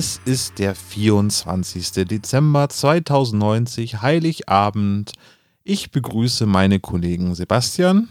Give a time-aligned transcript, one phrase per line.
[0.00, 2.06] Es ist der 24.
[2.06, 5.12] Dezember 2090, Heiligabend.
[5.62, 8.08] Ich begrüße meine Kollegen Sebastian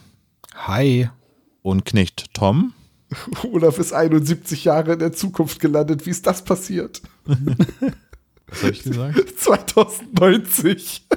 [0.54, 1.10] Hi.
[1.64, 2.76] und Knecht Tom.
[3.52, 6.06] Olaf ist 71 Jahre in der Zukunft gelandet.
[6.06, 7.02] Wie ist das passiert?
[7.26, 9.18] Was habe ich gesagt?
[9.40, 11.08] 2090.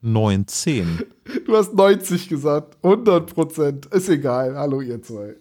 [0.00, 1.02] 19.
[1.44, 2.76] Du hast 90 gesagt.
[2.84, 3.86] 100 Prozent.
[3.86, 4.56] Ist egal.
[4.56, 5.34] Hallo, ihr zwei.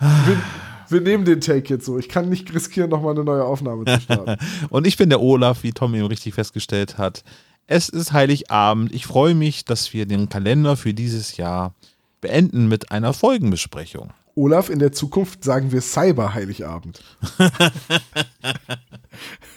[0.00, 0.42] Wir,
[0.90, 1.98] wir nehmen den Take jetzt so.
[1.98, 4.36] Ich kann nicht riskieren, nochmal eine neue Aufnahme zu starten.
[4.70, 7.22] Und ich bin der Olaf, wie Tom eben richtig festgestellt hat.
[7.66, 8.94] Es ist Heiligabend.
[8.94, 11.74] Ich freue mich, dass wir den Kalender für dieses Jahr
[12.20, 14.12] beenden mit einer Folgenbesprechung.
[14.38, 17.02] Olaf, in der Zukunft sagen wir Cyber-Heiligabend.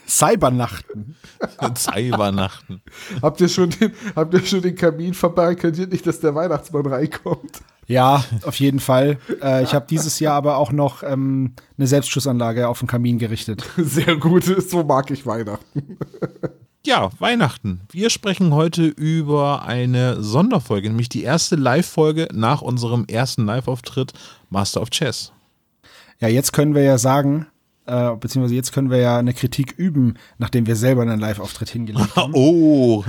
[0.07, 1.16] Cybernachten.
[1.77, 2.81] Cybernachten.
[3.21, 5.91] Habt ihr schon den, habt ihr schon den Kamin verbarrikadiert?
[5.91, 7.61] Nicht, dass der Weihnachtsmann reinkommt.
[7.92, 9.17] Ja, auf jeden Fall.
[9.42, 13.70] Äh, ich habe dieses Jahr aber auch noch ähm, eine Selbstschussanlage auf den Kamin gerichtet.
[13.78, 14.45] Sehr gut.
[14.45, 15.97] So mag ich Weihnachten.
[16.86, 17.81] Ja, Weihnachten.
[17.92, 24.14] Wir sprechen heute über eine Sonderfolge, nämlich die erste Live-Folge nach unserem ersten Live-Auftritt
[24.50, 25.34] Master of Chess.
[26.19, 27.45] Ja, jetzt können wir ja sagen,
[27.88, 32.16] äh, beziehungsweise jetzt können wir ja eine Kritik üben, nachdem wir selber einen Live-Auftritt hingelegt
[32.16, 32.31] haben.
[32.36, 33.03] Oh,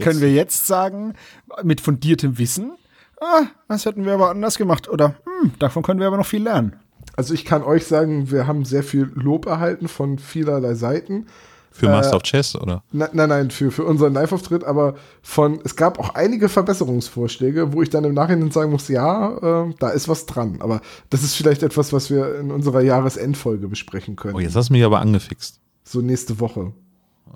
[0.00, 1.14] Können wir jetzt sagen,
[1.62, 2.72] mit fundiertem Wissen,
[3.20, 4.88] ah, das hätten wir aber anders gemacht.
[4.88, 6.76] Oder, hm, davon können wir aber noch viel lernen.
[7.16, 11.26] Also ich kann euch sagen, wir haben sehr viel Lob erhalten von vielerlei Seiten.
[11.70, 12.82] für Master of Chess, oder?
[12.92, 17.82] Na, nein, nein, für, für unseren Live-Auftritt, aber von, es gab auch einige Verbesserungsvorschläge, wo
[17.82, 20.56] ich dann im Nachhinein sagen muss, ja, äh, da ist was dran.
[20.60, 20.80] Aber
[21.10, 24.34] das ist vielleicht etwas, was wir in unserer Jahresendfolge besprechen können.
[24.36, 25.60] Oh, jetzt hast du mich aber angefixt.
[25.84, 26.72] So nächste Woche.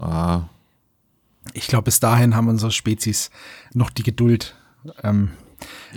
[0.00, 0.42] Ah,
[1.52, 3.30] Ich glaube, bis dahin haben unsere Spezies
[3.74, 4.54] noch die Geduld.
[5.02, 5.30] Ähm,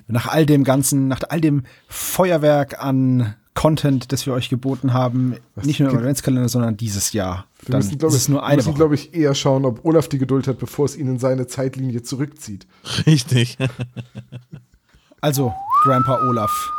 [0.07, 5.35] nach all dem Ganzen, nach all dem Feuerwerk an Content, das wir euch geboten haben,
[5.55, 7.45] Was nicht nur im Adventskalender, sondern dieses Jahr.
[7.65, 10.47] Wir Dann müssen, glaube ist ich, müssen, glaube ich, eher schauen, ob Olaf die Geduld
[10.47, 12.65] hat, bevor es ihn in seine Zeitlinie zurückzieht.
[13.05, 13.57] richtig.
[15.23, 16.71] Also, Grandpa Olaf,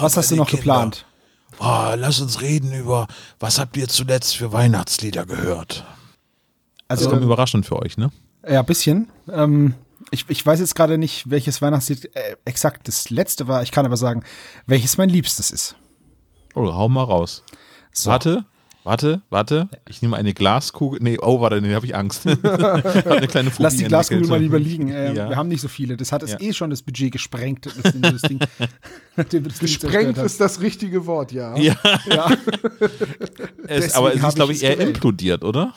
[0.00, 1.04] was hast du noch geplant?
[1.58, 3.08] Oh, lass uns reden über,
[3.40, 5.84] was habt ihr zuletzt für Weihnachtslieder gehört?
[6.86, 8.12] Das Also, kommt überraschend für euch, ne?
[8.48, 9.08] ja, bisschen.
[9.28, 9.74] Ähm,
[10.10, 13.62] ich, ich weiß jetzt gerade nicht, welches Weihnachtslied äh, exakt das letzte war.
[13.62, 14.22] Ich kann aber sagen,
[14.66, 15.76] welches mein Liebstes ist.
[16.54, 17.42] Oh, hau mal raus.
[17.92, 18.10] So.
[18.10, 18.44] Warte,
[18.84, 19.68] warte, warte.
[19.88, 21.00] Ich nehme eine Glaskugel.
[21.02, 22.26] Nee, oh, warte, nee, habe ich Angst.
[22.44, 24.28] Hab eine kleine Phobie Lass die Glaskugel entwickelt.
[24.30, 24.88] mal lieber liegen.
[24.90, 25.28] Äh, Ja.
[25.30, 25.96] Wir haben nicht so viele.
[25.96, 26.40] Das hat es Ja.
[26.40, 27.66] eh schon das Budget gesprengt.
[27.66, 28.02] Das Ding,
[29.16, 31.56] das Ding Gesprengt ist das richtige Wort, ja.
[31.56, 31.76] Ja,
[32.06, 32.30] Ja.
[33.66, 35.72] es, aber es ist, glaube ich eher implodiert, oder?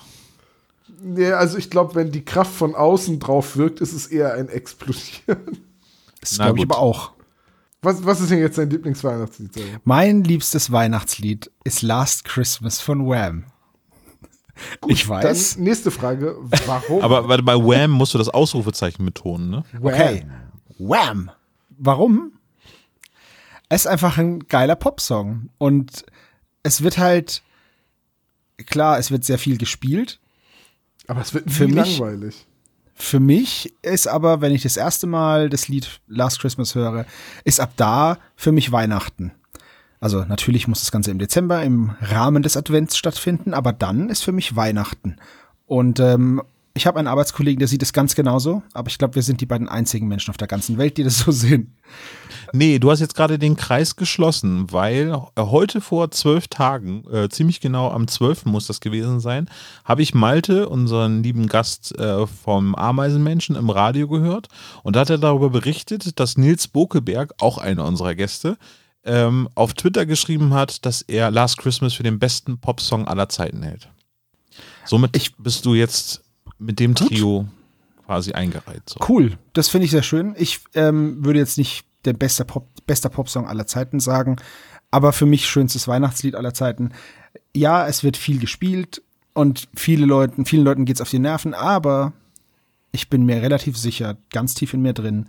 [1.13, 4.49] Nee, also ich glaube, wenn die Kraft von außen drauf wirkt, ist es eher ein
[4.49, 5.57] Explodieren.
[6.21, 6.75] Das glaube ich gut.
[6.75, 7.11] aber auch.
[7.81, 9.51] Was, was ist denn jetzt dein Lieblingsweihnachtslied?
[9.83, 13.45] Mein liebstes Weihnachtslied ist Last Christmas von Wham.
[14.87, 15.53] ich weiß.
[15.55, 17.01] Dann nächste Frage, warum?
[17.01, 19.63] Aber warte, bei Wham musst du das Ausrufezeichen betonen, ne?
[19.81, 20.25] Okay.
[20.79, 21.31] Wham.
[21.77, 22.33] Warum?
[23.69, 25.49] Es ist einfach ein geiler Popsong.
[25.57, 26.05] Und
[26.63, 27.43] es wird halt,
[28.65, 30.19] klar, es wird sehr viel gespielt.
[31.07, 32.45] Aber es wird Für mich- langweilig.
[32.99, 37.05] Für mich ist aber, wenn ich das erste Mal das Lied Last Christmas höre,
[37.43, 39.31] ist ab da für mich Weihnachten.
[39.99, 44.23] Also natürlich muss das Ganze im Dezember im Rahmen des Advents stattfinden, aber dann ist
[44.23, 45.17] für mich Weihnachten.
[45.67, 46.41] Und ähm,
[46.77, 49.45] ich habe einen Arbeitskollegen, der sieht es ganz genauso, aber ich glaube, wir sind die
[49.45, 51.75] beiden einzigen Menschen auf der ganzen Welt, die das so sehen.
[52.53, 57.27] Nee, du hast jetzt gerade den Kreis geschlossen, weil äh, heute vor zwölf Tagen, äh,
[57.27, 58.45] ziemlich genau am 12.
[58.45, 59.49] muss das gewesen sein,
[59.83, 64.47] habe ich Malte, unseren lieben Gast äh, vom Ameisenmenschen, im Radio gehört
[64.83, 68.57] und da hat er darüber berichtet, dass Nils Bokeberg, auch einer unserer Gäste,
[69.03, 73.63] ähm, auf Twitter geschrieben hat, dass er Last Christmas für den besten Popsong aller Zeiten
[73.63, 73.89] hält.
[74.85, 76.21] Somit Ich- bist du jetzt
[76.59, 77.47] mit dem Trio
[78.05, 78.83] quasi eingereiht.
[78.87, 78.99] So.
[79.07, 80.33] Cool, das finde ich sehr schön.
[80.37, 84.37] Ich ähm, würde jetzt nicht der beste Pop, bester Popsong aller Zeiten sagen,
[84.91, 86.91] aber für mich schönstes Weihnachtslied aller Zeiten.
[87.53, 89.01] Ja, es wird viel gespielt
[89.33, 92.13] und viele Leuten, vielen Leuten geht's auf die Nerven, aber
[92.91, 95.27] ich bin mir relativ sicher, ganz tief in mir drin,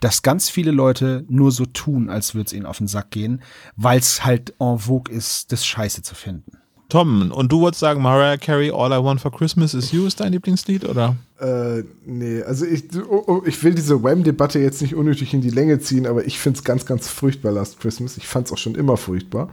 [0.00, 3.42] dass ganz viele Leute nur so tun, als würde es ihnen auf den Sack gehen,
[3.76, 6.58] weil es halt en vogue ist, das Scheiße zu finden.
[6.88, 10.20] Tom, und du wolltest sagen, Mariah Carey, All I Want for Christmas is You ist
[10.20, 11.16] dein Lieblingslied, oder?
[11.40, 15.50] Äh, nee, also ich, oh, oh, ich will diese Wham-Debatte jetzt nicht unnötig in die
[15.50, 18.16] Länge ziehen, aber ich finde es ganz, ganz furchtbar, Last Christmas.
[18.16, 19.48] Ich fand es auch schon immer furchtbar.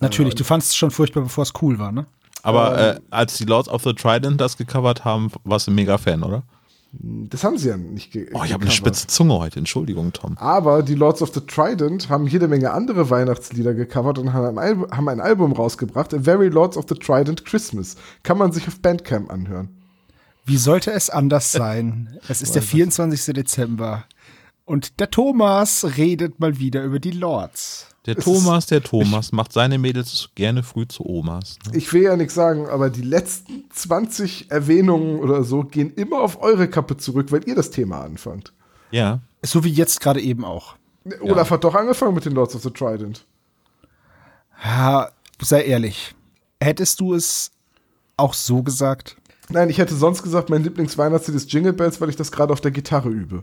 [0.00, 2.06] Natürlich, du fandest es schon furchtbar, bevor es cool war, ne?
[2.42, 5.98] Aber äh, als die Lords of the Trident das gecovert haben, warst du ein mega
[5.98, 6.42] Fan, oder?
[6.92, 10.36] Das haben sie ja nicht ge Oh, ich habe eine spitze Zunge heute, Entschuldigung, Tom.
[10.38, 14.58] Aber die Lords of the Trident haben jede Menge andere Weihnachtslieder gecovert und haben ein,
[14.58, 17.96] Album, haben ein Album rausgebracht, A Very Lords of the Trident Christmas.
[18.24, 19.68] Kann man sich auf Bandcamp anhören.
[20.44, 22.18] Wie sollte es anders sein?
[22.28, 23.34] Es ist der 24.
[23.34, 24.04] Dezember
[24.64, 27.86] und der Thomas redet mal wieder über die Lords.
[28.06, 31.58] Der Thomas, der Thomas macht seine Mädels gerne früh zu Omas.
[31.66, 31.76] Ne?
[31.76, 36.40] Ich will ja nichts sagen, aber die letzten 20 Erwähnungen oder so gehen immer auf
[36.40, 38.54] eure Kappe zurück, weil ihr das Thema anfangt.
[38.90, 39.20] Ja.
[39.42, 40.76] So wie jetzt gerade eben auch.
[41.20, 43.26] Olaf hat doch angefangen mit den Lords of the Trident.
[44.64, 45.10] Ja,
[45.40, 46.14] sei ehrlich.
[46.60, 47.52] Hättest du es
[48.16, 49.16] auch so gesagt?
[49.50, 52.60] Nein, ich hätte sonst gesagt, mein Lieblingsweihnachtslied ist Jingle Bells, weil ich das gerade auf
[52.60, 53.42] der Gitarre übe.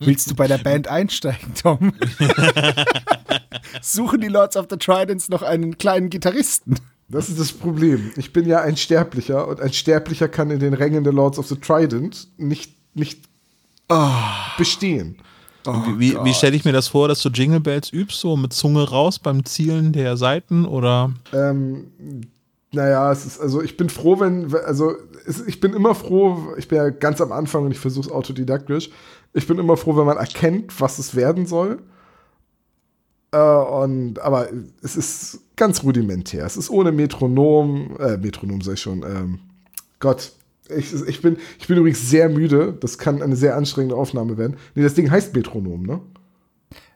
[0.00, 1.92] Willst du bei der Band einsteigen, Tom?
[3.82, 6.76] Suchen die Lords of the Tridents noch einen kleinen Gitarristen?
[7.08, 8.12] Das ist das Problem.
[8.16, 11.48] Ich bin ja ein Sterblicher und ein Sterblicher kann in den Rängen der Lords of
[11.48, 13.20] the Trident nicht, nicht
[14.58, 15.16] bestehen.
[15.96, 18.88] wie wie stelle ich mir das vor, dass du Jingle Bells übst, so mit Zunge
[18.88, 21.12] raus beim Zielen der Seiten oder?
[21.32, 21.86] Ähm,
[22.72, 24.94] naja, es ist, also ich bin froh, wenn, also
[25.26, 28.12] es, ich bin immer froh, ich bin ja ganz am Anfang und ich versuche es
[28.12, 28.90] autodidaktisch.
[29.32, 31.78] Ich bin immer froh, wenn man erkennt, was es werden soll.
[33.32, 34.48] Äh, und, aber
[34.82, 36.44] es ist ganz rudimentär.
[36.44, 39.40] Es ist ohne Metronom, äh, Metronom sag ich schon, ähm,
[39.98, 40.32] Gott.
[40.76, 42.76] Ich, ich, bin, ich bin übrigens sehr müde.
[42.78, 44.56] Das kann eine sehr anstrengende Aufnahme werden.
[44.74, 46.00] Nee, das Ding heißt Metronom, ne?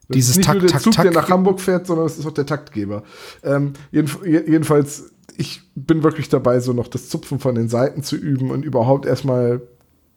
[0.08, 1.14] Das Dieses ist nicht Takt, nur der Takt, Zug, der Takt.
[1.14, 3.02] nach Hamburg fährt, sondern es ist auch der Taktgeber.
[3.42, 8.16] Ähm, jedenf jedenfalls, ich bin wirklich dabei, so noch das Zupfen von den Seiten zu
[8.16, 9.62] üben und überhaupt erstmal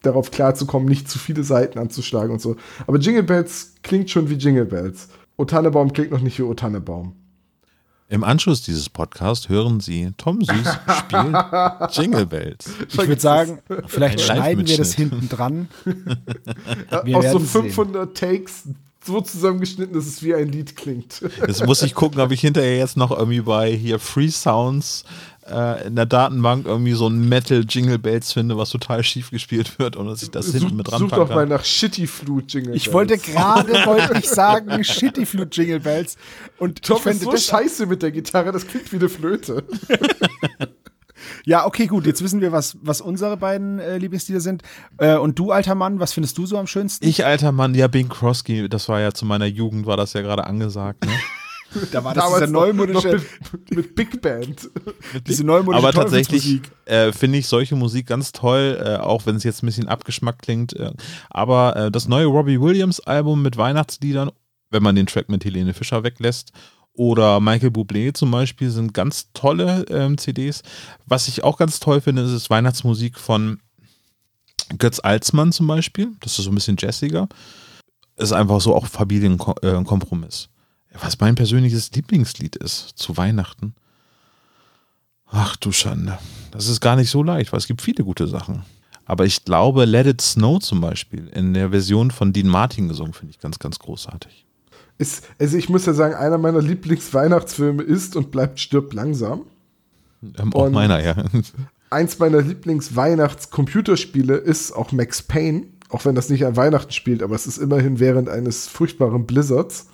[0.01, 2.55] darauf klarzukommen, nicht zu viele Seiten anzuschlagen und so.
[2.85, 5.09] Aber Jingle Bells klingt schon wie Jingle Bells.
[5.37, 7.15] O Tannebaum klingt noch nicht wie O Tannebaum.
[8.07, 10.47] Im Anschluss dieses Podcasts hören Sie, Tom Süß
[10.99, 11.35] spielt
[11.91, 12.69] Jingle Bells.
[12.87, 15.69] Ich würde sagen, vielleicht schneiden wir das hinten dran.
[16.91, 17.63] Aus so werden sehen.
[17.63, 18.63] 500 Takes
[19.05, 21.21] so zusammengeschnitten, dass es wie ein Lied klingt.
[21.47, 25.03] Jetzt muss ich gucken, ob ich hinterher jetzt noch irgendwie bei hier Free Sounds
[25.47, 29.77] äh, in der Datenbank irgendwie so ein Metal Jingle Bells finde, was total schief gespielt
[29.79, 32.75] wird und dass ich das hinten mit Such ranpacken doch mal nach Shitty Flute Jingle
[32.75, 32.93] Ich Bells.
[32.93, 36.17] wollte gerade, wollte ich sagen, Shitty Flute Jingle Bells.
[36.57, 39.09] Und Tom ich fände ist so das, scheiße mit der Gitarre, das klingt wie eine
[39.09, 39.63] Flöte.
[41.45, 42.05] Ja, okay, gut.
[42.05, 44.63] Jetzt wissen wir, was, was unsere beiden äh, Lieblingslieder sind.
[44.97, 47.05] Äh, und du, alter Mann, was findest du so am schönsten?
[47.05, 50.21] Ich, alter Mann, ja, Bing Crosby, das war ja zu meiner Jugend, war das ja
[50.21, 51.05] gerade angesagt.
[51.05, 51.11] Ne?
[51.91, 54.69] da war das Damals neumodische, mit, mit Big Band.
[55.27, 59.43] diese neumodische Aber tatsächlich äh, finde ich solche Musik ganz toll, äh, auch wenn es
[59.43, 60.73] jetzt ein bisschen abgeschmackt klingt.
[60.73, 60.91] Äh,
[61.29, 64.31] aber äh, das neue Robbie Williams Album mit Weihnachtsliedern,
[64.71, 66.51] wenn man den Track mit Helene Fischer weglässt,
[66.95, 70.63] oder Michael Bublé zum Beispiel, sind ganz tolle ähm, CDs.
[71.05, 73.59] Was ich auch ganz toll finde, ist, ist Weihnachtsmusik von
[74.77, 76.13] Götz Alsmann zum Beispiel.
[76.21, 77.27] Das ist so ein bisschen jazziger.
[78.17, 80.49] Ist einfach so auch Familienkompromiss.
[81.01, 83.75] Was mein persönliches Lieblingslied ist zu Weihnachten.
[85.27, 86.17] Ach du Schande.
[86.51, 88.63] Das ist gar nicht so leicht, weil es gibt viele gute Sachen.
[89.05, 93.13] Aber ich glaube, Let It Snow zum Beispiel in der Version von Dean Martin gesungen,
[93.13, 94.44] finde ich ganz, ganz großartig.
[94.97, 99.41] Ist, also ich muss ja sagen, einer meiner Lieblingsweihnachtsfilme ist und bleibt Stirb langsam.
[100.37, 101.15] Ähm, auch Und- meiner, ja.
[101.89, 107.35] Eins meiner Lieblingsweihnachtscomputerspiele ist auch Max Payne, auch wenn das nicht an Weihnachten spielt, aber
[107.35, 109.87] es ist immerhin während eines furchtbaren Blizzards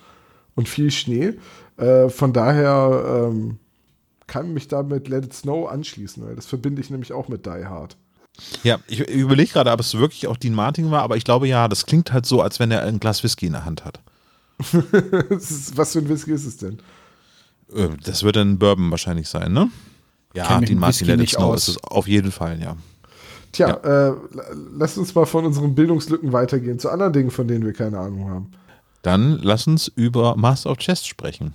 [0.54, 1.34] und viel Schnee.
[1.76, 3.58] Äh, von daher ähm,
[4.26, 7.66] kann mich damit Let It Snow anschließen, weil das verbinde ich nämlich auch mit Die
[7.66, 7.96] Hard.
[8.62, 11.68] Ja, ich überlege gerade, ob es wirklich auch Dean Martin war, aber ich glaube ja,
[11.68, 14.00] das klingt halt so, als wenn er ein Glas Whisky in der Hand hat.
[15.30, 16.78] Ist, was für ein Whisky ist es denn?
[17.74, 19.70] Äh, Das wird ein Bourbon wahrscheinlich sein, ne?
[20.34, 21.68] Ja, mit Martin Whisky Let It nicht Snow aus.
[21.68, 22.76] ist es auf jeden Fall, ja.
[23.52, 23.68] Tja,
[24.10, 24.14] äh,
[24.78, 28.30] lasst uns mal von unseren Bildungslücken weitergehen zu anderen Dingen, von denen wir keine Ahnung
[28.30, 28.50] haben.
[29.02, 31.52] Dann lass uns über Master of Chess sprechen.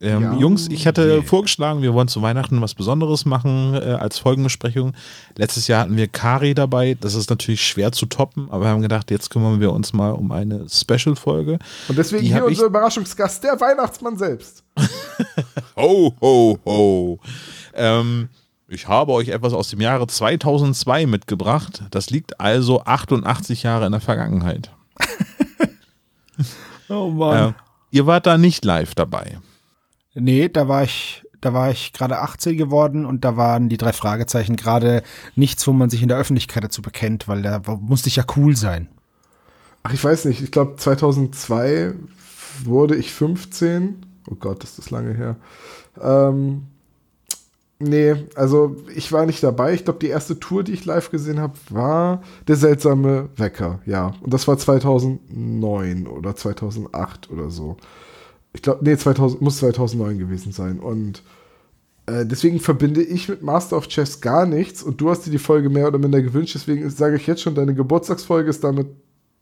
[0.00, 0.34] Ähm, Ja.
[0.34, 4.92] Jungs, ich hatte vorgeschlagen, wir wollen zu Weihnachten was Besonderes machen äh, als Folgenbesprechung.
[5.36, 6.96] Letztes Jahr hatten wir Kari dabei.
[7.00, 10.12] Das ist natürlich schwer zu toppen, aber wir haben gedacht, jetzt kümmern wir uns mal
[10.12, 11.58] um eine Special-Folge.
[11.88, 14.62] Und deswegen Die hier unser Überraschungsgast, der Weihnachtsmann selbst.
[15.76, 17.18] Ho, ho, ho.
[17.74, 18.28] Ähm,
[18.68, 21.82] ich habe euch etwas aus dem Jahre 2002 mitgebracht.
[21.90, 24.70] Das liegt also 88 Jahre in der Vergangenheit.
[26.88, 27.50] Oh Mann.
[27.50, 27.52] Äh,
[27.90, 29.38] ihr wart da nicht live dabei.
[30.18, 33.92] Nee, da war ich Da war ich gerade 18 geworden und da waren die drei
[33.92, 35.02] Fragezeichen gerade
[35.36, 38.56] nichts, wo man sich in der Öffentlichkeit dazu bekennt, weil da musste ich ja cool
[38.56, 38.88] sein.
[39.84, 40.42] Ach, ich weiß nicht.
[40.42, 41.94] Ich glaube, 2002
[42.64, 44.04] wurde ich 15.
[44.30, 45.36] Oh Gott, ist das lange her.
[46.00, 46.66] Ähm,
[47.78, 49.74] nee, also ich war nicht dabei.
[49.74, 53.80] Ich glaube, die erste Tour, die ich live gesehen habe, war Der seltsame Wecker.
[53.86, 57.76] Ja, und das war 2009 oder 2008 oder so.
[58.52, 60.80] Ich glaube, nee, 2000, muss 2009 gewesen sein.
[60.80, 61.22] Und
[62.06, 64.82] äh, deswegen verbinde ich mit Master of Chess gar nichts.
[64.82, 66.54] Und du hast dir die Folge mehr oder minder gewünscht.
[66.54, 68.88] Deswegen sage ich jetzt schon, deine Geburtstagsfolge ist damit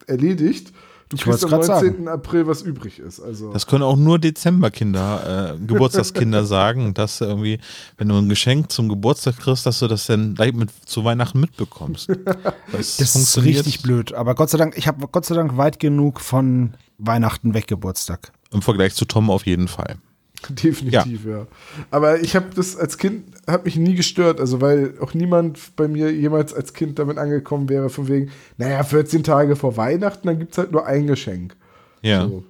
[0.07, 0.73] erledigt.
[1.09, 2.05] Du Ich kriegst am wollt's 19.
[2.05, 3.21] grad April, was übrig ist.
[3.21, 3.53] Also.
[3.53, 7.61] Das können auch nur Dezemberkinder, äh, Geburtstagskinder sagen, dass irgendwie,
[7.97, 11.41] wenn du ein Geschenk zum Geburtstag kriegst, dass du das dann gleich mit zu Weihnachten
[11.41, 12.09] mitbekommst.
[12.73, 14.13] Das, Das ist richtig blöd.
[14.13, 18.33] Aber Gott sei Dank, ich habe Gott sei Dank weit genug von Weihnachten weg Geburtstag.
[18.57, 19.97] Im Vergleich zu Tom auf jeden Fall.
[20.49, 21.47] Definitiv, ja.
[21.91, 25.89] Aber ich habe das als Kind, hat mich nie gestört, also weil auch niemand bei
[25.89, 30.39] mir jemals als Kind damit angekommen wäre, von wegen, naja, 14 Tage vor Weihnachten, dann
[30.39, 31.55] gibt es halt nur ein Geschenk.
[32.01, 32.27] Ja.
[32.27, 32.45] So.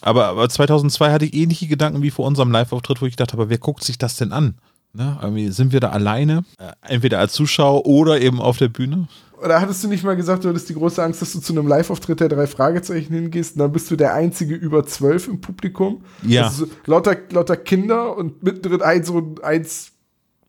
[0.00, 3.50] Aber, aber 2002 hatte ich ähnliche Gedanken wie vor unserem Live-Auftritt, wo ich dachte, aber
[3.50, 4.56] wer guckt sich das denn an?
[4.92, 5.18] Ne?
[5.20, 9.06] Irgendwie sind wir da alleine, äh, entweder als Zuschauer oder eben auf der Bühne?
[9.42, 11.66] Oder hattest du nicht mal gesagt, du hattest die große Angst, dass du zu einem
[11.66, 16.02] Live-Auftritt der drei Fragezeichen hingehst und dann bist du der einzige über zwölf im Publikum?
[16.22, 16.44] Ja.
[16.44, 19.92] Also so lauter, lauter Kinder und mittendrin ein so ein 1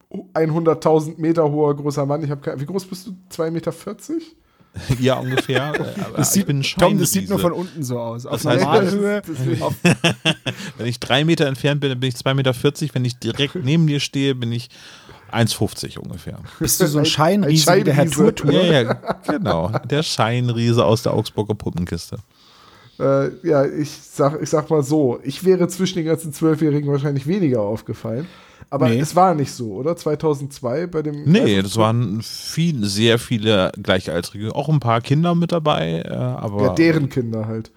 [0.10, 2.24] 100.000 Meter hoher großer Mann.
[2.24, 3.12] Ich habe wie groß bist du?
[3.32, 3.74] 2,40 Meter?
[5.00, 5.74] Ja, ungefähr.
[5.74, 8.26] Äh, aber Das sieht, ich bin ein Tom, das sieht nur von unten so aus.
[8.26, 8.64] Auf Das heißt,
[9.62, 9.76] auf,
[10.78, 12.54] Wenn ich drei Meter entfernt bin, dann bin ich 2,40 Meter.
[12.94, 14.70] Wenn ich direkt neben dir stehe, bin ich
[15.32, 16.40] 1,50 ungefähr.
[16.60, 18.36] bist du so ein Ein- Scheinriese ein wie der Herr Scheinriese.
[18.36, 18.52] Turtur?
[18.64, 18.94] Ja, ja,
[19.28, 19.72] genau.
[19.90, 22.18] Der Scheinriese aus der Augsburger Puppenkiste.
[23.00, 27.28] Äh, ja, ich sag, ich sag mal so, ich wäre zwischen den ganzen Zwölfjährigen wahrscheinlich
[27.28, 28.28] weniger aufgefallen.
[28.70, 29.00] Aber Nee.
[29.00, 29.96] es war nicht so, oder?
[29.96, 31.24] 2002 bei dem.
[31.24, 34.54] Nee, das waren viel, sehr viele Gleichaltrige.
[34.56, 36.64] Auch ein paar Kinder mit dabei, äh, aber.
[36.64, 37.72] Ja, deren Kinder halt.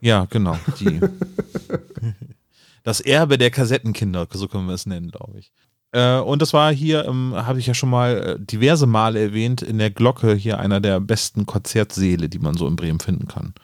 [0.00, 0.58] Ja, genau.
[0.80, 1.00] Die.
[2.82, 5.52] das Erbe der Kassettenkinder, so können wir es nennen, glaube ich.
[5.94, 9.62] Äh, und das war hier, ähm, habe ich ja schon mal äh, diverse Male erwähnt,
[9.62, 13.54] in der Glocke hier einer der besten Konzertsäle, die man so in Bremen finden kann.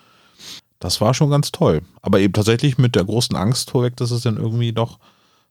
[0.79, 1.83] Das war schon ganz toll.
[2.01, 4.99] Aber eben tatsächlich mit der großen Angst vorweg, dass es dann irgendwie doch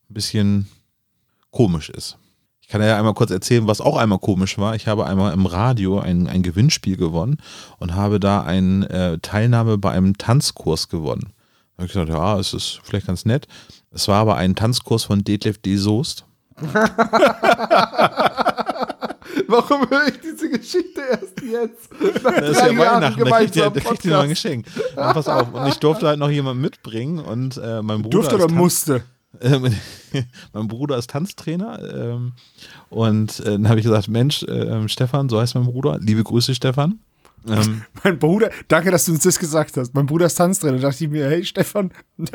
[0.09, 0.69] ein bisschen
[1.51, 2.17] komisch ist.
[2.61, 4.75] Ich kann ja einmal kurz erzählen, was auch einmal komisch war.
[4.75, 7.37] Ich habe einmal im Radio ein, ein Gewinnspiel gewonnen
[7.79, 11.33] und habe da eine äh, Teilnahme bei einem Tanzkurs gewonnen.
[11.75, 13.47] Da habe ich gesagt, ja, es ist vielleicht ganz nett.
[13.91, 15.75] Es war aber ein Tanzkurs von Detlef D.
[15.75, 16.25] Soest.
[19.47, 21.89] Warum höre ich diese Geschichte erst jetzt?
[22.23, 24.29] Nach Das ist ja Weihnachten, da kriegt ihr, da kriegt ihr noch ein.
[24.29, 24.65] Geschenk.
[24.95, 25.53] Ja, pass auf.
[25.53, 29.03] Und ich durfte halt noch jemanden mitbringen und äh, mein Bruder Durfte oder musste?
[30.53, 32.33] Mein Bruder ist Tanztrainer ähm,
[32.89, 36.55] und äh, dann habe ich gesagt, Mensch, äh, Stefan, so heißt mein Bruder, liebe Grüße
[36.55, 36.99] Stefan.
[37.47, 39.93] Ähm, Mein Bruder, danke, dass du uns das gesagt hast.
[39.93, 40.77] Mein Bruder ist Tanztrainer.
[40.77, 41.91] Da dachte ich mir, hey Stefan,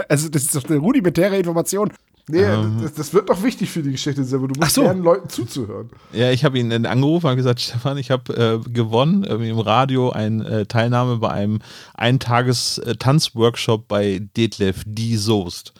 [0.09, 1.93] also das ist doch eine rudimentäre Information.
[2.26, 2.78] Nee, Ähm.
[2.83, 4.49] das, das wird doch wichtig für die Geschichte selber.
[4.49, 4.83] Du musst so.
[4.83, 5.90] lernen, Leuten zuzuhören.
[6.12, 10.11] ja, ich habe ihn dann angerufen und gesagt, Stefan, ich habe äh, gewonnen im Radio
[10.11, 11.59] eine äh, Teilnahme bei einem
[11.95, 15.16] Eintages-Tanzworkshop bei Detlef D.
[15.16, 15.73] Soest.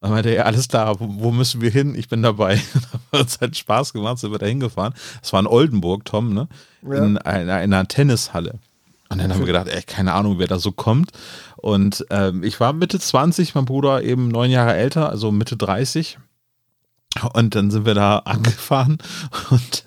[0.00, 1.94] Und dann meinte er, ja, alles klar, wo, wo müssen wir hin?
[1.94, 2.56] Ich bin dabei.
[3.12, 4.94] Hat uns halt Spaß gemacht, sind wir da hingefahren.
[5.20, 6.48] Das war in Oldenburg, Tom, ne?
[6.82, 8.58] In einer, einer Tennishalle.
[9.12, 11.10] Und dann haben wir gedacht, ey, keine Ahnung, wer da so kommt.
[11.56, 16.18] Und ähm, ich war Mitte 20, mein Bruder eben neun Jahre älter, also Mitte 30.
[17.34, 18.98] Und dann sind wir da angefahren
[19.50, 19.84] und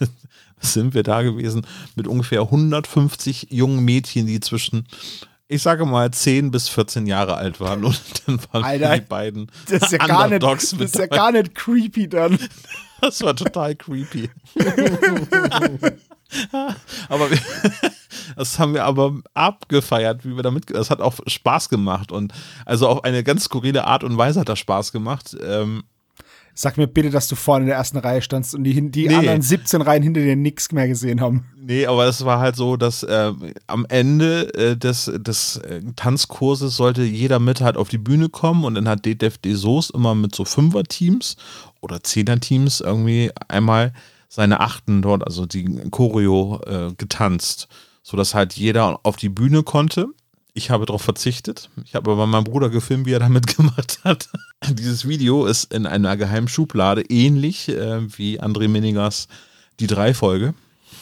[0.60, 1.66] sind wir da gewesen
[1.96, 4.88] mit ungefähr 150 jungen Mädchen, die zwischen,
[5.48, 7.84] ich sage mal, 10 bis 14 Jahre alt waren.
[7.84, 11.32] Und dann waren Alter, die beiden Das ist ja gar nicht, das ist ja gar
[11.32, 12.38] nicht creepy dann.
[13.02, 14.30] Das war total creepy.
[17.10, 17.40] aber wir,
[18.36, 20.70] das haben wir aber abgefeiert, wie wir damit.
[20.70, 22.34] Das hat auch Spaß gemacht und
[22.66, 25.36] also auf eine ganz skurrile Art und Weise hat das Spaß gemacht.
[25.46, 25.84] Ähm,
[26.58, 29.16] Sag mir bitte, dass du vorne in der ersten Reihe standst und die, die Nee.
[29.16, 31.44] anderen 17 Reihen hinter dir nichts mehr gesehen haben.
[31.60, 33.34] nee, aber es war halt so, dass äh,
[33.68, 38.64] am Ende äh, des, des äh, Tanzkurses sollte jeder mit halt auf die Bühne kommen
[38.64, 41.36] und dann hat DDF Soos immer mit so Fünfer-Teams
[41.82, 43.92] oder Zehner-Teams irgendwie einmal
[44.30, 47.68] seine Achten dort, also die Choreo, äh, getanzt,
[48.04, 50.08] sodass halt jeder auf die Bühne konnte.
[50.54, 51.70] Ich habe darauf verzichtet.
[51.84, 54.30] Ich habe aber meinen Bruder gefilmt, wie er damit gemacht hat.
[54.70, 59.28] Dieses Video ist in einer geheimen Schublade, ähnlich äh, wie André Meningers
[59.80, 60.54] Die Drei-Folge,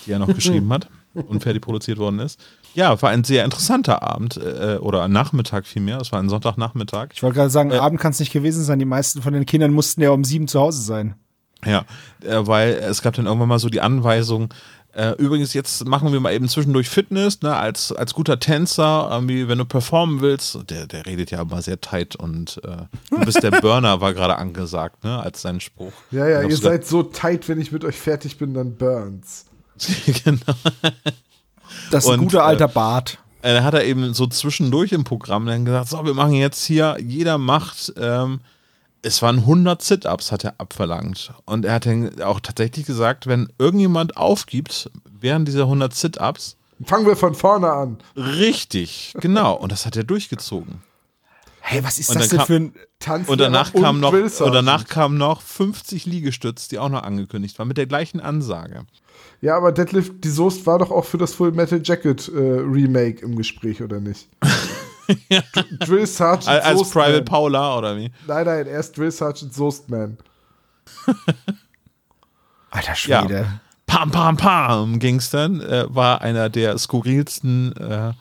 [0.05, 2.39] die er noch geschrieben hat und fertig produziert worden ist.
[2.73, 5.99] Ja, war ein sehr interessanter Abend äh, oder Nachmittag vielmehr.
[5.99, 7.09] Es war ein Sonntagnachmittag.
[7.13, 7.77] Ich wollte gerade sagen, Äh.
[7.77, 8.79] Abend kann es nicht gewesen sein.
[8.79, 11.13] Die meisten von den Kindern mussten ja um sieben zu Hause sein.
[11.65, 11.85] Ja,
[12.23, 14.53] äh, weil es gab dann irgendwann mal so die Anweisung,
[14.95, 19.47] äh, übrigens, jetzt machen wir mal eben zwischendurch Fitness, ne, als, als guter Tänzer, irgendwie,
[19.47, 20.69] wenn du performen willst.
[20.69, 22.77] Der, der redet ja immer sehr tight und äh,
[23.09, 25.93] du bist der Burner, war gerade angesagt, ne, als sein Spruch.
[26.11, 29.45] Ja, ja, ihr seid so tight, wenn ich mit euch fertig bin, dann burns.
[30.23, 30.37] genau.
[31.89, 33.17] Das ist ein Und, guter äh, alter Bart.
[33.41, 36.63] Äh, Dann hat er eben so zwischendurch im Programm dann gesagt, so, wir machen jetzt
[36.65, 38.41] hier, jeder macht, ähm,
[39.03, 41.33] es waren 100 Sit-Ups, hat er abverlangt.
[41.45, 47.05] Und er hat dann auch tatsächlich gesagt, wenn irgendjemand aufgibt, während dieser 100 Sit-Ups, Fangen
[47.05, 47.97] wir von vorne an.
[48.15, 49.53] richtig, genau.
[49.53, 50.81] Und das hat er durchgezogen.
[51.61, 52.73] Hey, was ist und das denn für ein.
[52.99, 57.03] Tanzen Und danach kam noch, Drill und danach kamen noch 50 Liegestütz, die auch noch
[57.03, 58.85] angekündigt waren, mit der gleichen Ansage.
[59.39, 63.21] Ja, aber Deadlift die Soest war doch auch für das Full Metal Jacket äh, Remake
[63.23, 64.27] im Gespräch, oder nicht?
[65.29, 67.05] Dr- Drill Sergeant Als, als Soestman.
[67.05, 68.11] Private Paula oder wie?
[68.27, 70.17] Nein, nein, erst Drill Sergeant Soestman.
[72.71, 73.59] Alter Schwede.
[73.85, 75.61] Pam, pam, pam ging's dann.
[75.61, 78.13] Äh, war einer der skurrilsten äh,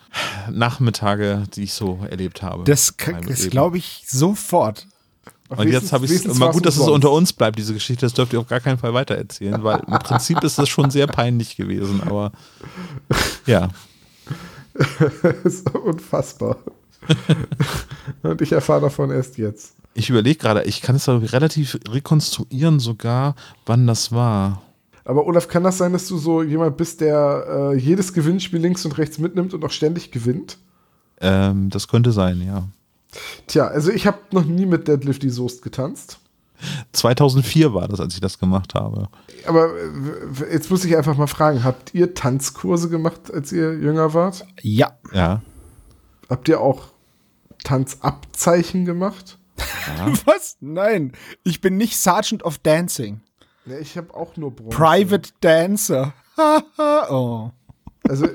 [0.51, 2.65] Nachmittage, die ich so erlebt habe.
[2.65, 2.95] Das,
[3.27, 4.87] das glaube ich sofort.
[5.49, 8.07] Und jetzt habe ich es mal gut, dass es unter uns bleibt, diese Geschichte.
[8.07, 11.07] Das dürft ihr auf gar keinen Fall weitererzählen, weil im Prinzip ist das schon sehr
[11.07, 12.03] peinlich gewesen.
[12.03, 12.33] Aber
[13.47, 13.69] ja,
[15.45, 16.59] ist unfassbar.
[18.23, 19.75] Und ich erfahre davon erst jetzt.
[19.95, 23.35] ich überlege gerade, ich kann es relativ rekonstruieren sogar,
[23.67, 24.63] wann das war.
[25.05, 28.85] Aber Olaf, kann das sein, dass du so jemand bist, der äh, jedes Gewinnspiel links
[28.85, 30.59] und rechts mitnimmt und auch ständig gewinnt?
[31.21, 32.69] Ähm, das könnte sein, ja.
[33.47, 36.19] Tja, also ich habe noch nie mit Deadlift die Soest getanzt.
[36.93, 39.09] 2004 war das, als ich das gemacht habe.
[39.47, 44.15] Aber äh, jetzt muss ich einfach mal fragen, habt ihr Tanzkurse gemacht, als ihr jünger
[44.15, 44.47] wart?
[44.61, 44.99] Ja.
[45.13, 45.43] Ja.
[46.29, 46.85] Habt ihr auch
[47.65, 49.39] Tanzabzeichen gemacht?
[50.25, 50.57] Was?
[50.61, 51.13] Nein.
[51.45, 53.21] Ich bin nicht Sergeant of Dancing.
[53.67, 54.77] Ja, ich habe auch nur Bronze.
[54.77, 56.15] Private Dancer.
[56.37, 57.51] Haha, oh.
[58.09, 58.27] Also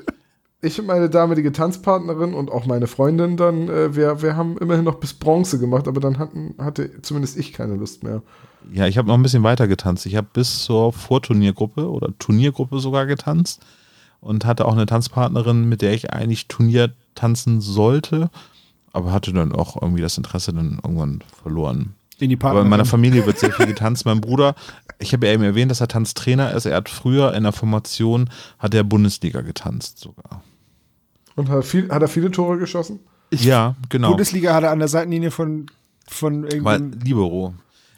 [0.61, 4.85] ich und meine damalige Tanzpartnerin und auch meine Freundin dann, äh, wir, wir haben immerhin
[4.85, 8.23] noch bis Bronze gemacht, aber dann hatten, hatte zumindest ich keine Lust mehr.
[8.73, 10.05] Ja, ich habe noch ein bisschen weiter getanzt.
[10.05, 13.63] Ich habe bis zur Vorturniergruppe oder Turniergruppe sogar getanzt
[14.19, 18.29] und hatte auch eine Tanzpartnerin, mit der ich eigentlich Turnier tanzen sollte,
[18.93, 21.93] aber hatte dann auch irgendwie das Interesse dann irgendwann verloren.
[22.19, 22.65] In die Aber Partnerin.
[22.65, 24.06] in meiner Familie wird sehr viel getanzt.
[24.06, 24.56] Mein Bruder,
[24.99, 26.65] ich habe ja eben erwähnt, dass er Tanztrainer ist.
[26.65, 30.43] Er hat früher in der Formation, hat er Bundesliga getanzt sogar.
[31.36, 32.99] Und hat, viel, hat er viele Tore geschossen?
[33.32, 34.10] ja, genau.
[34.10, 35.67] Bundesliga hat er an der Seitenlinie von,
[36.08, 36.99] von Weil irgendeinem.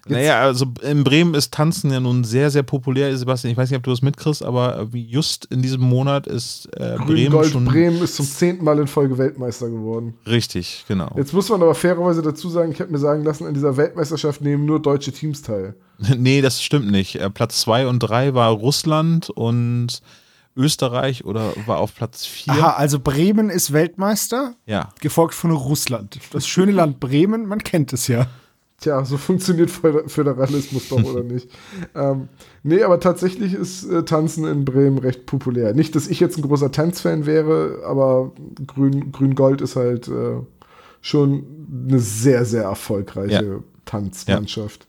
[0.06, 0.20] Libero.
[0.22, 3.52] Naja, also in Bremen ist Tanzen ja nun sehr, sehr populär, Sebastian.
[3.52, 6.96] Ich weiß nicht, ob du das mitkriegst, aber wie just in diesem Monat ist äh,
[6.98, 10.14] Bremen Grün-Gold schon Bremen ist zum zehnten Mal in Folge Weltmeister geworden.
[10.28, 11.12] richtig, genau.
[11.18, 14.42] Jetzt muss man aber fairerweise dazu sagen, ich habe mir sagen lassen, an dieser Weltmeisterschaft
[14.42, 15.76] nehmen nur deutsche Teams teil.
[16.18, 17.16] nee, das stimmt nicht.
[17.16, 20.02] Äh, Platz zwei und drei war Russland und
[20.56, 22.52] Österreich oder war auf Platz vier.
[22.54, 24.90] Aha, also Bremen ist Weltmeister, Ja.
[25.00, 26.20] gefolgt von Russland.
[26.32, 28.28] Das schöne Land Bremen, man kennt es ja.
[28.82, 31.50] Tja, so funktioniert Föder- Föderalismus doch, oder nicht?
[31.96, 32.30] Ähm,
[32.64, 35.74] nee, aber tatsächlich ist äh, Tanzen in Bremen recht populär.
[35.74, 38.32] Nicht, dass ich jetzt ein großer Tanzfan wäre, aber
[38.66, 40.38] Grün- Grün-Gold ist halt äh,
[41.02, 41.44] schon
[41.90, 44.88] eine sehr, sehr erfolgreiche Tanzmannschaft.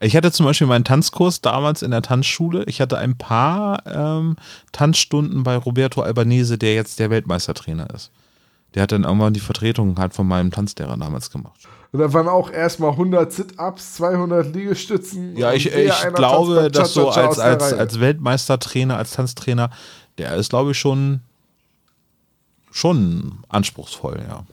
[0.00, 2.64] Ich hatte zum Beispiel meinen Tanzkurs damals in der Tanzschule.
[2.66, 4.36] Ich hatte ein paar ähm,
[4.72, 8.10] Tanzstunden bei Roberto Albanese, der jetzt der Weltmeistertrainer ist.
[8.74, 11.60] Der hat dann irgendwann die Vertretung halt von meinem Tanzlehrer damals gemacht.
[11.92, 15.36] Und da waren auch erstmal 100 Sit-Ups, 200 Liegestützen.
[15.36, 19.70] Ja, ich, ich glaube, dass so als, als, als Weltmeistertrainer, als Tanztrainer,
[20.16, 21.20] der ist, glaube ich, schon,
[22.70, 24.44] schon anspruchsvoll, ja.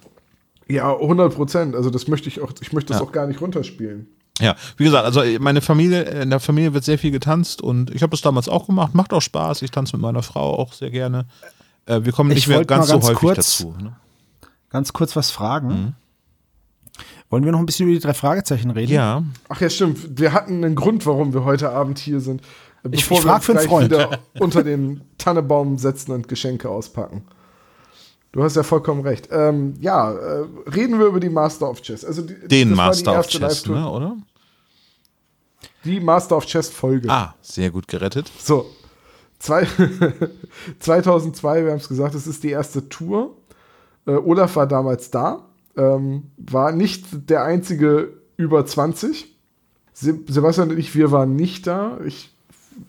[0.68, 1.76] Ja, 100 Prozent.
[1.76, 3.08] Also das möchte ich auch, ich möchte das Ja.
[3.08, 4.08] auch gar nicht runterspielen.
[4.40, 8.04] Ja, wie gesagt, also meine Familie, in der Familie wird sehr viel getanzt und ich
[8.04, 9.62] habe das damals auch gemacht, macht auch Spaß.
[9.64, 11.26] Ich tanze mit meiner Frau auch sehr gerne.
[11.86, 13.76] Äh, wir kommen Ich nicht mehr wollte ganz, ganz so häufig kurz- dazu.
[13.82, 13.96] Ne?
[14.70, 15.96] Ganz kurz was fragen.
[17.30, 18.92] Wollen wir noch ein bisschen über die drei Fragezeichen reden?
[18.92, 20.20] Ja, Ach ja, stimmt.
[20.20, 22.42] Wir hatten einen Grund, warum wir heute Abend hier sind.
[22.84, 23.86] Ich- Bevor ich wir frag uns für einen Freund.
[23.92, 27.24] wieder unter den Tannebaum setzen und Geschenke auspacken.
[28.32, 29.28] Du hast ja vollkommen recht.
[29.32, 32.06] Ähm, ja, äh, reden wir über die Master of Chess.
[32.06, 34.18] Also die, den das war die Master of erste Chess, ne, oder?
[35.84, 37.10] Die Master of Chess Folge.
[37.10, 38.32] Ah, sehr gut gerettet.
[38.40, 38.66] So.
[39.40, 39.66] Zwei
[40.80, 43.36] 2002, wir haben es gesagt, es ist die erste Tour.
[44.06, 45.46] Äh, Olaf war damals da,
[45.80, 49.36] ähm, war nicht der einzige über 20.
[49.94, 52.00] Se Sebastian und ich, wir waren nicht da.
[52.06, 52.36] Ich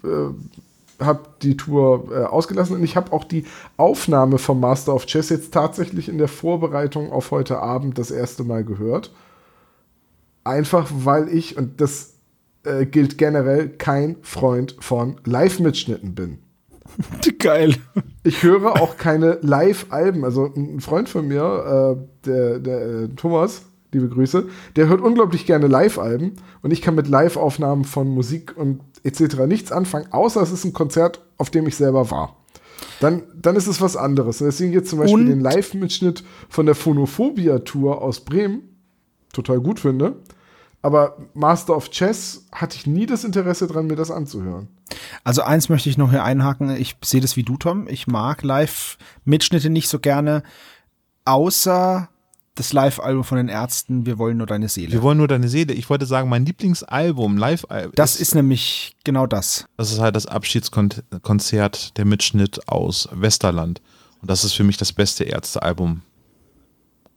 [0.02, 3.44] äh, habe die Tour äh, ausgelassen und ich habe auch die
[3.76, 8.44] Aufnahme vom Master of Chess jetzt tatsächlich in der Vorbereitung auf heute Abend das erste
[8.44, 9.12] Mal gehört.
[10.42, 12.14] Einfach weil ich, und das
[12.64, 16.38] äh, gilt generell kein Freund von Live-Mitschnitten bin.
[17.38, 17.74] Geil.
[18.24, 20.24] Ich höre auch keine Live-Alben.
[20.24, 25.46] Also ein Freund von mir, äh, der, der äh, Thomas, liebe Grüße, der hört unglaublich
[25.46, 29.46] gerne Live-Alben und ich kann mit Live-Aufnahmen von Musik und etc.
[29.46, 32.36] nichts anfangen, außer es ist ein Konzert, auf dem ich selber war.
[33.00, 34.40] Dann, dann ist es was anderes.
[34.40, 38.62] Und deswegen jetzt zum Beispiel Und- den Live-Mitschnitt von der Phonophobia-Tour aus Bremen
[39.32, 40.16] total gut finde.
[40.82, 44.68] Aber Master of Chess hatte ich nie das Interesse dran, mir das anzuhören.
[45.24, 46.74] Also eins möchte ich noch hier einhaken.
[46.76, 47.86] Ich sehe das wie du, Tom.
[47.88, 50.42] Ich mag Live-Mitschnitte nicht so gerne,
[51.24, 52.08] außer
[52.54, 54.92] das Live-Album von den Ärzten, Wir wollen nur deine Seele.
[54.92, 55.72] Wir wollen nur deine Seele.
[55.72, 57.92] Ich wollte sagen, mein Lieblingsalbum, Live-Album.
[57.94, 59.66] Das ist nämlich genau das.
[59.76, 63.80] Das ist halt das Abschiedskonzert, der Mitschnitt aus Westerland.
[64.20, 66.02] Und das ist für mich das beste Ärztealbum.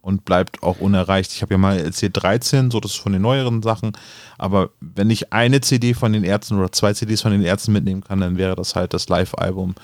[0.04, 1.32] Und bleibt auch unerreicht.
[1.32, 3.92] Ich habe ja mal erzählt 13, so das ist von den neueren Sachen.
[4.36, 8.04] Aber wenn ich eine CD von den Ärzten oder zwei CDs von den Ärzten mitnehmen
[8.04, 9.74] kann, dann wäre das halt das Live-Album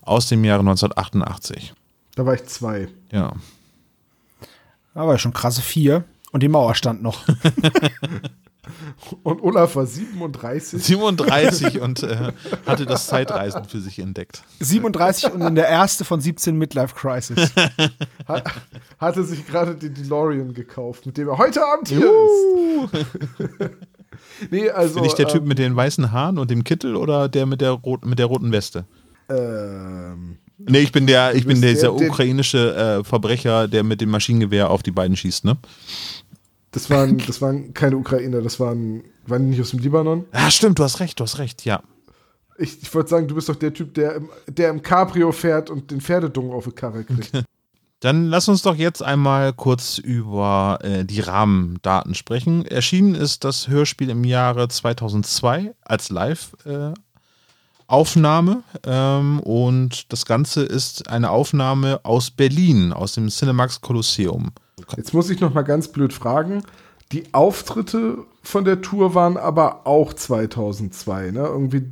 [0.00, 1.74] aus dem Jahre 1988.
[2.14, 2.88] Da war ich zwei.
[3.12, 3.34] Ja.
[4.94, 6.04] Aber schon krasse vier.
[6.32, 7.26] Und die Mauer stand noch.
[9.22, 10.82] Und Olaf war 37.
[10.82, 12.32] 37 und äh,
[12.66, 14.42] hatte das Zeitreisen für sich entdeckt.
[14.60, 17.52] 37 und in der erste von 17 Midlife Crisis.
[18.26, 18.44] Hat,
[18.98, 23.70] hatte sich gerade den DeLorean gekauft, mit dem er heute Abend hier ist.
[24.50, 24.96] nee, also.
[24.96, 27.60] Bin ich der Typ ähm, mit den weißen Haaren und dem Kittel oder der mit
[27.60, 28.84] der, rot, mit der roten Weste?
[29.28, 34.00] Ähm, Nee, ich bin der, ich bin der, dieser der- ukrainische äh, Verbrecher, der mit
[34.00, 35.58] dem Maschinengewehr auf die beiden schießt, ne?
[36.76, 40.26] Das, waren, das waren keine Ukrainer, das waren, waren die nicht aus dem Libanon.
[40.34, 41.82] Ja, stimmt, du hast recht, du hast recht, ja.
[42.58, 45.70] Ich, ich wollte sagen, du bist doch der Typ, der im, der im Cabrio fährt
[45.70, 47.32] und den Pferdedung auf die Karre kriegt.
[48.00, 52.66] Dann lass uns doch jetzt einmal kurz über äh, die Rahmendaten sprechen.
[52.66, 61.30] Erschienen ist das Hörspiel im Jahre 2002 als Live-Aufnahme ähm, und das Ganze ist eine
[61.30, 64.52] Aufnahme aus Berlin, aus dem Cinemax Kolosseum.
[64.96, 66.62] Jetzt muss ich noch mal ganz blöd fragen.
[67.12, 71.40] Die Auftritte von der Tour waren aber auch 2002, ne?
[71.40, 71.84] Irgendwie,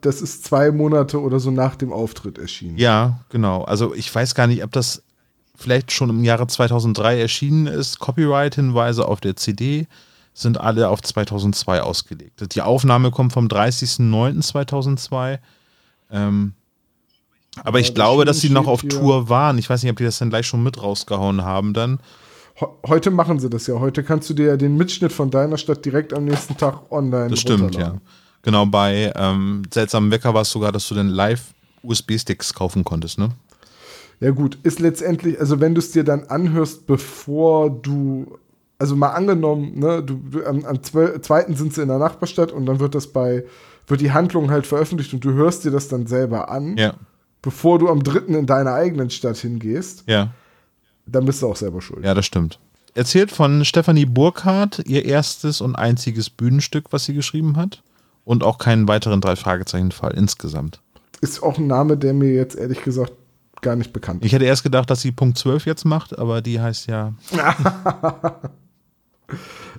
[0.00, 2.78] das ist zwei Monate oder so nach dem Auftritt erschienen.
[2.78, 3.62] Ja, genau.
[3.64, 5.02] Also ich weiß gar nicht, ob das
[5.54, 7.98] vielleicht schon im Jahre 2003 erschienen ist.
[8.00, 9.86] Copyright-Hinweise auf der CD
[10.34, 12.54] sind alle auf 2002 ausgelegt.
[12.54, 15.38] Die Aufnahme kommt vom 30.09.2002.
[16.10, 16.54] Ähm,
[17.62, 19.58] aber ich das glaube, dass sie noch auf Tour waren.
[19.58, 22.00] Ich weiß nicht, ob die das dann gleich schon mit rausgehauen haben dann.
[22.54, 23.78] He- Heute machen sie das ja.
[23.80, 27.28] Heute kannst du dir ja den Mitschnitt von deiner Stadt direkt am nächsten Tag online
[27.30, 27.94] Das stimmt, ja.
[28.42, 33.18] Genau, bei ähm, Seltsamen Wecker war es sogar, dass du dann live USB-Sticks kaufen konntest,
[33.18, 33.30] ne?
[34.20, 38.38] Ja gut, ist letztendlich, also wenn du es dir dann anhörst, bevor du,
[38.78, 42.66] also mal angenommen, ne, du, du am, am zweiten sind sie in der Nachbarstadt und
[42.66, 43.44] dann wird das bei,
[43.88, 46.94] wird die Handlung halt veröffentlicht und du hörst dir das dann selber an, Ja,
[47.42, 50.30] bevor du am dritten in deiner eigenen Stadt hingehst, ja.
[51.06, 52.04] Dann bist du auch selber schuld.
[52.04, 52.58] Ja, das stimmt.
[52.94, 57.82] Erzählt von Stefanie Burkhardt, ihr erstes und einziges Bühnenstück, was sie geschrieben hat.
[58.24, 60.80] Und auch keinen weiteren Drei-Fragezeichen-Fall insgesamt.
[61.20, 63.12] Ist auch ein Name, der mir jetzt ehrlich gesagt
[63.62, 64.26] gar nicht bekannt ist.
[64.26, 67.14] Ich hätte erst gedacht, dass sie Punkt 12 jetzt macht, aber die heißt ja.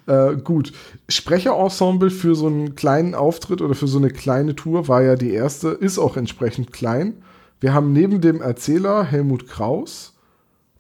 [0.06, 0.74] Äh, gut.
[1.08, 5.32] Sprecherensemble für so einen kleinen Auftritt oder für so eine kleine Tour war ja die
[5.32, 7.24] erste, ist auch entsprechend klein.
[7.60, 10.13] Wir haben neben dem Erzähler Helmut Kraus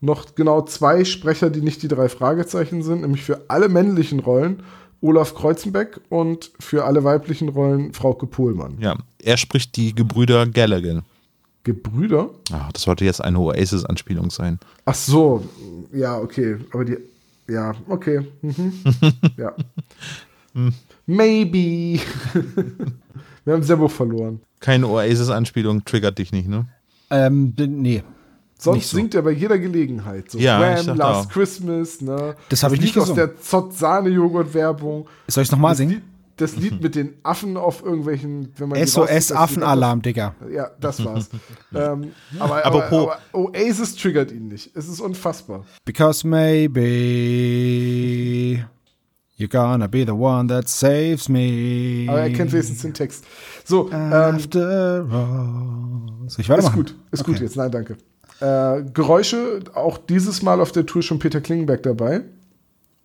[0.03, 4.63] noch genau zwei Sprecher, die nicht die drei Fragezeichen sind, nämlich für alle männlichen Rollen
[5.01, 8.77] Olaf Kreuzenbeck und für alle weiblichen Rollen Frauke Pohlmann.
[8.79, 11.03] Ja, er spricht die Gebrüder Gallagher.
[11.63, 12.29] Gebrüder?
[12.51, 14.59] Ah, das sollte jetzt eine Oasis-Anspielung sein.
[14.85, 15.43] Ach so,
[15.93, 16.57] ja, okay.
[16.73, 16.97] Aber die,
[17.47, 18.27] ja, okay.
[18.41, 18.73] Mhm.
[19.37, 19.53] ja.
[21.05, 22.01] Maybe.
[23.45, 24.41] Wir haben Sebo verloren.
[24.59, 26.65] Keine Oasis-Anspielung triggert dich nicht, ne?
[27.09, 28.03] ähm, nee.
[28.63, 28.97] Sonst so.
[28.97, 30.31] singt er bei jeder Gelegenheit.
[30.31, 31.31] So Ja, Wham, Last auch.
[31.31, 32.35] Christmas, ne?
[32.49, 35.07] Das hab ich nicht Lied aus der Zott-Sahne-Joghurt-Werbung.
[35.27, 35.91] Soll ich nochmal Das singen?
[35.95, 36.03] Lied,
[36.37, 40.33] das Lied mit den Affen auf irgendwelchen, wenn man SOS Affenalarm, Digga.
[40.51, 41.29] Ja, das war's.
[41.75, 44.75] ähm, aber, aber, aber Oasis triggert ihn nicht.
[44.75, 45.63] Es ist unfassbar.
[45.85, 46.81] Because maybe
[49.37, 52.05] you're gonna be the one that saves me.
[52.09, 53.25] Aber er kennt wenigstens den Text.
[53.65, 56.29] So, ähm, After all.
[56.29, 56.75] Soll ich ist weitermachen?
[56.77, 56.95] gut.
[57.11, 57.31] Ist Okay.
[57.31, 57.55] gut jetzt.
[57.57, 57.97] Nein, danke.
[58.43, 62.23] Äh, Geräusche, auch dieses Mal auf der Tour schon Peter Klingenberg dabei.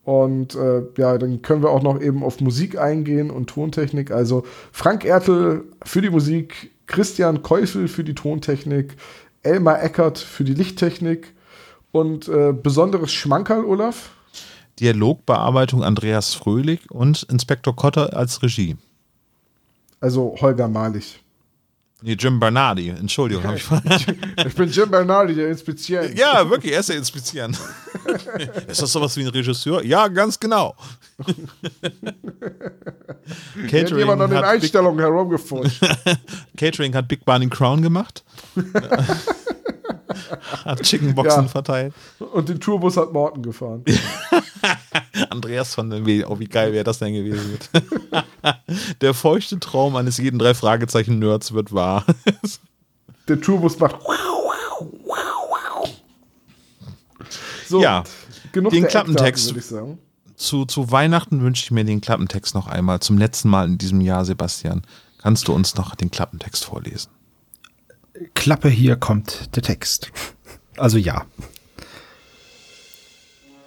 [0.03, 4.11] Und äh, ja, dann können wir auch noch eben auf Musik eingehen und Tontechnik.
[4.11, 8.97] Also Frank Ertel für die Musik, Christian Keufel für die Tontechnik,
[9.45, 11.33] Elmar Eckert für die Lichttechnik
[11.93, 14.11] und äh, besonderes Schmankerl, Olaf.
[14.81, 18.77] Dialogbearbeitung Andreas Fröhlich und Inspektor Kotter als Regie.
[20.01, 21.23] Also Holger Malich.
[22.01, 23.43] Nee, Jim Bernardi, Entschuldigung.
[23.45, 23.67] hab ich
[24.47, 26.17] Ich bin Jim Bernardi, der inspiziert.
[26.17, 27.57] ja, wirklich, er ist ja inspizieren.
[28.69, 29.83] ist das sowas wie ein Regisseur?
[29.85, 30.77] Ja, ganz genau.
[33.71, 35.83] Der hat jemand an den Einstellungen herumgeforscht.
[36.57, 38.25] Catering hat Big Barney Crown gemacht.
[40.65, 41.49] hat Chickenboxen Ja.
[41.49, 41.93] verteilt.
[42.19, 43.85] Und den Tourbus hat Morten gefahren.
[45.31, 46.25] Andreas von der W.
[46.25, 47.59] Oh, wie geil wäre das denn gewesen?
[49.01, 52.05] der feuchte Traum eines jeden drei Fragezeichen-Nerds wird wahr.
[53.29, 53.97] Der Tourbus macht.
[57.69, 58.05] So, Ja,
[58.53, 59.51] genug den Klappentext.
[59.51, 59.99] Eckdaten, würde ich sagen.
[60.37, 63.01] zu, zu Weihnachten wünsche ich mir den Klappentext noch einmal.
[63.01, 64.83] Zum letzten Mal in diesem Jahr, Sebastian.
[65.19, 67.11] Kannst du uns noch den Klappentext vorlesen?
[68.35, 70.11] Klappe, hier kommt der Text.
[70.77, 71.27] Also ja.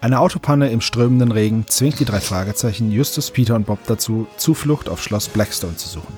[0.02, 4.90] Eine Autopanne im strömenden Regen zwingt die drei Fragezeichen Justus, Peter und Bob dazu, Zuflucht
[4.90, 6.18] auf Schloss Blackstone zu suchen.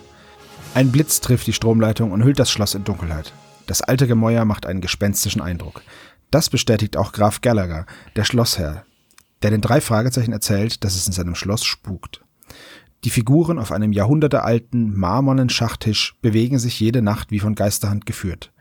[0.73, 3.33] Ein Blitz trifft die Stromleitung und hüllt das Schloss in Dunkelheit.
[3.65, 5.81] Das alte Gemäuer macht einen gespenstischen Eindruck.
[6.31, 8.85] Das bestätigt auch Graf Gallagher, der Schlossherr,
[9.41, 12.23] der den drei Fragezeichen erzählt, dass es in seinem Schloss spukt.
[13.03, 18.53] Die Figuren auf einem jahrhundertealten marmornen Schachtisch bewegen sich jede Nacht wie von Geisterhand geführt.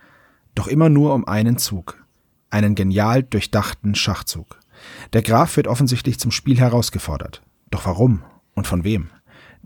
[0.57, 2.05] Doch immer nur um einen Zug.
[2.51, 4.59] Einen genial durchdachten Schachzug.
[5.13, 7.43] Der Graf wird offensichtlich zum Spiel herausgefordert.
[7.71, 8.23] Doch warum
[8.55, 9.11] und von wem?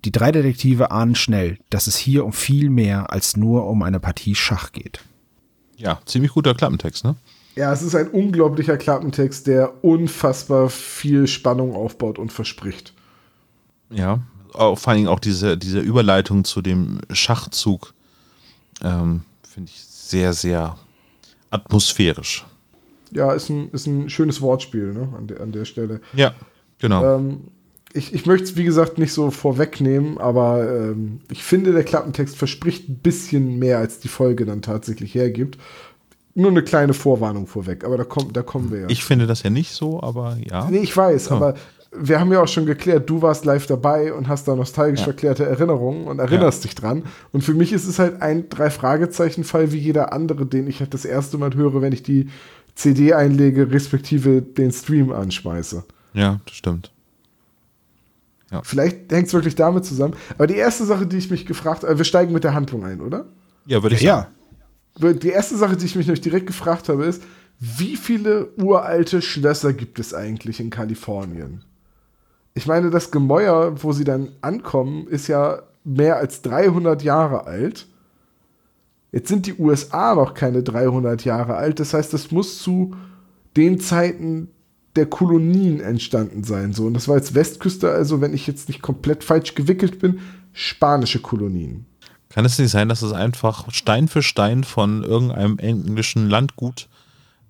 [0.05, 3.99] Die drei Detektive ahnen schnell, dass es hier um viel mehr als nur um eine
[3.99, 5.01] Partie Schach geht.
[5.77, 7.17] Ja, ziemlich guter Klappentext, ne?
[7.55, 12.93] Ja, es ist ein unglaublicher Klappentext, der unfassbar viel Spannung aufbaut und verspricht.
[13.91, 14.21] Ja.
[14.53, 17.95] Auch, vor allen Dingen auch diese, diese Überleitung zu dem Schachzug
[18.83, 20.77] ähm, finde ich sehr, sehr
[21.51, 22.47] atmosphärisch.
[23.13, 26.01] Ja, ist ein, ist ein schönes Wortspiel ne, an, der, an der Stelle.
[26.15, 26.35] Ja,
[26.79, 27.17] genau.
[27.17, 27.41] Ähm,
[27.93, 32.37] ich ich möchte es, wie gesagt, nicht so vorwegnehmen, aber ähm, ich finde, der Klappentext
[32.37, 35.59] verspricht ein bisschen mehr, als die Folge dann tatsächlich hergibt.
[36.35, 38.87] Nur eine kleine Vorwarnung vorweg, aber da, kommt, da kommen wir ja.
[38.89, 40.69] ich finde das ja nicht so, aber ja.
[40.69, 41.55] nee, ich weiß, aber
[41.99, 45.05] wir haben ja auch schon geklärt, du warst live dabei und hast da nostalgisch Ja.
[45.05, 47.05] verklärte Erinnerungen und erinnerst dich dran.
[47.33, 51.05] Und für mich ist es halt ein Drei-Fragezeichen-Fall wie jeder andere, den ich halt das
[51.05, 52.29] erste Mal höre, wenn ich die
[52.77, 55.85] CD einlege, respektive den Stream anschmeiße.
[56.15, 56.93] Ja, das stimmt.
[58.63, 60.15] Vielleicht hängt es wirklich damit zusammen.
[60.35, 63.01] Aber die erste Sache, die ich mich gefragt habe, wir steigen mit der Handlung ein,
[63.01, 63.27] oder?
[63.67, 64.29] Ja, würde ich Ja,
[64.99, 65.19] sagen.
[65.19, 67.23] Die erste Sache, die ich mich nämlich direkt gefragt habe, ist,
[67.59, 71.65] wie viele uralte Schlösser gibt es eigentlich in Kalifornien?
[72.55, 77.87] Ich meine, das Gemäuer, wo sie dann ankommen, ist ja mehr als 300 Jahre alt.
[79.17, 81.81] Jetzt sind die USA noch keine 300 Jahre alt.
[81.81, 82.95] Das heißt, das muss zu
[83.57, 84.49] den Zeiten
[84.95, 86.75] der Kolonien entstanden sein.
[86.75, 86.85] So.
[86.85, 90.21] Und das war jetzt Westküste, also wenn ich jetzt nicht komplett falsch gewickelt bin,
[90.53, 91.87] spanische Kolonien.
[92.29, 96.87] Kann es nicht sein, dass es einfach Stein für Stein von irgendeinem englischen Landgut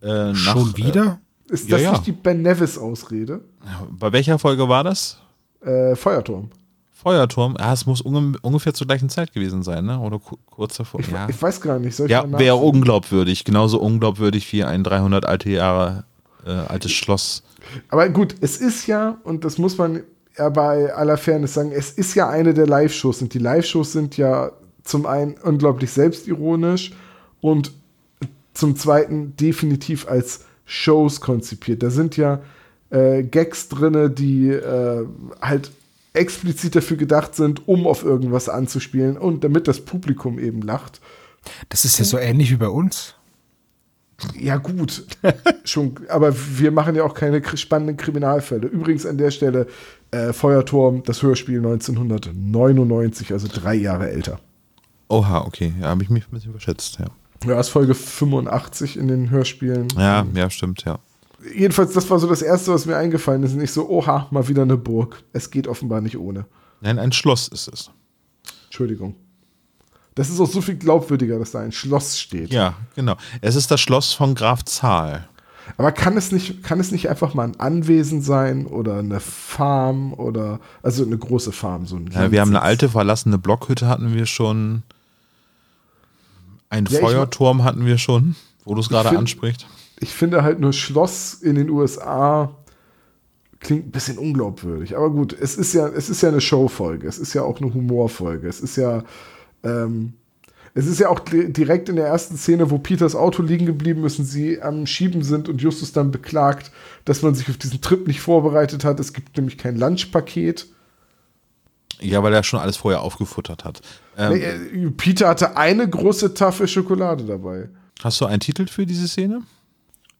[0.02, 0.36] äh, nach.
[0.36, 1.18] schon wieder?
[1.48, 1.90] Ist Ja, das ja.
[1.90, 3.40] nicht die Ben Nevis-Ausrede?
[3.64, 5.18] Äh, bei welcher Folge war das?
[5.62, 6.48] Äh, Feuerturm.
[7.06, 7.54] Feuerturm.
[7.56, 10.00] Ja, es muss unge ungefähr zur gleichen Zeit gewesen sein, ne?
[10.00, 10.98] Oder ku kurz davor.
[10.98, 11.94] Ich, ja, ich weiß gar nicht.
[11.94, 13.44] Soll ja wäre unglaubwürdig.
[13.44, 16.02] Genauso unglaubwürdig wie ein 300 alte Jahre
[16.44, 17.44] äh, altes Schloss.
[17.90, 20.02] Aber gut, es ist ja, und das muss man
[20.36, 23.22] ja bei aller Fairness sagen, es ist ja eine der Live-Shows.
[23.22, 24.50] Und die Live-Shows sind ja
[24.82, 26.90] zum einen unglaublich selbstironisch
[27.40, 27.70] und
[28.52, 31.84] zum zweiten definitiv als Shows konzipiert.
[31.84, 32.40] Da sind ja
[32.90, 35.06] äh, Gags drinne, die äh,
[35.40, 35.70] halt
[36.16, 41.00] explizit dafür gedacht sind, um auf irgendwas anzuspielen und damit das Publikum eben lacht.
[41.68, 43.14] Das ist ja so ähnlich wie bei uns.
[44.38, 45.06] Ja, gut.
[45.64, 48.66] Schon, aber wir machen ja auch keine spannenden Kriminalfälle.
[48.66, 49.66] Übrigens an der Stelle
[50.10, 54.40] äh, Feuerturm, das Hörspiel 1999, also drei Jahre älter.
[55.08, 55.74] Oha, okay.
[55.80, 57.06] Ja, habe ich mich ein bisschen überschätzt, ja.
[57.46, 59.88] Ja, ist Folge 85 in den Hörspielen.
[59.96, 60.98] Ja, ja, stimmt, ja.
[61.54, 63.52] Jedenfalls, das war so das Erste, was mir eingefallen ist.
[63.54, 65.22] Und ich so, oha, mal wieder eine Burg.
[65.32, 66.46] Es geht offenbar nicht ohne.
[66.80, 67.90] Nein, ein Schloss ist es.
[68.64, 69.14] Entschuldigung.
[70.14, 72.50] Das ist auch so viel glaubwürdiger, dass da ein Schloss steht.
[72.50, 73.16] Ja, genau.
[73.42, 75.28] Es ist das Schloss von Graf Zahl.
[75.76, 80.14] Aber kann es nicht, kann es nicht einfach mal ein Anwesen sein oder eine Farm
[80.14, 84.14] oder also eine große Farm, so ein Ja, wir haben eine alte verlassene Blockhütte hatten
[84.14, 84.84] wir schon.
[86.70, 89.66] Ein Ja, Feuerturm hatten wir schon, wo du es gerade ansprichst.
[90.00, 92.54] Ich finde halt nur Schloss in den USA
[93.60, 94.96] klingt ein bisschen unglaubwürdig.
[94.96, 97.72] Aber gut, es ist ja, es ist ja eine Showfolge, es ist ja auch eine
[97.72, 99.02] Humorfolge, es ist ja,
[99.64, 100.12] ähm,
[100.74, 104.04] es ist ja auch di- direkt in der ersten Szene, wo Peters Auto liegen geblieben
[104.04, 106.70] ist und sie am Schieben sind und Justus dann beklagt,
[107.06, 109.00] dass man sich auf diesen Trip nicht vorbereitet hat.
[109.00, 110.66] Es gibt nämlich kein Lunchpaket.
[112.02, 113.80] Ja, weil er schon alles vorher aufgefuttert hat.
[114.18, 114.42] Ähm, Nee,
[114.86, 117.70] äh, Peter hatte eine große Tafel Schokolade dabei.
[118.02, 119.40] Hast du einen Titel für diese Szene?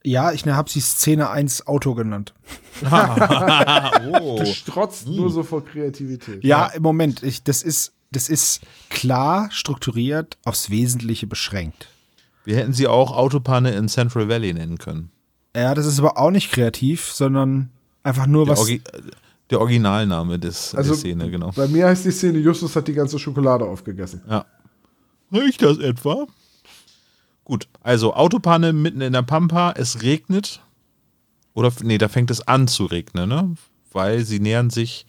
[0.07, 2.33] Ja, ich habe sie Szene 1 Auto genannt.
[4.21, 4.39] oh.
[4.39, 6.45] Du strotzt nur so vor Kreativität.
[6.45, 11.89] Ja, im Moment, ich, das ist, das ist klar strukturiert, aufs Wesentliche beschränkt.
[12.45, 15.11] Wir hätten sie auch Autopanne in Central Valley nennen können.
[15.57, 17.71] Ja, das ist aber auch nicht kreativ, sondern
[18.05, 18.61] einfach nur Der, was.
[18.61, 18.83] Orgi
[19.51, 21.51] der Originalname des, Also der Szene, genau.
[21.51, 24.23] bei mir heißt die Szene, Justus hat die ganze Schokolade aufgegessen.
[24.29, 24.45] Ja.
[25.33, 26.27] Riecht das etwa?
[27.47, 30.63] Gut, also Autopanne mitten in der Pampa, es regnet.
[31.55, 33.55] Oder, nee, da fängt es an zu regnen, ne?
[33.93, 35.07] Weil sie nähern sich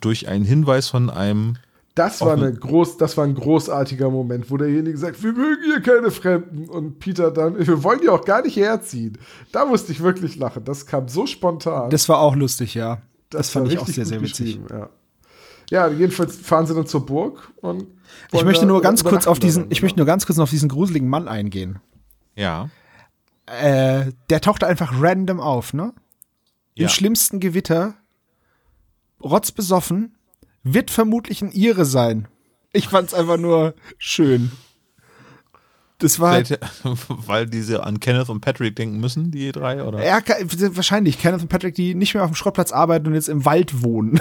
[0.00, 1.56] durch einen Hinweis von einem.
[1.96, 5.80] Das war, eine groß, das war ein großartiger Moment, wo derjenige sagt, wir mögen hier
[5.80, 6.68] keine Fremden.
[6.68, 9.18] Und Peter dann, wir wollen die auch gar nicht herziehen.
[9.50, 10.64] Da musste ich wirklich lachen.
[10.64, 11.90] Das kam so spontan.
[11.90, 13.02] Das war auch lustig, ja.
[13.30, 14.60] Das, fand war ich auch richtig sehr, sehr witzig.
[14.70, 14.88] Ja.
[15.70, 17.86] Ja, jedenfalls fahren sie dann zur Burg und
[18.32, 20.68] Ich möchte nur ganz kurz auf diesen, ich möchte nur ganz kurz noch auf diesen
[20.68, 21.80] gruseligen Mann eingehen.
[22.34, 22.70] Ja.
[23.46, 25.92] Äh, der tauchte einfach random auf, ne?
[26.74, 26.88] Im Ja.
[26.88, 27.94] schlimmsten Gewitter,
[29.22, 30.16] rotzbesoffen,
[30.62, 32.28] wird vermutlich ein Ire sein.
[32.72, 34.52] Ich fand's einfach nur schön.
[35.98, 36.58] Das war, Vielleicht,
[37.08, 40.04] weil diese an Kenneth und Patrick denken müssen, die drei, oder?
[40.04, 40.20] ja,
[40.76, 43.82] wahrscheinlich, Kenneth und Patrick, die nicht mehr auf dem Schrottplatz arbeiten und jetzt im Wald
[43.82, 44.20] wohnen.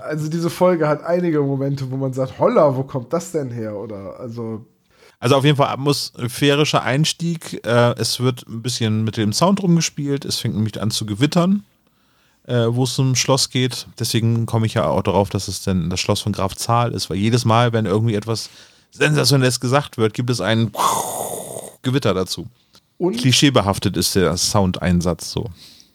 [0.00, 3.74] Also diese Folge hat einige Momente, wo man sagt, holla, wo kommt das denn her?
[3.76, 4.64] Oder also
[5.18, 7.64] Also auf jeden Fall atmosphärischer Einstieg.
[7.66, 10.24] Äh, es wird ein bisschen mit dem Sound rumgespielt.
[10.24, 11.64] Es fängt nämlich an zu gewittern,
[12.46, 13.86] äh, wo es zum Schloss geht.
[13.98, 17.10] Deswegen komme ich ja auch darauf, dass es denn das Schloss von Graf Zahl ist,
[17.10, 18.50] weil jedes Mal, wenn irgendwie etwas
[18.92, 20.70] Sensationelles gesagt wird, gibt es einen
[21.82, 22.46] Gewitter dazu.
[22.98, 25.50] und, Klischeebehaftet ist der Soundeinsatz so.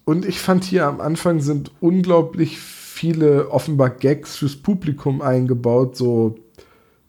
[0.05, 2.80] und ich fand hier am Anfang sind unglaublich viele
[3.49, 6.35] offenbar Gags fürs Publikum eingebaut, so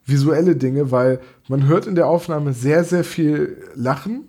[0.04, 4.24] visuelle Dinge, weil man hört in der Aufnahme sehr, sehr viel Lachen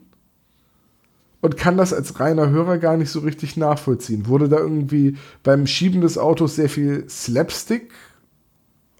[1.41, 4.27] und kann das als reiner Hörer gar nicht so richtig nachvollziehen.
[4.27, 7.91] Wurde da irgendwie beim Schieben des Autos sehr viel Slapstick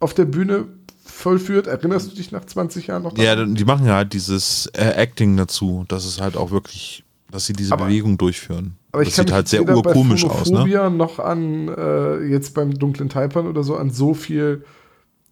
[0.02, 0.66] auf der Bühne
[1.06, 1.68] vollführt?
[1.68, 5.38] Erinnerst du dich nach 20 Jahren noch Ja, die machen ja halt dieses äh, Acting
[5.38, 7.03] dazu, dass es halt auch wirklich,
[7.34, 8.76] dass sie diese Aber- Bewegung durchführen.
[8.92, 10.90] Aber ich das kann sieht halt sehr urkomisch aus, ne?
[10.92, 14.64] Noch an äh, jetzt beim dunklen Taipern oder so an so viel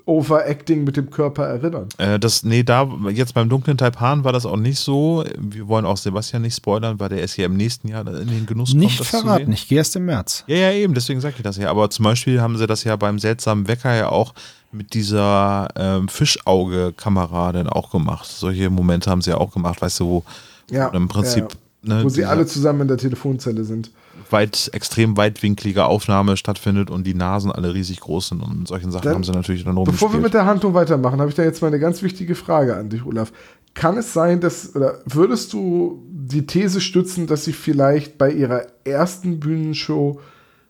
[0.05, 1.87] Overacting mit dem Körper erinnern.
[1.99, 5.23] Äh, das, nee, da, jetzt beim dunklen Taipan war das auch nicht so.
[5.37, 8.45] Wir wollen auch Sebastian nicht spoilern, weil der erst ja im nächsten Jahr in den
[8.47, 9.53] Genuss Nicht kommt, zu verraten, sehen.
[9.53, 10.43] ich gehe erst im März.
[10.47, 11.69] Ja, ja, eben, deswegen sage ich das ja.
[11.69, 14.33] Aber zum Beispiel haben sie das ja beim seltsamen Wecker ja auch
[14.71, 18.25] mit dieser ähm, Fischauge-Kamera dann auch gemacht.
[18.27, 20.23] Solche Momente haben sie ja auch gemacht, weißt du, wo,
[20.71, 23.91] Ja, wo im Prinzip ja, ne, Wo sie alle zusammen in der Telefonzelle sind.
[24.29, 29.03] weit, extrem weitwinklige Aufnahme stattfindet und die Nasen alle riesig groß sind und solchen Sachen
[29.05, 30.23] Dann- haben sie natürlich dann Bevor wir rumgespielt.
[30.23, 33.05] mit der Handlung weitermachen, habe ich da jetzt mal eine ganz wichtige Frage an dich,
[33.05, 33.31] Olaf.
[33.73, 38.63] Kann es sein, dass, oder würdest du die These stützen, dass sie vielleicht bei ihrer
[38.83, 40.19] ersten Bühnenshow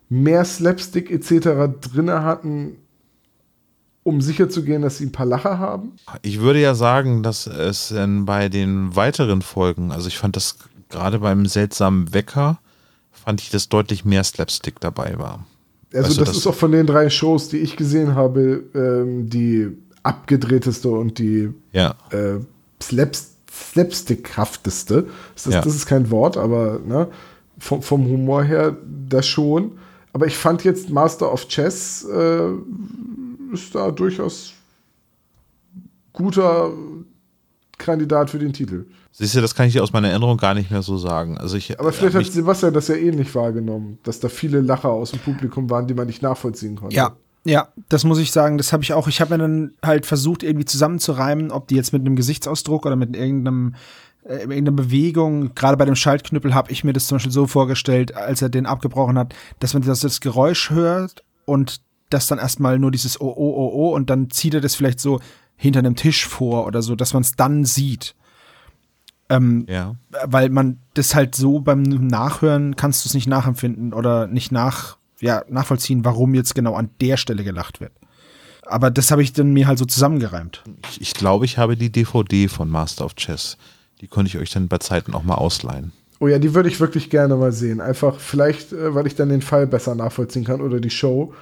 [0.10, 1.72] mehr Slapstick etc.
[1.82, 2.78] drinne hatten,
[4.04, 5.94] um sicherzugehen, dass sie ein paar Lacher haben?
[6.24, 10.58] Ich würde ja sagen, dass es dann bei den weiteren Folgen, also ich fand das
[10.92, 12.60] gerade beim seltsamen Wecker,
[13.12, 15.46] fand ich, dass deutlich mehr Slapstick dabei war.
[15.94, 19.30] Also du, das, das- ist auch von den drei Shows, die ich gesehen habe, ähm,
[19.30, 19.70] die
[20.04, 21.96] abgedrehteste und die Ja.
[22.12, 22.40] äh,
[22.82, 25.08] Slaps slapstickhafteste.
[25.36, 25.62] Das, ist- Ja.
[25.62, 27.08] das ist kein Wort, aber ne,
[27.60, 28.76] vom, vom Humor her
[29.10, 29.74] das schon.
[30.14, 32.50] Aber ich fand jetzt Master of Chess äh,
[33.54, 34.54] ist da durchaus
[36.14, 36.72] guter
[37.82, 38.86] Kandidat für den Titel.
[39.12, 41.38] Siehst du, das kann ich dir aus meiner Erinnerung gar nicht mehr so sagen.
[41.38, 44.90] Also ich, Aber vielleicht hab hat Sebastian das ja ähnlich wahrgenommen, dass da viele Lacher
[44.90, 46.96] aus dem Publikum waren, die man nicht nachvollziehen konnte.
[46.96, 49.08] Ja, ja, das muss ich sagen, das habe ich auch.
[49.08, 52.96] Ich habe mir dann halt versucht, irgendwie zusammenzureimen, ob die jetzt mit einem Gesichtsausdruck oder
[52.96, 53.76] mit irgendeinem
[54.24, 58.16] äh, irgendeiner Bewegung, gerade bei dem Schaltknüppel habe ich mir das zum Beispiel so vorgestellt,
[58.16, 62.78] als er den abgebrochen hat, dass man das, das Geräusch hört und das dann erstmal
[62.78, 65.20] nur dieses Oh, oh, oh, oh und dann zieht er das vielleicht so
[65.62, 68.16] hinter einem Tisch vor oder so, dass man es dann sieht.
[69.30, 69.96] Ähm, ja.
[70.26, 74.98] weil man das halt so beim Nachhören kannst du es nicht nachempfinden oder nicht nach,
[75.22, 77.94] ja, nachvollziehen, warum jetzt genau an der Stelle gelacht wird.
[78.66, 80.64] Aber das habe ich dann mir halt so zusammengereimt.
[80.90, 83.58] Ich, ich glaube, ich habe die DVD von Master of Chess.
[84.02, 85.94] Die konnte ich euch dann bei Zeiten auch mal ausleihen.
[86.20, 87.80] Oh ja, die würde ich wirklich gerne mal sehen.
[87.82, 91.34] Einfach vielleicht, äh, weil ich dann den Fall besser nachvollziehen kann oder die Show.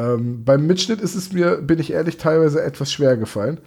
[0.00, 3.60] Ähm, beim Mitschnitt ist es mir, bin ich ehrlich, teilweise etwas schwer gefallen.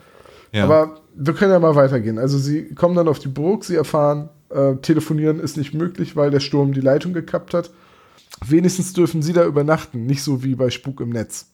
[0.51, 0.63] Ja.
[0.63, 2.17] Aber wir können ja mal weitergehen.
[2.17, 6.31] Also sie kommen dann auf die Burg, sie erfahren, äh, telefonieren ist nicht möglich, weil
[6.31, 7.69] der Sturm die Leitung gekappt hat.
[8.45, 11.47] Wenigstens dürfen sie da übernachten, nicht so wie bei Spuk im Netz.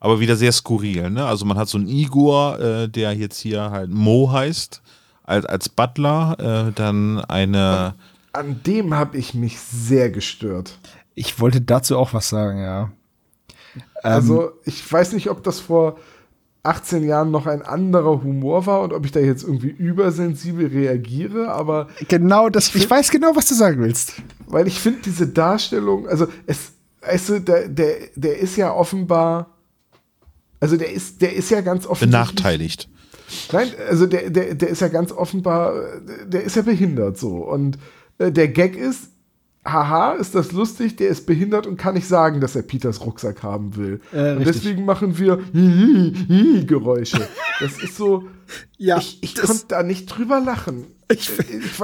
[0.00, 1.10] aber wieder sehr skurril.
[1.10, 1.24] Ne?
[1.24, 4.82] Also man hat so einen Igor, äh, der jetzt hier halt Mo heißt,
[5.24, 7.94] als, als Butler, äh, dann eine.
[8.32, 10.78] An dem habe ich mich sehr gestört.
[11.14, 12.92] Ich wollte dazu auch was sagen, ja.
[14.02, 15.98] Also ähm, ich weiß nicht, ob das vor
[16.62, 21.50] 18 Jahren noch ein anderer Humor war und ob ich da jetzt irgendwie übersensibel reagiere,
[21.50, 21.88] aber.
[22.08, 24.14] Genau, das, ich, ich weiß genau, was du sagen willst.
[24.46, 29.54] Weil ich finde diese Darstellung, also es, weißt du, der, der, der ist ja offenbar,
[30.60, 32.24] also der ist, der ist ja ganz offenbar.
[32.24, 32.88] Benachteiligt.
[33.52, 35.74] Nein, also der, der, der ist ja ganz offenbar,
[36.26, 37.36] der ist ja behindert so.
[37.36, 37.78] Und
[38.18, 39.10] äh, der Gag ist,
[39.72, 43.42] haha, ist das lustig, der ist behindert und kann nicht sagen, dass er Peters Rucksack
[43.42, 44.00] haben will.
[44.12, 45.38] Äh, und deswegen machen wir
[46.66, 47.26] Geräusche.
[47.60, 48.24] Das ist so,
[48.76, 50.86] ja, ich, ich konnte da nicht drüber lachen.
[51.10, 51.80] Ich, ich,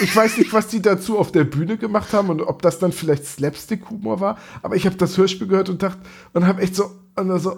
[0.00, 2.92] ich, weiß nicht, was die dazu auf der Bühne gemacht haben und ob das dann
[2.92, 6.00] vielleicht Slapstick-Humor war, aber ich habe das Hörspiel gehört und dachte,
[6.32, 6.84] und habe echt so,
[7.16, 7.56] und so,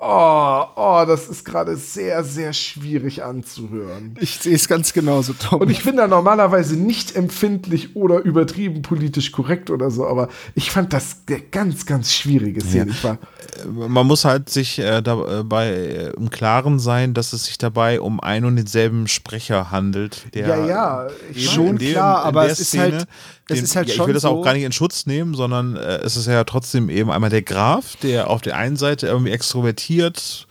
[0.00, 4.14] Oh, oh, das ist gerade sehr, sehr schwierig anzuhören.
[4.20, 5.60] Ich sehe es ganz genauso, Tom.
[5.60, 10.70] Und ich bin da normalerweise nicht empfindlich oder übertrieben politisch korrekt oder so, aber ich
[10.70, 12.92] fand das ganz, ganz schwierige Szene.
[13.02, 13.12] Ja.
[13.12, 18.00] Äh, man muss halt sich äh, dabei äh, im Klaren sein, dass es sich dabei
[18.00, 20.32] um einen und denselben Sprecher handelt.
[20.34, 23.06] Der ja, ja, schon dem, klar, aber es ist halt
[23.56, 25.76] den, ist halt ja, ich will das so auch gar nicht in Schutz nehmen, sondern
[25.76, 29.32] äh, es ist ja trotzdem eben einmal der Graf, der auf der einen Seite irgendwie
[29.32, 30.46] extrovertiert,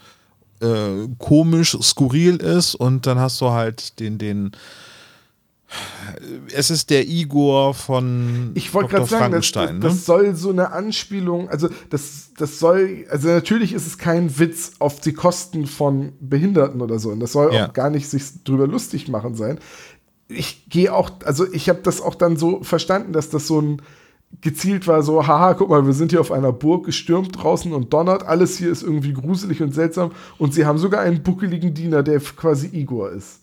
[0.60, 4.52] äh, komisch, skurril ist und dann hast du halt den, den
[6.54, 10.00] es ist der Igor von Ich wollte gerade sagen, das, das, das ne?
[10.00, 15.00] soll so eine Anspielung, also das, das soll, also natürlich ist es kein Witz auf
[15.00, 17.68] die Kosten von Behinderten oder so und das soll ja.
[17.68, 19.58] auch gar nicht sich drüber lustig machen sein
[20.28, 23.82] ich gehe auch, also ich habe das auch dann so verstanden, dass das so ein
[24.42, 27.92] gezielt war, so, haha, guck mal, wir sind hier auf einer Burg gestürmt draußen und
[27.92, 32.02] donnert, alles hier ist irgendwie gruselig und seltsam und sie haben sogar einen buckeligen Diener,
[32.02, 33.40] der quasi Igor ist.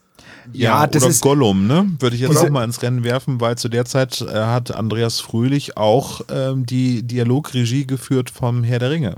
[0.53, 1.91] Ja, ja das oder ist Gollum, ne?
[1.99, 5.19] Würde ich jetzt auch mal ins Rennen werfen, weil zu der Zeit äh, hat Andreas
[5.19, 9.15] Fröhlich auch ähm, die Dialogregie geführt vom Herr der Ringe.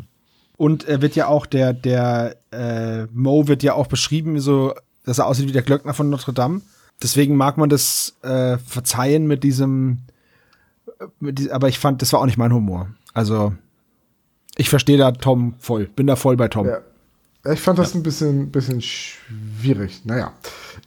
[0.55, 5.19] Und er wird ja auch, der, der äh, Mo wird ja auch beschrieben, so, dass
[5.19, 6.61] er aussieht wie der Glöckner von Notre Dame
[7.01, 9.99] deswegen mag man das äh, verzeihen mit diesem,
[11.19, 12.89] mit die, aber ich fand, das war auch nicht mein Humor.
[13.13, 13.53] Also
[14.57, 16.67] ich verstehe da Tom voll, bin da voll bei Tom.
[16.67, 16.79] Ja.
[17.51, 17.99] Ich fand das ja.
[17.99, 20.01] ein bisschen, bisschen schwierig.
[20.03, 20.33] Naja.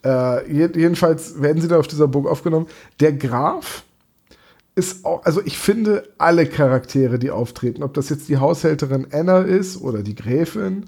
[0.05, 2.67] Äh, jedenfalls werden sie da auf dieser Burg aufgenommen.
[2.99, 3.85] Der Graf
[4.75, 9.41] ist auch, also ich finde alle Charaktere, die auftreten, ob das jetzt die Haushälterin Anna
[9.41, 10.87] ist oder die Gräfin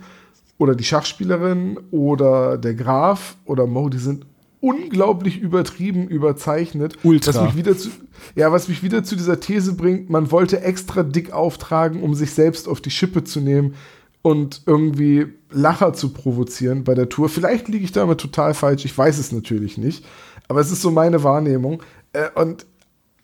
[0.59, 4.27] oder die Schachspielerin oder der Graf oder Mo, die sind
[4.63, 6.97] unglaublich übertrieben überzeichnet.
[7.03, 7.35] Ultra.
[7.35, 7.91] Was mich wieder zu,
[8.37, 12.31] ja, was mich wieder zu dieser These bringt, man wollte extra dick auftragen, um sich
[12.31, 13.75] selbst auf die Schippe zu nehmen
[14.23, 17.29] und irgendwie Lacher zu provozieren bei der Tour.
[17.29, 20.05] Vielleicht liege ich damit total falsch, ich weiß es natürlich nicht.
[20.47, 21.83] Aber es ist so meine Wahrnehmung.
[22.13, 22.65] Äh, und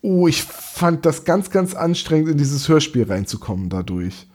[0.03, 4.27] oh, ich fand das ganz, ganz anstrengend, in dieses Hörspiel reinzukommen dadurch.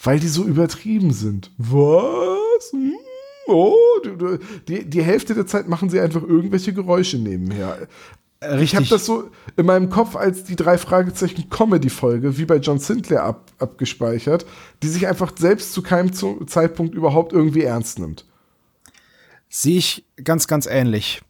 [0.00, 1.50] Weil die so übertrieben sind.
[1.58, 2.70] Was?
[2.70, 2.91] Hm?
[3.46, 3.74] Oh,
[4.68, 7.88] die, die Hälfte der Zeit machen sie einfach irgendwelche Geräusche nebenher.
[8.42, 8.62] Richtig.
[8.62, 12.78] Ich habe das so in meinem Kopf als die drei Fragezeichen Comedy-Folge, wie bei John
[12.78, 14.46] Sinclair ab, abgespeichert,
[14.82, 18.26] die sich einfach selbst zu keinem Zeitpunkt überhaupt irgendwie ernst nimmt.
[19.48, 21.22] Sehe ich ganz, ganz ähnlich.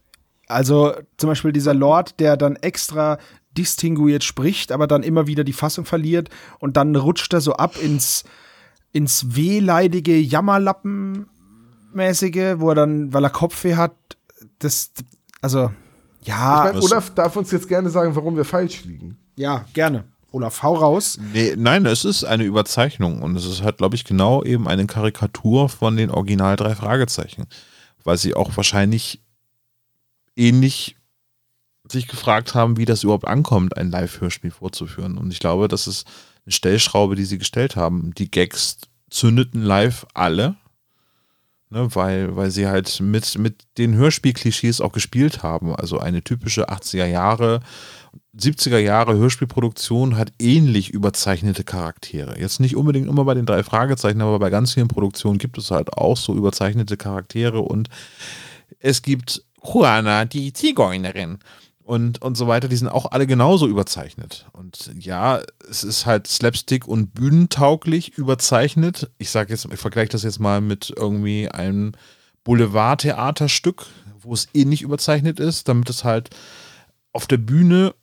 [0.46, 3.18] Also zum Beispiel dieser Lord, der dann extra
[3.56, 7.76] distinguiert spricht, aber dann immer wieder die Fassung verliert und dann rutscht er so ab
[7.82, 8.24] ins,
[8.92, 11.26] ins wehleidige Jammerlappen
[11.94, 13.94] mäßige, wo er dann, weil er Kopfweh hat,
[14.58, 14.92] das,
[15.40, 15.70] also,
[16.22, 16.68] ja.
[16.68, 19.18] Ich mein, Olaf darf uns jetzt gerne sagen, warum wir falsch liegen.
[19.36, 20.04] Ja, gerne.
[20.30, 21.18] Olaf, hau raus.
[21.32, 24.86] Nee, nein, es ist eine Überzeichnung und es ist halt, glaube ich, genau eben eine
[24.86, 27.46] Karikatur von den Original drei Fragezeichen,
[28.02, 29.20] weil sie auch wahrscheinlich
[30.34, 30.96] ähnlich
[31.90, 35.18] sich gefragt haben, wie das überhaupt ankommt, ein Live-Hörspiel vorzuführen.
[35.18, 36.06] Und ich glaube, das ist
[36.46, 38.14] eine Stellschraube, die sie gestellt haben.
[38.14, 38.78] Die Gags
[39.10, 40.56] zündeten live alle
[41.72, 45.74] ne, weil, weil sie halt mit, mit den Hörspielklischees auch gespielt haben.
[45.74, 47.60] Also eine typische 80er Jahre,
[48.36, 52.38] 70er Jahre Hörspielproduktion hat ähnlich überzeichnete Charaktere.
[52.38, 55.70] Jetzt nicht unbedingt immer bei den drei Fragezeichen, aber bei ganz vielen Produktionen gibt es
[55.70, 57.88] halt auch so überzeichnete Charaktere und
[58.78, 61.38] es gibt Juana, die Zigeunerin
[61.84, 64.46] und, und so weiter, die sind auch alle genauso überzeichnet.
[64.52, 69.10] Und ja, es ist halt Slapstick und bühnentauglich überzeichnet.
[69.18, 71.92] Ich sage jetzt, ich vergleiche das jetzt mal mit irgendwie einem
[72.44, 73.86] Boulevardtheaterstück,
[74.20, 76.30] wo es ähnlich überzeichnet ist, damit es halt
[77.12, 77.94] auf der Bühne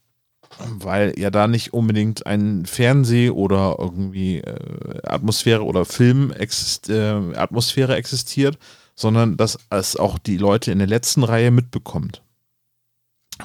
[0.58, 7.36] weil ja da nicht unbedingt ein Fernseh oder irgendwie äh, Atmosphäre oder Film exist äh,
[7.36, 8.58] Atmosphäre existiert,
[8.96, 12.24] sondern dass es auch die Leute in der letzten Reihe mitbekommt,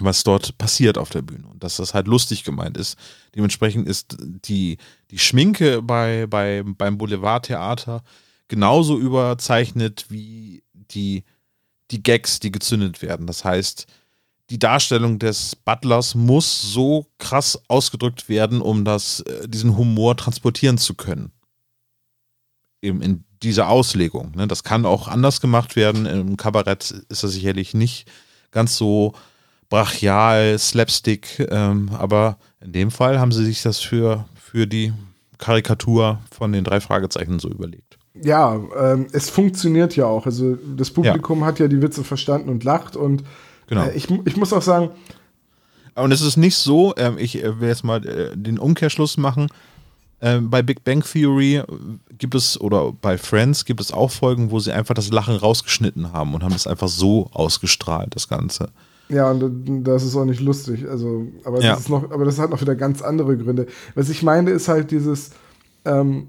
[0.01, 2.97] was dort passiert auf der Bühne und dass das halt lustig gemeint ist.
[3.34, 4.78] Dementsprechend ist die,
[5.11, 8.03] die Schminke bei, bei, beim Boulevardtheater
[8.49, 11.24] genauso überzeichnet wie die,
[11.90, 13.26] die Gags, die gezündet werden.
[13.26, 13.86] Das heißt,
[14.51, 20.76] die Darstellung des Butlers muss so krass ausgedrückt werden, um das, äh, diesen Humor transportieren
[20.76, 21.32] zu können.
[22.82, 24.32] Eben in dieser Auslegung.
[24.34, 24.47] Ne?
[24.47, 26.05] Das kann auch anders gemacht werden.
[26.05, 28.11] Im Kabarett ist das sicherlich nicht
[28.51, 29.14] ganz so
[29.75, 34.93] brachial, slapstick, ähm, aber in dem Fall haben sie sich das für, für die
[35.39, 37.99] Karikatur von den drei Fragezeichen so überlegt.
[38.22, 40.27] Ja, ähm, es funktioniert ja auch.
[40.27, 41.47] Also das Publikum ja.
[41.47, 43.25] hat ja die Witze verstanden und lacht und
[43.66, 43.85] Genau.
[43.85, 44.91] Äh, ich, ich muss auch sagen.
[45.95, 49.49] Und es ist nicht so, äh, ich äh, will jetzt mal äh, den Umkehrschluss machen.
[50.20, 51.62] Ähm, bei Big Bang Theory
[52.16, 56.12] gibt es, oder bei Friends gibt es auch Folgen, wo sie einfach das Lachen rausgeschnitten
[56.12, 58.70] haben und haben es einfach so ausgestrahlt, das Ganze.
[59.09, 60.89] Ja, und das ist auch nicht lustig.
[60.89, 61.71] Also, aber, ja.
[61.73, 63.67] das ist noch, aber das hat noch wieder ganz andere Gründe.
[63.95, 65.31] Was ich meine, ist halt dieses,
[65.85, 66.29] ähm,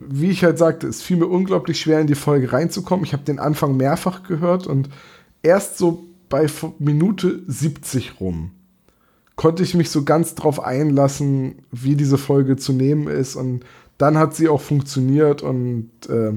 [0.00, 3.04] wie ich halt sagte, es fiel mir unglaublich schwer, in die Folge reinzukommen.
[3.04, 4.88] Ich habe den Anfang mehrfach gehört und
[5.42, 6.46] erst so bei
[6.78, 8.52] Minute 70 rum
[9.36, 13.36] konnte ich mich so ganz drauf einlassen, wie diese Folge zu nehmen ist.
[13.36, 13.64] Und
[13.98, 15.42] dann hat sie auch funktioniert.
[15.42, 16.32] Und äh,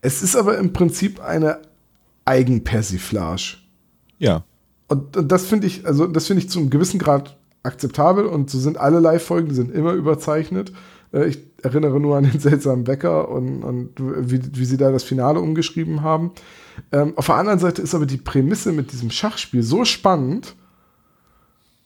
[0.00, 1.60] es ist aber im Prinzip eine
[2.24, 3.56] Eigenpersiflage.
[4.18, 4.44] Ja.
[4.88, 8.26] Und, und das finde ich, also das finde ich zu einem gewissen Grad akzeptabel.
[8.26, 10.72] Und so sind alle Live-Folgen, die sind immer überzeichnet.
[11.12, 15.04] Äh, ich erinnere nur an den seltsamen Bäcker und, und wie, wie sie da das
[15.04, 16.32] Finale umgeschrieben haben.
[16.92, 20.54] Ähm, auf der anderen Seite ist aber die Prämisse mit diesem Schachspiel so spannend,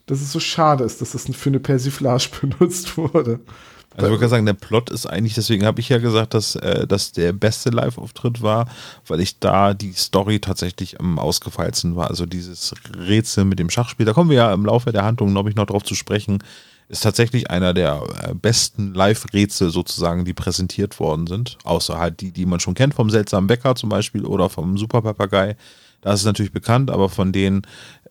[0.06, 3.40] dass es so schade ist, dass das für eine Persiflage benutzt wurde.
[3.96, 6.86] Also ich würde sagen, der Plot ist eigentlich, deswegen habe ich ja gesagt, dass äh,
[6.86, 8.68] das der beste Live-Auftritt war,
[9.06, 12.08] weil ich da die Story tatsächlich am ausgefeilsten war.
[12.08, 15.50] Also dieses Rätsel mit dem Schachspiel, da kommen wir ja im Laufe der Handlung, glaube
[15.50, 16.42] ich, noch drauf zu sprechen,
[16.88, 21.58] ist tatsächlich einer der äh, besten Live-Rätsel sozusagen, die präsentiert worden sind.
[21.64, 25.56] Außer halt die, die man schon kennt, vom seltsamen Bäcker zum Beispiel oder vom Superpapagei.
[26.00, 27.62] Das ist natürlich bekannt, aber von den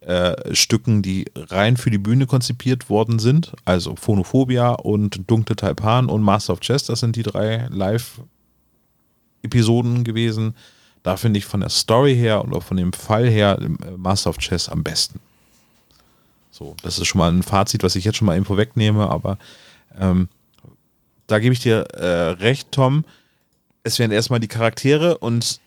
[0.01, 6.07] äh, Stücken, die rein für die Bühne konzipiert worden sind, also Phonophobia und Dunkle Taipan
[6.07, 10.55] und Master of Chess, das sind die drei Live-Episoden gewesen.
[11.03, 14.29] Da finde ich von der Story her und auch von dem Fall her äh, Master
[14.29, 15.19] of Chess am besten.
[16.51, 19.37] So, das ist schon mal ein Fazit, was ich jetzt schon mal eben vorwegnehme, aber
[19.97, 20.27] ähm,
[21.27, 23.05] da gebe ich dir äh, recht, Tom.
[23.83, 25.59] Es werden erstmal die Charaktere und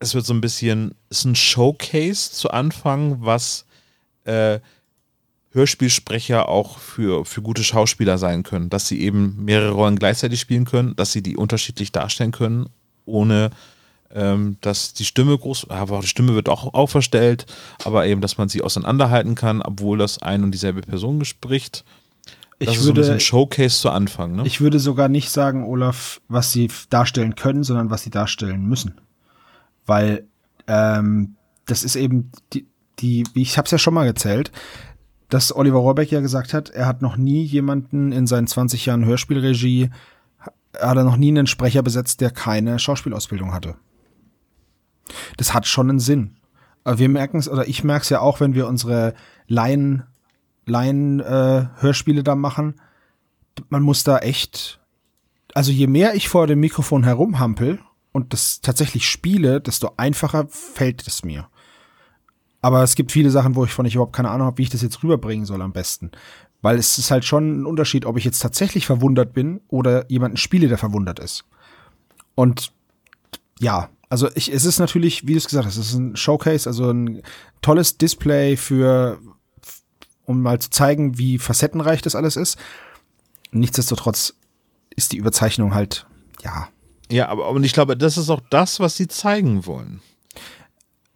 [0.00, 3.63] es wird so ein bisschen, es ist ein Showcase zu Anfang, was
[4.24, 4.60] äh,
[5.52, 10.64] Hörspielsprecher auch für, für gute Schauspieler sein können, dass sie eben mehrere Rollen gleichzeitig spielen
[10.64, 12.68] können, dass sie die unterschiedlich darstellen können,
[13.04, 13.50] ohne
[14.12, 17.46] ähm, dass die Stimme groß, aber die Stimme wird auch, auch verstellt,
[17.84, 21.84] aber eben, dass man sie auseinanderhalten kann, obwohl das ein und dieselbe Person spricht.
[22.58, 24.36] Das ich ist würde, so ein Showcase zu Anfang.
[24.36, 24.46] Ne?
[24.46, 29.00] Ich würde sogar nicht sagen, Olaf, was sie darstellen können, sondern was sie darstellen müssen.
[29.86, 30.26] Weil
[30.66, 32.66] ähm, das ist eben die,
[33.00, 34.52] die ich habe es ja schon mal gezählt,
[35.28, 39.04] dass Oliver Rohrbeck ja gesagt hat, er hat noch nie jemanden in seinen 20 Jahren
[39.04, 39.90] Hörspielregie,
[40.78, 43.76] hat er noch nie einen Sprecher besetzt, der keine Schauspielausbildung hatte.
[45.36, 46.36] Das hat schon einen Sinn.
[46.84, 49.14] Aber wir merken es, oder ich merke es ja auch, wenn wir unsere
[49.46, 50.04] Laien,
[50.66, 52.80] Laien äh, Hörspiele da machen.
[53.68, 54.80] Man muss da echt,
[55.54, 57.78] also je mehr ich vor dem Mikrofon herumhampel
[58.12, 61.48] und das tatsächlich spiele, desto einfacher fällt es mir.
[62.64, 64.70] Aber es gibt viele Sachen, wo ich von ich überhaupt keine Ahnung habe, wie ich
[64.70, 66.10] das jetzt rüberbringen soll am besten.
[66.62, 70.38] Weil es ist halt schon ein Unterschied, ob ich jetzt tatsächlich verwundert bin oder jemanden
[70.38, 71.44] spiele, der verwundert ist.
[72.34, 72.72] Und
[73.60, 76.66] ja, also ich, es ist natürlich, wie du es gesagt hast, es ist ein Showcase,
[76.66, 77.20] also ein
[77.60, 79.18] tolles Display für,
[80.24, 82.56] um mal zu zeigen, wie facettenreich das alles ist.
[83.50, 84.36] Nichtsdestotrotz
[84.96, 86.06] ist die Überzeichnung halt,
[86.42, 86.68] ja.
[87.10, 90.00] Ja, aber und ich glaube, das ist auch das, was sie zeigen wollen.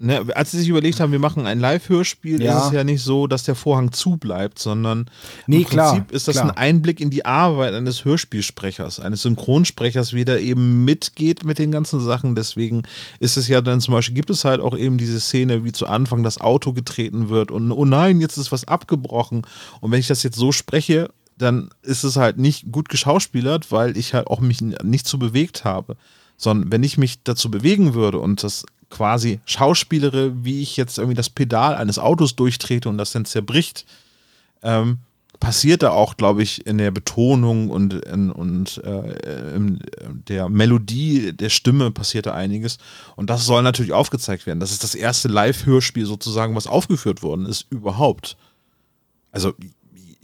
[0.00, 2.56] Ne, als sie sich überlegt haben, wir machen ein Live-Hörspiel, ja.
[2.56, 5.10] ist es ja nicht so, dass der Vorhang zu bleibt, sondern
[5.48, 6.50] nee, im klar, Prinzip ist das klar.
[6.50, 11.72] ein Einblick in die Arbeit eines Hörspielsprechers, eines Synchronsprechers, wie der eben mitgeht mit den
[11.72, 12.36] ganzen Sachen.
[12.36, 12.84] Deswegen
[13.18, 15.88] ist es ja dann zum Beispiel, gibt es halt auch eben diese Szene, wie zu
[15.88, 19.42] Anfang das Auto getreten wird und oh nein, jetzt ist was abgebrochen.
[19.80, 23.96] Und wenn ich das jetzt so spreche, dann ist es halt nicht gut geschauspielert, weil
[23.96, 25.96] ich halt auch mich nicht so bewegt habe
[26.38, 31.16] sondern wenn ich mich dazu bewegen würde und das quasi schauspielere, wie ich jetzt irgendwie
[31.16, 33.84] das Pedal eines Autos durchtrete und das dann zerbricht,
[34.62, 34.98] ähm,
[35.40, 39.78] passierte auch, glaube ich, in der Betonung und, in, und äh, in
[40.28, 42.78] der Melodie der Stimme passierte einiges.
[43.14, 44.60] Und das soll natürlich aufgezeigt werden.
[44.60, 48.36] Das ist das erste Live-Hörspiel sozusagen, was aufgeführt worden ist überhaupt.
[49.30, 49.54] Also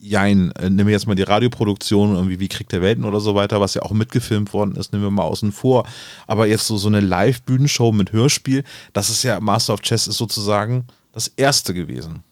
[0.05, 3.35] jein, äh, nehmen wir jetzt mal die Radioproduktion, irgendwie wie Krieg der Welten oder so
[3.35, 5.87] weiter, was ja auch mitgefilmt worden ist, nehmen wir mal außen vor.
[6.27, 10.19] Aber jetzt so, so eine Live-Bühnenshow mit Hörspiel, das ist ja, Master of Chess ist
[10.19, 12.23] sozusagen das erste gewesen.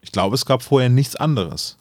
[0.00, 1.78] Ich glaube, es gab vorher nichts anderes.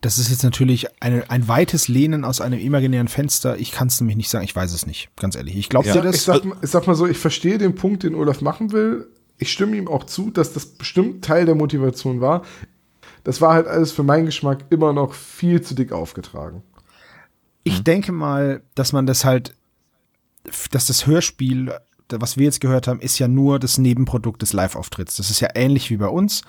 [0.00, 3.58] Das ist jetzt natürlich eine, ein weites Lehnen aus einem imaginären Fenster.
[3.58, 4.44] Ich kann es nämlich nicht sagen.
[4.44, 5.56] Ich weiß es nicht, ganz ehrlich.
[5.56, 6.16] Ich glaube ja, dir das.
[6.16, 9.08] Ich sag, ich sag mal so, ich verstehe den Punkt, den Olaf machen will.
[9.38, 12.42] Ich stimme ihm auch zu, dass das bestimmt Teil der Motivation war.
[13.26, 16.62] Das war halt alles für meinen Geschmack immer noch viel zu dick aufgetragen.
[17.64, 17.84] Ich mhm.
[17.84, 19.56] denke mal, dass man das halt,
[20.70, 21.74] dass das Hörspiel,
[22.08, 25.16] was wir jetzt gehört haben, ist ja nur das Nebenprodukt des Live-Auftritts.
[25.16, 26.42] Das ist ja ähnlich wie bei uns.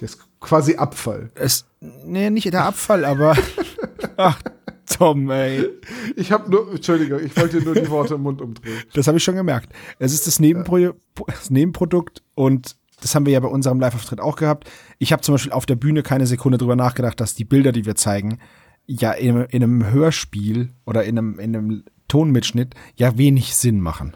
[0.00, 1.32] Das ist quasi Abfall.
[1.34, 3.36] Es, nee, nicht der Abfall, aber.
[4.16, 4.40] ach,
[4.86, 5.68] Tom, ey.
[6.14, 8.84] Ich habe nur, Entschuldigung, ich wollte nur die Worte im Mund umdrehen.
[8.92, 9.72] Das habe ich schon gemerkt.
[9.98, 10.94] Es ist das, Nebenpro
[11.26, 14.70] das Nebenprodukt und das haben wir ja bei unserem Live-Auftritt auch gehabt.
[14.98, 17.84] Ich habe zum Beispiel auf der Bühne keine Sekunde drüber nachgedacht, dass die Bilder, die
[17.84, 18.38] wir zeigen,
[18.86, 24.14] ja in, in einem Hörspiel oder in einem, in einem Tonmitschnitt ja wenig Sinn machen.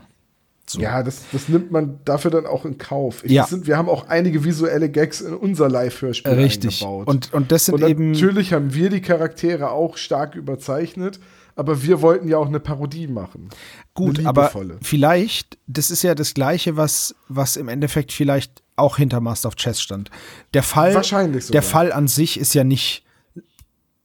[0.65, 0.81] So.
[0.81, 3.25] Ja, das, das nimmt man dafür dann auch in Kauf.
[3.25, 3.47] Ich, ja.
[3.47, 6.83] Sind, wir haben auch einige visuelle Gags in unser Live-Hörspiel Richtig.
[6.83, 7.09] eingebaut.
[7.09, 8.13] Und, und das sind und eben.
[8.13, 11.21] Natürlich haben wir die Charaktere auch stark überzeichnet,
[11.57, 13.51] aber wir wollten ja auch eine Parodie machen.
[13.93, 19.21] Gut, aber vielleicht, das ist ja das Gleiche, was, was im Endeffekt vielleicht auch hinter
[19.21, 20.11] Master of Chess stand.
[20.55, 21.61] Der Fall, Wahrscheinlich sogar.
[21.61, 23.05] der Fall an sich ist ja nicht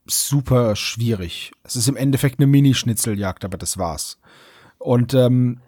[0.06, 1.52] super schwierig.
[1.64, 4.18] Es ist im Endeffekt eine Mini-Schnitzeljagd, aber das war's.
[4.78, 5.60] Und ähm,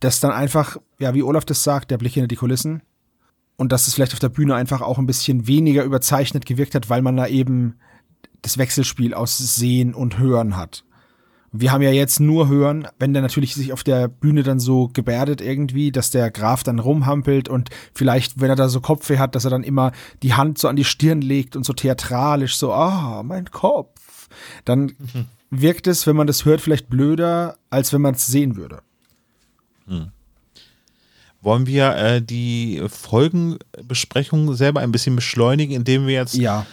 [0.00, 2.82] dass dann einfach, ja, wie Olaf das sagt, der Blick hinter die Kulissen
[3.56, 6.88] und dass es vielleicht auf der Bühne einfach auch ein bisschen weniger überzeichnet gewirkt hat,
[6.90, 7.78] weil man da eben
[8.42, 10.84] das Wechselspiel aus Sehen und Hören hat.
[11.52, 14.88] Wir haben ja jetzt nur Hören, wenn der natürlich sich auf der Bühne dann so
[14.88, 19.34] gebärdet irgendwie, dass der Graf dann rumhampelt und vielleicht, wenn er da so Kopfweh hat,
[19.34, 19.90] dass er dann immer
[20.22, 24.28] die Hand so an die Stirn legt und so theatralisch so, ah, mein Kopf.
[24.64, 25.26] Dann mhm.
[25.50, 28.82] wirkt es, wenn man das hört, vielleicht blöder, als wenn man es sehen würde.
[29.86, 30.12] Hm.
[31.42, 36.66] Wollen wir äh, die Folgenbesprechung selber ein bisschen beschleunigen, indem wir jetzt ja.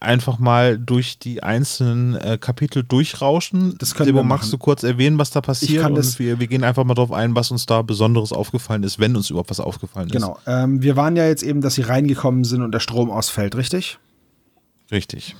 [0.00, 3.76] Einfach mal durch die einzelnen äh, Kapitel durchrauschen?
[3.78, 5.84] Das können Sebo, wir magst du kurz erwähnen, was da passiert?
[5.84, 9.16] und wir, wir, gehen einfach mal darauf ein, was uns da Besonderes aufgefallen ist, wenn
[9.16, 10.12] uns überhaupt was aufgefallen ist.
[10.12, 10.38] Genau.
[10.46, 13.98] Ähm, wir waren ja jetzt eben, dass sie reingekommen sind und der Strom ausfällt, richtig?
[14.90, 15.36] Richtig.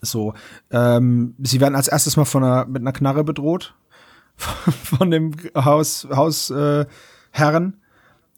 [0.00, 0.34] So.
[0.70, 3.74] Ähm, sie werden als erstes mal von einer, mit einer Knarre bedroht
[4.36, 6.86] von dem Haus, Hausherren.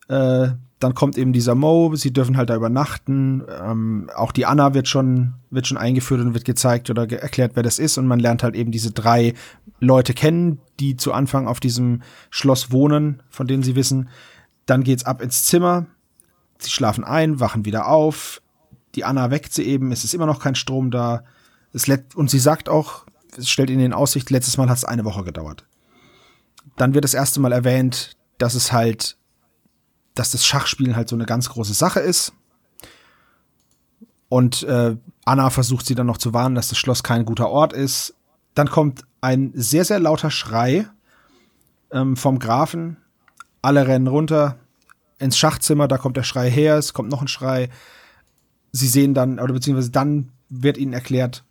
[0.08, 0.50] Äh, äh,
[0.80, 3.44] dann kommt eben dieser Mo, sie dürfen halt da übernachten.
[3.62, 7.52] Ähm, auch die Anna wird schon, wird schon eingeführt und wird gezeigt oder ge erklärt,
[7.54, 7.98] wer das ist.
[7.98, 9.34] Und man lernt halt eben diese drei
[9.78, 12.00] Leute kennen, die zu Anfang auf diesem
[12.30, 14.08] Schloss wohnen, von denen sie wissen.
[14.64, 15.86] Dann geht's ab ins Zimmer.
[16.58, 18.40] Sie schlafen ein, wachen wieder auf.
[18.94, 21.24] Die Anna weckt sie eben, es ist immer noch kein Strom da.
[22.14, 23.04] und sie sagt auch,
[23.36, 25.66] es stellt ihnen in Aussicht, letztes Mal hat es eine Woche gedauert.
[26.76, 29.18] Dann wird das erste Mal erwähnt, dass es halt,
[30.20, 32.34] dass das Schachspielen halt so eine ganz große Sache ist.
[34.28, 34.94] Und äh,
[35.24, 38.14] Anna versucht sie dann noch zu warnen, dass das Schloss kein guter Ort ist.
[38.52, 40.86] Dann kommt ein sehr, sehr lauter Schrei
[41.90, 42.98] ähm, vom Grafen.
[43.62, 44.58] Alle rennen runter
[45.18, 47.70] ins Schachzimmer, da kommt der Schrei her, es kommt noch ein Schrei.
[48.72, 51.44] Sie sehen dann, oder beziehungsweise dann wird ihnen erklärt,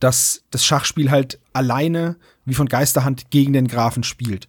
[0.00, 2.16] dass das Schachspiel halt alleine
[2.46, 4.48] wie von Geisterhand gegen den Grafen spielt.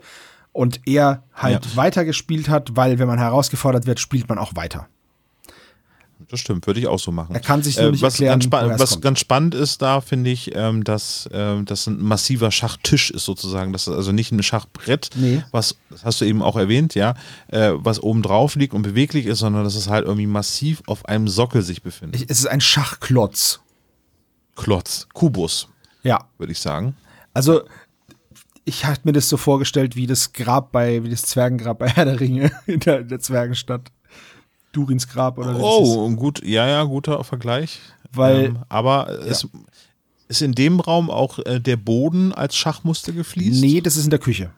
[0.57, 1.75] Und er halt ja.
[1.75, 4.87] weitergespielt hat, weil wenn man herausgefordert wird, spielt man auch weiter.
[6.29, 7.35] Das stimmt, würde ich auch so machen.
[7.35, 9.03] Er kann sich nur äh, was erklären, ganz Was kommt.
[9.03, 13.71] ganz spannend ist da, finde ich, ähm, dass ähm, das ein massiver Schachtisch ist sozusagen.
[13.71, 15.43] Das ist also nicht ein Schachbrett, nee.
[15.51, 17.13] was, das hast du eben auch erwähnt, ja,
[17.49, 21.05] äh, was oben drauf liegt und beweglich ist, sondern dass es halt irgendwie massiv auf
[21.05, 22.25] einem Sockel sich befindet.
[22.27, 23.59] Es ist ein Schachklotz.
[24.55, 25.67] Klotz, Kubus.
[26.01, 26.25] Ja.
[26.39, 26.97] Würde ich sagen.
[27.35, 27.61] Also,
[28.67, 32.03] ich hatte mir das so vorgestellt, wie das Grab bei, wie das Zwergengrab bei Herr
[32.03, 33.91] der Ringe in der, der Zwergenstadt.
[34.73, 37.79] Durins Grab oder Oh, gut, ja, ja, guter Vergleich.
[38.11, 39.31] Weil, ähm, aber ja.
[39.31, 39.47] es
[40.27, 43.61] ist in dem Raum auch äh, der Boden als Schachmuster gefliest?
[43.61, 44.51] Nee, das ist in der Küche.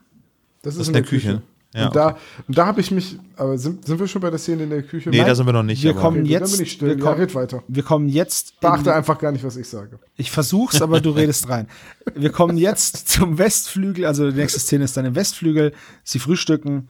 [0.62, 1.28] Das ist, das in, der, der Küche.
[1.28, 1.42] Küche.
[1.72, 2.16] Ja, und, da,
[2.48, 4.82] und da habe ich mich, aber sind, sind wir schon bei der Szene in der
[4.82, 5.08] Küche?
[5.08, 5.84] Nee, Nein, da sind wir noch nicht.
[5.84, 6.52] Wir kommen okay, jetzt.
[6.52, 6.98] Dann bin ich still.
[6.98, 7.62] Wir, ja, red weiter.
[7.68, 8.58] wir kommen jetzt.
[8.58, 10.00] Beachte einfach gar nicht, was ich sage.
[10.16, 11.68] Ich versuch's, aber du redest rein.
[12.16, 15.72] Wir kommen jetzt zum Westflügel, also die nächste Szene ist dann im Westflügel.
[16.02, 16.88] Sie frühstücken.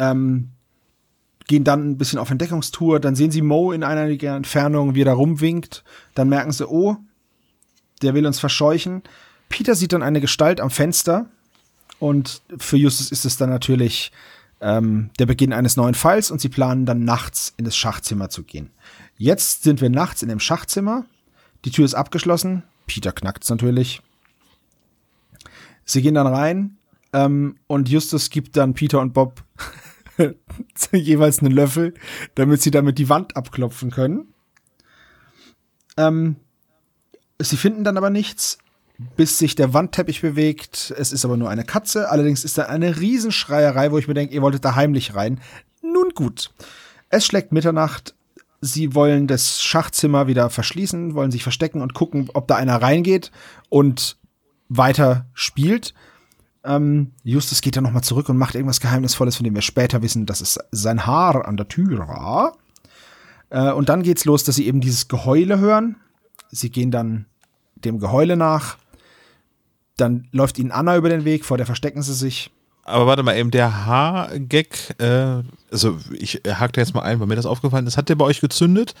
[0.00, 0.50] Ähm,
[1.46, 2.98] gehen dann ein bisschen auf Entdeckungstour.
[2.98, 5.84] Dann sehen sie Mo in einiger Entfernung, wie er da rumwinkt.
[6.14, 6.96] Dann merken sie, oh,
[8.02, 9.02] der will uns verscheuchen.
[9.48, 11.30] Peter sieht dann eine Gestalt am Fenster.
[11.98, 14.12] Und für Justus ist es dann natürlich
[14.60, 18.44] ähm, der Beginn eines neuen Falls und sie planen dann nachts in das Schachzimmer zu
[18.44, 18.70] gehen.
[19.16, 21.04] Jetzt sind wir nachts in dem Schachzimmer.
[21.64, 22.62] Die Tür ist abgeschlossen.
[22.86, 24.00] Peter knackt's natürlich.
[25.84, 26.76] Sie gehen dann rein
[27.12, 29.42] ähm, und Justus gibt dann Peter und Bob
[30.92, 31.94] jeweils einen Löffel,
[32.34, 34.34] damit sie damit die Wand abklopfen können.
[35.96, 36.36] Ähm,
[37.40, 38.58] sie finden dann aber nichts,
[39.16, 40.92] bis sich der Wandteppich bewegt.
[40.96, 42.10] Es ist aber nur eine Katze.
[42.10, 45.40] Allerdings ist da eine Riesenschreierei, wo ich mir denke, ihr wolltet da heimlich rein.
[45.82, 46.50] Nun gut.
[47.08, 48.14] Es schlägt Mitternacht.
[48.60, 53.30] Sie wollen das Schachzimmer wieder verschließen, wollen sich verstecken und gucken, ob da einer reingeht
[53.68, 54.18] und
[54.68, 55.94] weiter spielt.
[56.64, 60.26] Ähm, Justus geht dann nochmal zurück und macht irgendwas Geheimnisvolles, von dem wir später wissen,
[60.26, 62.58] dass es sein Haar an der Tür war.
[63.50, 65.96] Äh, und dann geht's los, dass sie eben dieses Geheule hören.
[66.50, 67.26] Sie gehen dann
[67.76, 68.76] dem Geheule nach.
[69.98, 72.50] Dann läuft ihnen Anna über den Weg, vor der verstecken sie sich.
[72.84, 77.26] Aber warte mal, eben der Haargag, äh, also ich hake da jetzt mal ein, weil
[77.26, 77.98] mir das aufgefallen ist.
[77.98, 78.94] Hat der bei euch gezündet?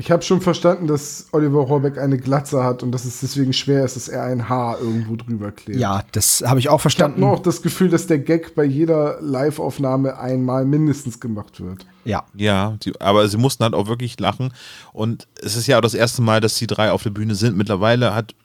[0.00, 3.84] Ich habe schon verstanden, dass Oliver Rohrbeck eine Glatze hat und dass es deswegen schwer
[3.84, 5.80] ist, dass er ein Haar irgendwo drüber klebt.
[5.80, 7.18] Ja, das habe ich auch verstanden.
[7.18, 11.60] Ich habe nur auch das Gefühl, dass der Gag bei jeder Live-Aufnahme einmal mindestens gemacht
[11.60, 11.84] wird.
[12.04, 12.22] Ja.
[12.34, 14.54] Ja, die, aber sie mussten halt auch wirklich lachen.
[14.92, 17.56] Und es ist ja auch das erste Mal, dass die drei auf der Bühne sind.
[17.56, 18.36] Mittlerweile hat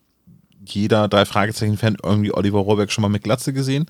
[0.66, 3.86] jeder drei Fragezeichen-Fan irgendwie Oliver Rohrbeck schon mal mit Glatze gesehen.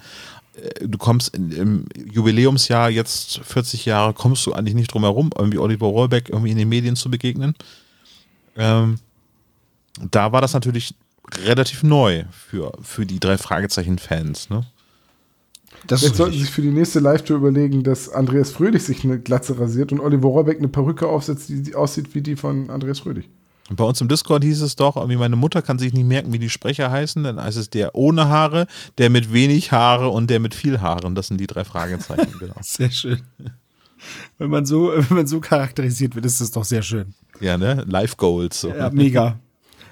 [0.56, 5.32] Äh, du kommst in, im Jubiläumsjahr jetzt 40 Jahre, kommst du eigentlich nicht drum herum,
[5.38, 7.56] irgendwie Oliver Rohrbeck irgendwie in den Medien zu begegnen.
[8.56, 9.00] Ähm,
[10.12, 10.96] da war das natürlich
[11.46, 14.66] relativ neu für, für die drei Fragezeichen-Fans, ne?
[15.88, 19.20] Das Jetzt sollten Sie sich für die nächste Live-Tour überlegen, dass Andreas Fröhlich sich eine
[19.20, 23.28] Glatze rasiert und Oliver Rohrbeck eine Perücke aufsetzt, die aussieht wie die von Andreas Fröhlich.
[23.70, 26.40] Bei uns im Discord hieß es doch, irgendwie meine Mutter kann sich nicht merken, wie
[26.40, 27.24] die Sprecher heißen.
[27.24, 31.16] Dann heißt es der ohne Haare, der mit wenig Haare und der mit viel Haaren.
[31.16, 32.56] Das sind die drei Fragezeichen, genau.
[32.62, 33.22] Sehr schön.
[34.38, 37.14] Wenn man so, wenn man so charakterisiert wird, ist das doch sehr schön.
[37.40, 37.86] Ja, ne?
[37.88, 38.60] Life Goals.
[38.60, 38.70] So.
[38.70, 39.40] Ja, mega.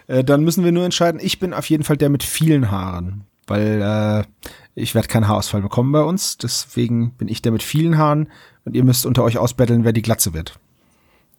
[0.08, 3.24] Äh, dann müssen wir nur entscheiden, ich bin auf jeden Fall der mit vielen Haaren,
[3.48, 6.38] weil äh, ich werde keinen Haarausfall bekommen bei uns.
[6.38, 8.28] Deswegen bin ich der mit vielen Haaren
[8.66, 10.60] und ihr müsst unter euch ausbetteln, wer die Glatze wird.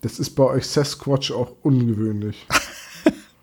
[0.03, 2.47] Das ist bei euch Sasquatch auch ungewöhnlich.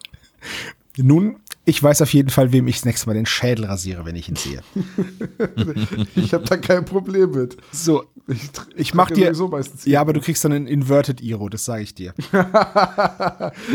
[0.97, 4.17] Nun, ich weiß auf jeden Fall, wem ich das nächste Mal den Schädel rasiere, wenn
[4.17, 4.61] ich ihn sehe.
[6.15, 7.55] ich habe da kein Problem mit.
[7.71, 9.33] So, ich, ich mach dir.
[9.33, 12.13] So ja, aber du kriegst dann ein Inverted Iro, das sage ich dir.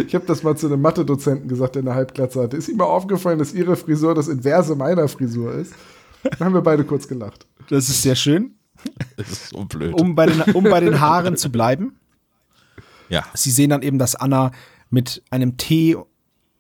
[0.07, 2.59] ich habe das mal zu einem Mathe-Dozenten gesagt, der eine Halbglatze hatte.
[2.59, 5.73] Ist ihm mal aufgefallen, dass ihre Frisur das Inverse meiner Frisur ist?
[6.23, 7.47] Da haben wir beide kurz gelacht.
[7.71, 8.57] Das ist sehr schön.
[9.17, 9.95] Das ist so blöd.
[9.95, 11.95] Um bei den, um bei den Haaren zu bleiben.
[13.15, 13.25] Ja.
[13.33, 14.51] Sie sehen dann eben, dass Anna
[14.91, 15.97] mit einem Tee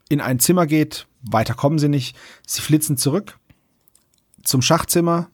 [0.09, 1.07] in ein Zimmer geht.
[1.23, 2.17] Weiter kommen sie nicht.
[2.47, 3.39] Sie flitzen zurück
[4.45, 5.31] zum Schachzimmer.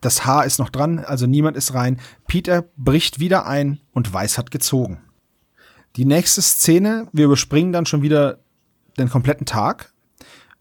[0.00, 2.00] Das Haar ist noch dran, also niemand ist rein.
[2.26, 5.00] Peter bricht wieder ein und Weiß hat gezogen.
[5.96, 8.40] Die nächste Szene, wir überspringen dann schon wieder
[8.98, 9.94] den kompletten Tag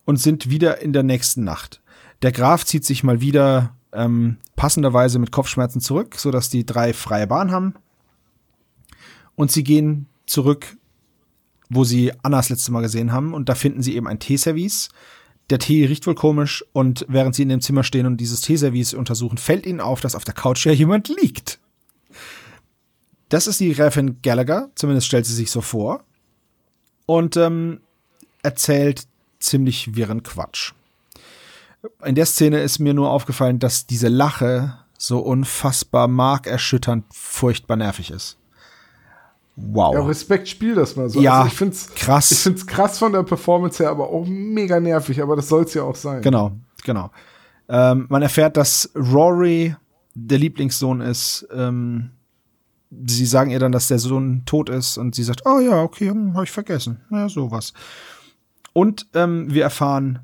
[0.05, 1.82] und sind wieder in der nächsten Nacht.
[2.22, 7.28] Der Graf zieht sich mal wieder ähm, passenderweise mit Kopfschmerzen zurück, sodass die drei freie
[7.28, 7.74] Bahn haben.
[9.36, 10.77] Und sie gehen zurück,
[11.69, 13.34] wo sie Annas letzte Mal gesehen haben.
[13.34, 14.89] Und da finden sie eben ein Teeservice.
[15.49, 16.63] Der Tee riecht wohl komisch.
[16.73, 20.15] Und während sie in dem Zimmer stehen und dieses Teeservice untersuchen, fällt ihnen auf, dass
[20.15, 21.59] auf der Couch ja jemand liegt.
[23.29, 24.69] Das ist die Gräfin Gallagher.
[24.75, 26.03] Zumindest stellt sie sich so vor.
[27.05, 27.81] Und ähm,
[28.43, 29.07] erzählt
[29.39, 30.73] ziemlich wirren Quatsch.
[32.05, 38.09] In der Szene ist mir nur aufgefallen, dass diese Lache so unfassbar markerschütternd furchtbar nervig
[38.09, 38.38] ist.
[39.56, 39.93] Wow.
[39.93, 41.22] Ja, Respekt, spiel das mal so.
[41.22, 42.32] Ja, also ich find's krass.
[42.32, 45.84] Ich find's krass von der Performance her, aber auch mega nervig, aber das soll's ja
[45.84, 46.22] auch sein.
[46.22, 47.12] Genau, genau.
[47.70, 49.76] Ähm, man erfährt, dass Rory
[50.16, 51.47] der Lieblingssohn ist.
[51.56, 52.12] Ähm,
[53.06, 56.10] sie sagen ihr dann, dass der Sohn tot ist und sie sagt, oh ja, okay,
[56.10, 57.01] hm, hab ich vergessen.
[57.12, 57.74] Ja, sowas.
[58.74, 60.20] Und ähm, wir erfahren,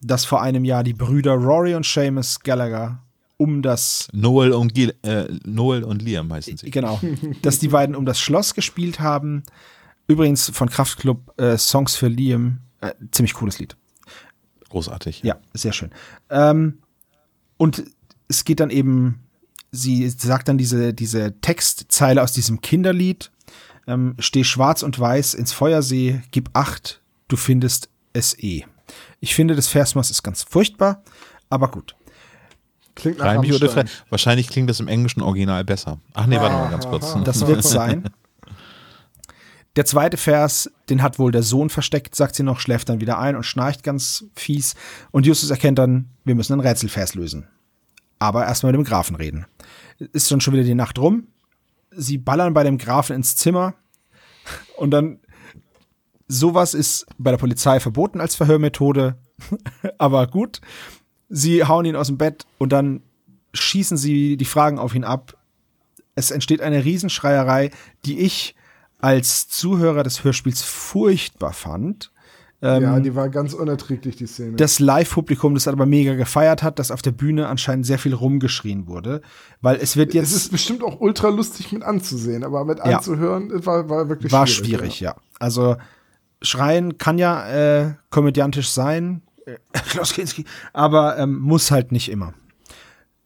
[0.00, 2.98] dass vor einem Jahr die Brüder Rory und Seamus Gallagher
[3.42, 6.70] um das Noel und, Gil äh, Noel und Liam heißen sie.
[6.70, 7.00] Genau,
[7.42, 9.42] dass die beiden um das Schloss gespielt haben.
[10.06, 13.76] Übrigens von Kraftklub äh, Songs für Liam, äh, ziemlich cooles Lied.
[14.68, 15.22] Großartig.
[15.24, 15.90] Ja, sehr schön.
[16.30, 16.78] Ähm,
[17.56, 17.82] und
[18.28, 19.20] es geht dann eben,
[19.72, 23.32] sie sagt dann diese, diese Textzeile aus diesem Kinderlied,
[23.88, 28.64] ähm, steh schwarz und weiß ins Feuersee, gib acht, du findest es eh.
[29.18, 31.02] Ich finde, das Versmaß ist ganz furchtbar,
[31.50, 31.96] aber gut.
[32.94, 33.84] Klingt nach Reimig oder frei?
[34.10, 35.98] Wahrscheinlich klingt das im englischen Original besser.
[36.14, 37.14] Ach nee, warte mal ganz kurz.
[37.24, 38.04] Das wird sein.
[39.76, 43.18] Der zweite Vers, den hat wohl der Sohn versteckt, sagt sie noch, schläft dann wieder
[43.18, 44.74] ein und schnarcht ganz fies.
[45.12, 47.48] Und Justus erkennt dann, wir müssen ein Rätselvers lösen.
[48.18, 49.46] Aber erstmal mit dem Grafen reden.
[49.98, 51.28] Ist dann schon wieder die Nacht rum.
[51.90, 53.74] Sie ballern bei dem Grafen ins Zimmer.
[54.76, 55.20] Und dann,
[56.28, 59.16] sowas ist bei der Polizei verboten als Verhörmethode.
[59.98, 60.60] Aber gut.
[61.34, 63.00] Sie hauen ihn aus dem Bett und dann
[63.54, 65.34] schießen sie die Fragen auf ihn ab.
[66.14, 67.70] Es entsteht eine Riesenschreierei,
[68.04, 68.54] die ich
[68.98, 72.12] als Zuhörer des Hörspiels furchtbar fand.
[72.60, 74.56] ja, die war ganz unerträglich, die Szene.
[74.56, 78.86] Das Live-Publikum, das aber mega gefeiert hat, dass auf der Bühne anscheinend sehr viel rumgeschrien
[78.86, 79.22] wurde,
[79.62, 82.98] weil es wird es jetzt ist bestimmt auch ultra lustig mit anzusehen, aber mit Ja.
[82.98, 84.68] anzuhören war, war wirklich war schwierig.
[84.68, 85.16] schwierig, ja.
[85.40, 85.76] Also
[86.42, 89.56] schreien kann ja äh, komödiantisch sein, äh,
[89.90, 92.34] Klaus Kinski, aber ähm, muss halt nicht immer.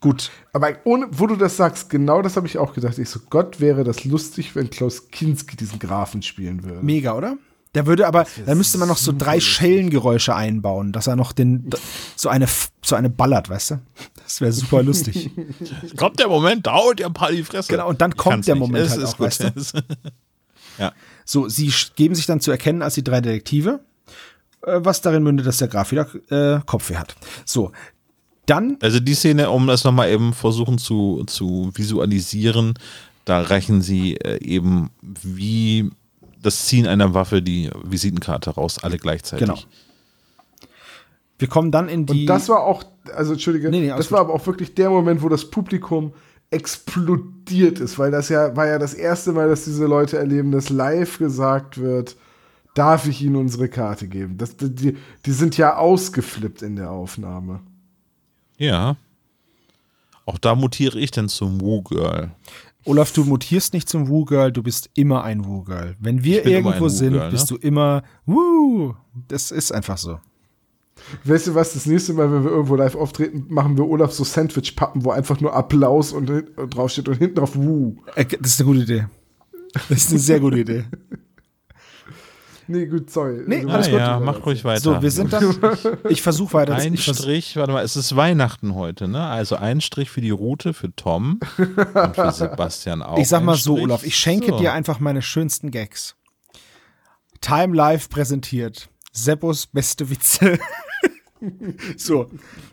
[0.00, 2.98] Gut, Aber ohne, wo du das sagst, genau das habe ich auch gedacht.
[2.98, 6.82] Ich so, Gott wäre das lustig, wenn Klaus Kinski diesen Grafen spielen würde.
[6.82, 7.38] mega, oder?
[7.74, 11.68] Der würde aber, da müsste man noch so drei Schellengeräusche einbauen, dass er noch den
[12.14, 12.46] so eine
[12.82, 13.80] so eine ballert, weißt du?
[14.22, 15.30] Das wäre super lustig.
[15.96, 17.70] Kommt der Moment, da haut ihr ein paar die Fresse.
[17.70, 18.60] Genau, und dann kommt der nicht.
[18.60, 19.26] Moment Es halt ist auch, gut.
[19.26, 19.80] weißt du?
[20.78, 20.92] ja.
[21.26, 23.80] So, sie geben sich dann zu erkennen als die drei Detektive,
[24.62, 27.14] was darin mündet, dass der Graf wieder äh, Kopfweh hat.
[27.44, 27.72] So,
[28.46, 32.74] dann, Also die Szene, um das nochmal eben versuchen zu, zu visualisieren,
[33.24, 35.90] da reichen sie äh, eben wie
[36.42, 39.46] das Ziehen einer Waffe die Visitenkarte raus, alle gleichzeitig.
[39.46, 39.58] Genau.
[41.38, 42.20] wir kommen dann in die.
[42.20, 42.84] Und das war auch,
[43.14, 46.12] also entschuldige, Nee, nee, das war aber auch wirklich der Moment, wo das Publikum
[46.50, 50.70] explodiert ist, weil das ja war ja das erste Mal, dass diese Leute erleben, dass
[50.70, 52.16] live gesagt wird,
[52.76, 54.36] darf ich ihnen unsere Karte geben.
[54.36, 57.60] Das, die, die sind ja ausgeflippt in der Aufnahme.
[58.58, 58.96] Ja.
[60.26, 62.32] Auch da mutiere ich dann zum Woo-Girl.
[62.84, 65.96] Olaf, du mutierst nicht zum Woo-Girl, du bist immer ein Woo-Girl.
[65.98, 67.58] Wenn wir irgendwo sind, Woo-Girl, bist ne?
[67.58, 68.94] du immer Woo.
[69.28, 70.20] Das ist einfach so.
[71.24, 74.24] Weißt du was, das nächste Mal, wenn wir irgendwo live auftreten, machen wir Olaf so
[74.24, 77.96] Sandwich-Pappen, wo einfach nur Applaus und, und draufsteht und hinten drauf Wuh.
[78.14, 79.06] Äh, Das ist eine gute Idee.
[79.72, 80.84] Das ist eine sehr gute Idee.
[82.68, 83.42] Nee, gut, sorry.
[83.46, 83.98] Nee, Du Ah, alles musst gut.
[84.00, 84.80] ja, mach ruhig weiter.
[84.80, 85.56] So, wir sind dann.
[86.08, 86.74] Ich versuche weiter.
[86.74, 89.24] Ein ich vers- Strich, warte mal, es ist Weihnachten heute, ne?
[89.24, 93.18] Also ein Strich für die Route für Tom und für Sebastian auch.
[93.18, 93.76] Ich sag mal so.
[93.78, 94.58] Olaf, ich schenke So.
[94.58, 96.16] dir einfach meine schönsten Gags.
[97.40, 98.88] Time Live präsentiert.
[99.12, 100.58] Seppos beste Witze.
[101.96, 102.30] so,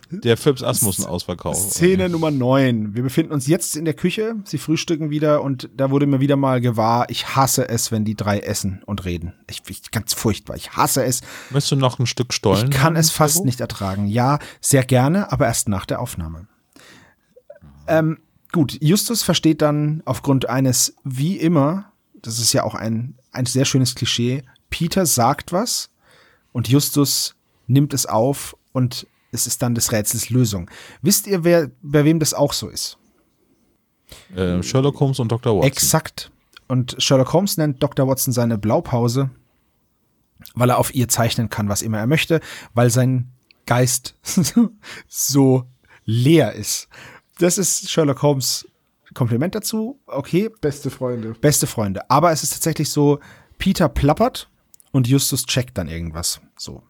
[0.09, 1.55] Der Phipps Asmussen Ausverkauf.
[1.55, 2.95] Szene Nummer 9.
[2.95, 4.35] Wir befinden uns jetzt in der Küche.
[4.45, 8.15] Sie frühstücken wieder und da wurde mir wieder mal gewahr, ich hasse es, wenn die
[8.15, 9.33] drei essen und reden.
[9.49, 10.55] Ich, ich ganz furchtbar.
[10.55, 11.21] Ich hasse es.
[11.49, 12.71] Möchtest du noch ein Stück Stollen?
[12.71, 14.07] Ich kann es fast nicht ertragen.
[14.07, 16.47] Ja, sehr gerne, aber erst nach der Aufnahme.
[17.87, 18.19] Ähm,
[18.51, 23.65] gut, Justus versteht dann aufgrund eines, wie immer, das ist ja auch ein, ein sehr
[23.65, 25.89] schönes Klischee, Peter sagt was
[26.51, 27.35] und Justus
[27.67, 30.69] nimmt es auf und es ist dann des Rätsels Lösung.
[31.01, 32.97] Wisst ihr, wer, bei wem das auch so ist?
[34.35, 35.55] Äh, Sherlock Holmes und Dr.
[35.55, 35.67] Watson.
[35.67, 36.31] Exakt.
[36.67, 38.07] Und Sherlock Holmes nennt Dr.
[38.07, 39.31] Watson seine Blaupause,
[40.55, 42.41] weil er auf ihr zeichnen kann, was immer er möchte,
[42.73, 43.31] weil sein
[43.65, 44.15] Geist
[45.07, 45.63] so
[46.05, 46.87] leer ist.
[47.39, 48.67] Das ist Sherlock Holmes
[49.13, 49.99] Kompliment dazu.
[50.05, 51.33] Okay, Beste Freunde.
[51.39, 52.09] beste Freunde.
[52.09, 53.19] Aber es ist tatsächlich so,
[53.57, 54.49] Peter plappert
[54.91, 56.41] und Justus checkt dann irgendwas.
[56.57, 56.83] So.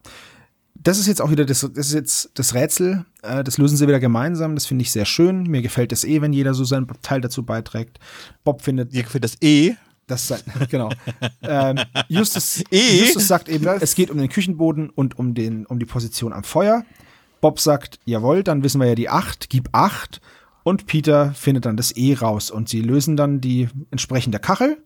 [0.84, 3.05] Das ist jetzt auch wieder das, das ist jetzt das Rätsel.
[3.21, 4.55] Äh, das lösen sie wieder gemeinsam.
[4.55, 5.43] Das finde ich sehr schön.
[5.43, 7.99] Mir gefällt es eh, wenn jeder so seinen Teil dazu beiträgt.
[8.43, 9.75] Bob findet Dir gefällt das eh?
[10.05, 10.89] das sein, genau.
[11.43, 11.79] ähm,
[12.09, 12.99] Justus, Eh?
[12.99, 16.34] Justus sagt eben, Das- es geht um den Küchenboden und um, den, um die Position
[16.34, 16.84] am Feuer.
[17.39, 20.19] Bob sagt, jawohl, dann wissen wir ja die 8, gib 8.
[20.63, 24.77] Und Peter findet dann das E raus und sie lösen dann die entsprechende Kachel.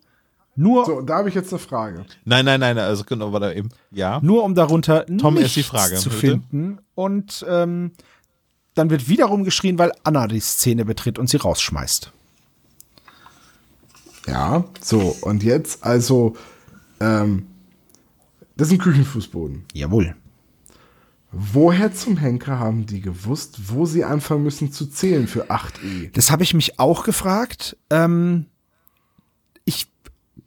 [0.59, 2.03] Nur, So, und da habe ich jetzt eine Frage.
[2.25, 3.69] Nein, nein, nein, also genau, war da eben.
[3.91, 4.19] Ja.
[4.23, 6.19] nur um darunter Tom, nichts erst die Frage, zu bitte.
[6.19, 6.79] finden.
[6.95, 7.91] Und ähm,
[8.73, 12.11] dann wird wiederum geschrien, weil Anna die Szene betritt und sie rausschmeißt.
[14.27, 16.35] Ja, so, und jetzt, also,
[16.99, 17.47] ähm,
[18.57, 19.65] das ist ein Küchenfußboden.
[19.73, 20.15] Jawohl.
[21.31, 26.11] Woher zum Henker haben die gewusst, wo sie anfangen müssen zu zählen für 8e?
[26.13, 27.77] Das habe ich mich auch gefragt.
[27.89, 28.45] Ähm,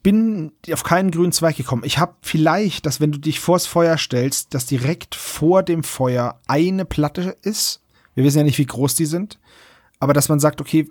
[0.03, 1.83] bin auf keinen grünen Zweig gekommen.
[1.85, 6.41] Ich habe vielleicht, dass wenn du dich vors Feuer stellst, dass direkt vor dem Feuer
[6.47, 7.83] eine Platte ist.
[8.15, 9.39] Wir wissen ja nicht, wie groß die sind.
[9.99, 10.89] Aber dass man sagt, okay,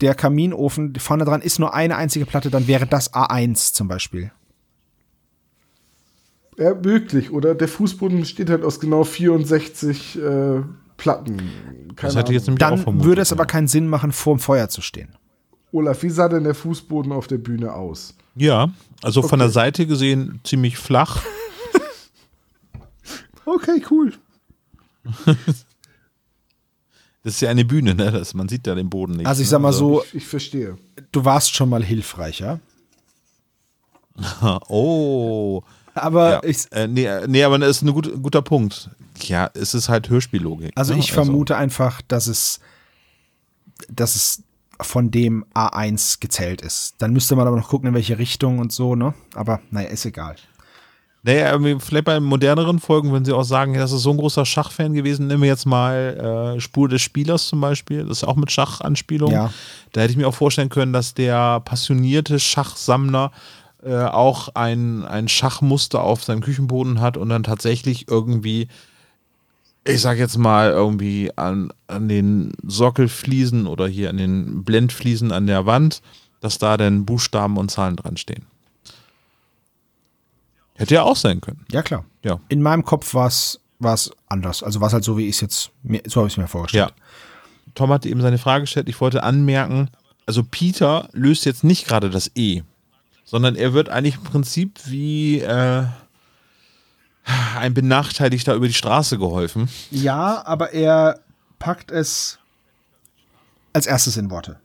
[0.00, 4.32] der Kaminofen vorne dran ist nur eine einzige Platte, dann wäre das A1 zum Beispiel.
[6.56, 7.54] Ja, möglich, oder?
[7.54, 10.62] Der Fußboden besteht halt aus genau 64 äh,
[10.96, 11.50] Platten.
[11.96, 13.36] Das hätte ich jetzt nämlich auch Dann vermutet, würde es ja.
[13.36, 15.16] aber keinen Sinn machen, vorm Feuer zu stehen.
[15.72, 18.14] Olaf, wie sah denn der Fußboden auf der Bühne aus?
[18.34, 18.70] Ja,
[19.02, 19.46] also von Okay.
[19.46, 21.22] der Seite gesehen ziemlich flach.
[23.46, 24.12] Okay, cool.
[27.22, 28.10] Das ist ja eine Bühne, ne?
[28.12, 29.26] Das, man sieht ja den Boden nicht.
[29.26, 29.50] Also ich ne?
[29.50, 30.78] sag mal so, Ich, ich verstehe.
[31.12, 32.60] du warst schon mal hilfreicher.
[34.68, 35.62] Oh.
[35.94, 36.40] Aber Ja.
[36.44, 38.88] ich, äh, nee, äh, nee, aber das ist ein gut, guter Punkt.
[39.22, 40.72] Ja, es ist halt Hörspiellogik.
[40.76, 41.00] also ne?
[41.00, 42.60] ich vermute einfach, dass es,
[43.90, 44.42] dass es
[44.82, 46.94] von dem A1 gezählt ist.
[46.98, 49.14] Dann müsste man aber noch gucken, in welche Richtung und so, ne?
[49.34, 50.36] Aber naja, ist egal.
[51.22, 54.16] Naja, irgendwie vielleicht bei moderneren Folgen, wenn sie auch sagen, ja, das ist so ein
[54.16, 58.24] großer Schachfan gewesen, nehmen wir jetzt mal äh, Spur des Spielers zum Beispiel, das ist
[58.24, 59.30] auch mit Schachanspielung.
[59.30, 59.52] Ja.
[59.92, 63.32] Da hätte ich mir auch vorstellen können, dass der passionierte Schachsammler
[63.82, 68.68] äh, auch ein, ein Schachmuster auf seinem Küchenboden hat und dann tatsächlich irgendwie,
[69.84, 75.46] ich sag jetzt mal, irgendwie an, an den Sockelfliesen oder hier an den Blendfliesen an
[75.46, 76.02] der Wand,
[76.40, 78.46] dass da dann Buchstaben und Zahlen dran stehen.
[80.74, 81.64] Hätte ja auch sein können.
[81.70, 82.04] Ja, klar.
[82.22, 82.40] Ja.
[82.48, 83.60] In meinem Kopf war es
[84.28, 84.62] anders.
[84.62, 86.48] Also war es halt so, wie ich es jetzt, mir, so habe ich es mir
[86.48, 86.94] vorgestellt.
[86.96, 87.04] Ja.
[87.74, 88.88] Tom hat eben seine Frage gestellt.
[88.88, 89.90] Ich wollte anmerken,
[90.26, 92.62] also Peter löst jetzt nicht gerade das E,
[93.24, 95.84] sondern er wird eigentlich im Prinzip wie äh,
[97.58, 99.68] ein Benachteiligter über die Straße geholfen.
[99.90, 101.20] Ja, aber er
[101.58, 102.38] packt es
[103.72, 104.58] als erstes in Worte.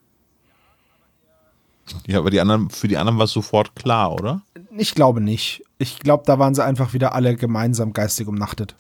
[2.07, 4.41] Ja, aber die anderen, für die anderen war es sofort klar, oder?
[4.75, 5.63] Ich glaube nicht.
[5.77, 8.75] Ich glaube, da waren sie einfach wieder alle gemeinsam geistig umnachtet.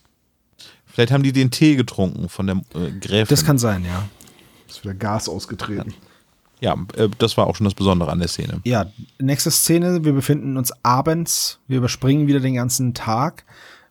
[0.85, 3.27] Vielleicht haben die den Tee getrunken von der äh, Gräfin.
[3.29, 4.07] Das kann sein, ja.
[4.67, 5.93] Ist wieder Gas ausgetreten.
[6.61, 8.61] ja, äh, das war auch schon das Besondere an der Szene.
[8.63, 8.87] Ja,
[9.19, 10.03] nächste Szene.
[10.03, 11.59] Wir befinden uns abends.
[11.67, 13.45] Wir überspringen wieder den ganzen Tag.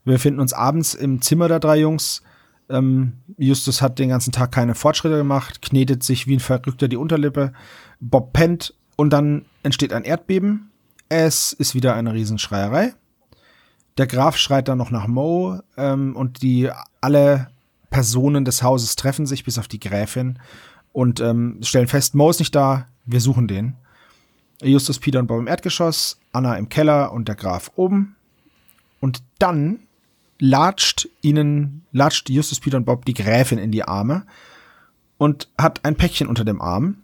[0.05, 2.23] Wir befinden uns abends im Zimmer der drei Jungs.
[2.69, 6.97] Ähm, Justus hat den ganzen Tag keine Fortschritte gemacht, knetet sich wie ein Verrückter die
[6.97, 7.53] Unterlippe.
[8.01, 10.71] Bob pennt und dann entsteht ein Erdbeben.
[11.09, 12.95] Es ist wieder eine Riesenschreierei.
[13.97, 17.49] Der Graf schreit dann noch nach Mo ähm, und die alle
[17.91, 20.41] Personen des Hauses treffen sich, bis auf die Gräfin,
[20.93, 23.77] und ähm, stellen fest, Mo ist nicht da, wir suchen den.
[24.63, 28.17] Justus, Peter und Bob im Erdgeschoss, Anna im Keller und der Graf oben.
[29.01, 29.81] Und dann
[30.39, 34.27] latscht ihnen, latscht Justus, Peter und Bob die Gräfin in die Arme
[35.19, 36.99] und hat ein Päckchen unter dem Arm,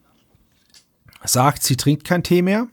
[1.25, 2.67] sagt, sie trinkt kein Tee mehr.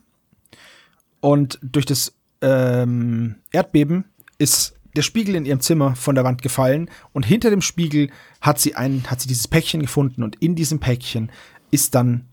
[1.20, 4.04] Und durch das ähm, Erdbeben
[4.38, 8.58] ist der Spiegel in ihrem Zimmer von der Wand gefallen und hinter dem Spiegel hat
[8.58, 11.30] sie ein, hat sie dieses Päckchen gefunden und in diesem Päckchen
[11.70, 12.26] ist dann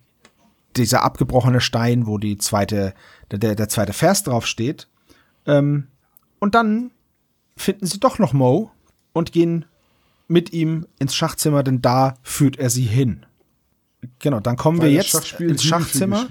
[0.76, 2.94] dieser abgebrochene Stein, wo die zweite,
[3.32, 4.88] der, der, der zweite Vers drauf steht.
[5.46, 5.88] Ähm,
[6.40, 6.92] und dann
[7.58, 8.72] finden sie doch noch Mo
[9.14, 9.66] und gehen
[10.28, 13.26] mit ihm ins Schachzimmer, denn da führt er sie hin.
[14.20, 16.28] Genau, dann kommen Weil wir jetzt Schachspiel ins Schachzimmer.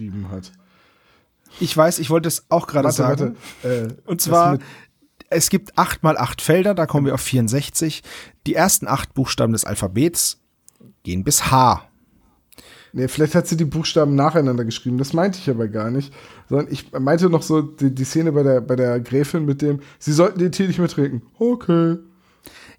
[1.60, 3.36] Ich weiß, ich wollte es auch gerade sagen.
[3.62, 3.88] warte.
[3.88, 4.58] Äh, Und zwar,
[5.30, 8.02] es gibt acht mal acht Felder, da kommen wir auf 64.
[8.46, 10.40] Die ersten acht Buchstaben des Alphabets
[11.04, 11.88] gehen bis H.
[12.96, 14.98] Nee, vielleicht hat sie die Buchstaben nacheinander geschrieben.
[14.98, 16.14] Das meinte ich aber gar nicht.
[16.48, 19.80] Sondern ich meinte noch so die, die Szene bei der, bei der Gräfin mit dem,
[19.98, 21.22] sie sollten den Tee nicht mehr trinken.
[21.38, 21.96] Okay.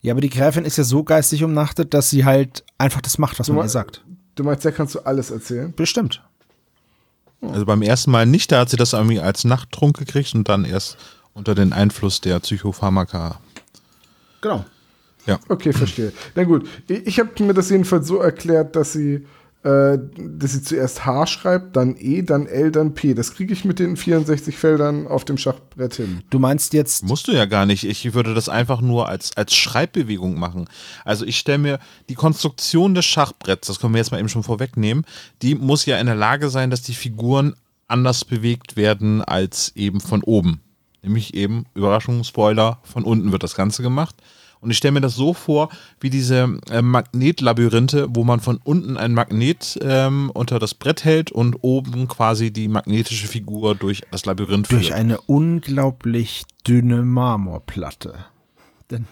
[0.02, 3.40] Ja, aber die Gräfin ist ja so geistig umnachtet, dass sie halt einfach das macht,
[3.40, 4.06] was man me- ihr sagt.
[4.36, 5.74] Du meinst, da kannst du alles erzählen?
[5.76, 6.22] Bestimmt.
[7.42, 10.64] Also beim ersten Mal nicht, da hat sie das irgendwie als Nachttrunk gekriegt und dann
[10.64, 10.98] erst
[11.34, 13.40] unter den Einfluss der Psychopharmaka.
[14.42, 14.64] Genau.
[15.50, 16.14] Okay, verstehe.
[16.36, 19.26] Na gut, ich, ich habe mir das jedenfalls so erklärt, dass sie,
[19.66, 23.16] äh, dass sie zuerst H schreibt, dann E, dann L, dann P.
[23.16, 26.22] Das kriege ich mit den 64 Feldern auf dem Schachbrett hin.
[26.30, 27.84] Du meinst jetzt, Musst du ja gar nicht.
[27.84, 30.70] Ich würde das einfach nur als, als Schreibbewegung machen.
[31.04, 34.44] Also ich stelle mir die Konstruktion des Schachbretts, das können wir jetzt mal eben schon
[34.44, 35.04] vorwegnehmen,
[35.42, 37.56] die muss ja in der Lage sein, dass die Figuren
[37.88, 40.62] anders bewegt werden als eben von oben.
[41.02, 44.16] Nämlich eben, Überraschung, Spoiler, von unten wird das Ganze gemacht.
[44.66, 48.98] Und ich stelle mir das so vor, wie diese äh, Magnetlabyrinthe, wo man von unten
[48.98, 54.26] ein Magnet ähm, unter das Brett hält und oben quasi die magnetische Figur durch das
[54.26, 55.00] Labyrinth durch führt.
[55.00, 58.16] eine unglaublich dünne Marmorplatte.
[58.90, 59.06] Denn,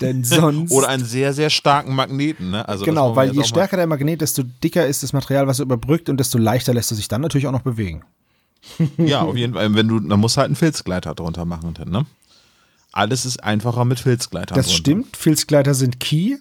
[0.00, 0.72] denn sonst.
[0.72, 2.50] Oder einen sehr, sehr starken Magneten.
[2.50, 2.68] Ne?
[2.68, 6.08] Also genau, weil je stärker der Magnet, desto dicker ist das Material, was er überbrückt
[6.08, 8.02] und desto leichter lässt er sich dann natürlich auch noch bewegen.
[8.98, 9.72] Ja, auf jeden Fall.
[9.72, 11.74] Wenn du, dann musst du halt einen Filzgleiter drunter machen.
[11.86, 12.06] Ne?
[12.96, 14.56] Alles ist einfacher mit Filzgleitern.
[14.56, 14.78] Das drunter.
[14.78, 16.36] stimmt, Filzgleiter sind key.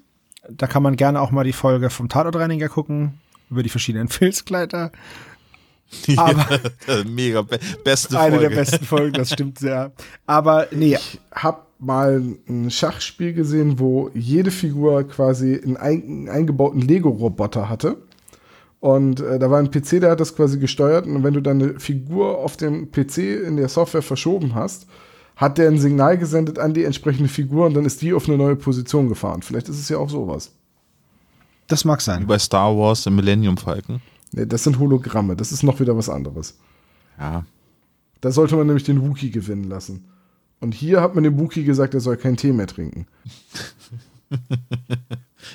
[0.49, 3.15] Da kann man gerne auch mal die Folge vom Tatortreiniger gucken,
[3.49, 4.91] über die verschiedenen Filzgleiter.
[6.17, 7.41] Aber- Ja, mega.
[7.41, 8.49] Be beste Eine Folge.
[8.49, 9.91] der besten Folgen, das stimmt sehr.
[10.25, 10.97] Aber nee,
[11.31, 17.97] Hab mal ein Schachspiel gesehen, wo jede Figur quasi einen, ein, einen eingebauten Lego-Roboter hatte.
[18.79, 21.05] Und äh, da war ein PC, der hat das quasi gesteuert.
[21.05, 24.87] Und wenn du deine Figur auf dem PC in der Software verschoben hast,
[25.35, 28.37] hat der ein Signal gesendet an die entsprechende Figur und dann ist die auf eine
[28.37, 29.41] neue Position gefahren.
[29.41, 30.51] Vielleicht ist es ja auch sowas.
[31.67, 32.27] Das mag Wie sein.
[32.27, 34.01] bei Star Wars im Millennium Falcon.
[34.31, 35.35] Nee, das sind Hologramme.
[35.35, 36.57] Das ist noch wieder was anderes.
[37.19, 37.45] Ja.
[38.21, 40.05] Da sollte man nämlich den Wookie gewinnen lassen.
[40.59, 43.07] Und hier hat man dem Wookie gesagt, er soll keinen Tee mehr trinken.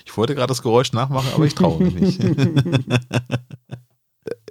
[0.06, 2.20] Ich wollte gerade das Geräusch nachmachen, aber ich traue mich nicht.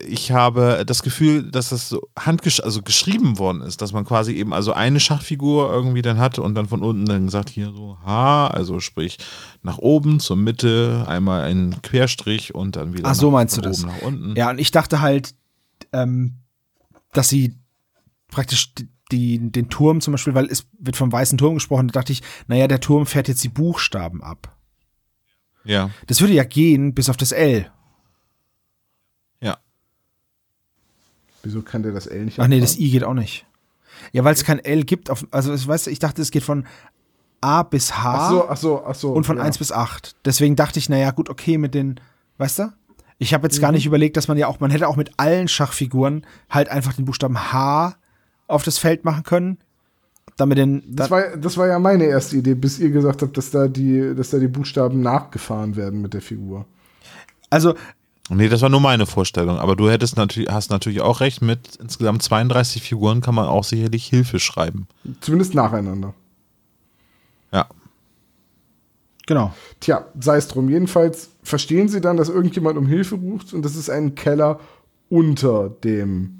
[0.08, 4.34] Ich habe das Gefühl, dass das so handgesch also geschrieben worden ist, dass man quasi
[4.34, 7.98] eben also eine Schachfigur irgendwie dann hat und dann von unten dann gesagt, hier so
[8.06, 9.18] H, also sprich
[9.62, 13.62] nach oben zur Mitte, einmal einen Querstrich und dann wieder Ach, so nach, meinst du
[13.62, 13.84] das?
[13.84, 14.36] oben nach unten.
[14.36, 15.36] Ja, und ich dachte halt,
[15.92, 16.36] ähm,
[17.12, 17.56] dass sie
[18.30, 22.00] praktisch die, die, den Turm zum Beispiel, weil es wird vom weißen Turm gesprochen, da
[22.00, 24.56] dachte ich, naja, der Turm fährt jetzt die Buchstaben ab.
[25.66, 27.70] Ja, Das würde ja gehen bis auf das L.
[31.44, 32.78] Wieso kann der das L nicht Ach nee, das?
[32.78, 33.46] I geht auch nicht.
[34.12, 35.10] Ja, weil es kein L gibt.
[35.10, 36.66] Auf, also ich weiß, ich dachte, es geht von
[37.42, 39.12] A bis H Ach so, ach so, ach so.
[39.14, 39.44] und von ja.
[39.44, 40.16] 1 bis 8.
[40.26, 42.00] Deswegen dachte ich, naja, gut, okay, mit den,
[42.38, 42.74] weißt du?
[43.18, 43.62] Ich habe jetzt Mhm.
[43.62, 46.94] gar nicht überlegt, dass man ja auch, man hätte auch mit allen Schachfiguren halt einfach
[46.94, 47.96] den Buchstaben H
[48.48, 49.58] auf das Feld machen können.
[50.38, 53.52] Damit den, Das war, das war ja meine erste Idee, bis ihr gesagt habt, dass
[53.52, 56.66] da die, dass da die Buchstaben nachgefahren werden mit der Figur.
[57.50, 57.76] also
[58.30, 61.78] Nee, das war nur meine Vorstellung, aber du hättest natürlich, hast natürlich auch recht, mit
[61.78, 64.88] insgesamt 32 Figuren kann man auch sicherlich Hilfe schreiben.
[65.20, 66.14] Zumindest nacheinander.
[67.52, 67.68] Ja.
[69.26, 69.54] genau.
[69.80, 70.70] Tja, sei es drum.
[70.70, 74.60] Jedenfalls verstehen sie dann, dass irgendjemand um Hilfe ruft und dass es einen Keller
[75.10, 76.40] unter dem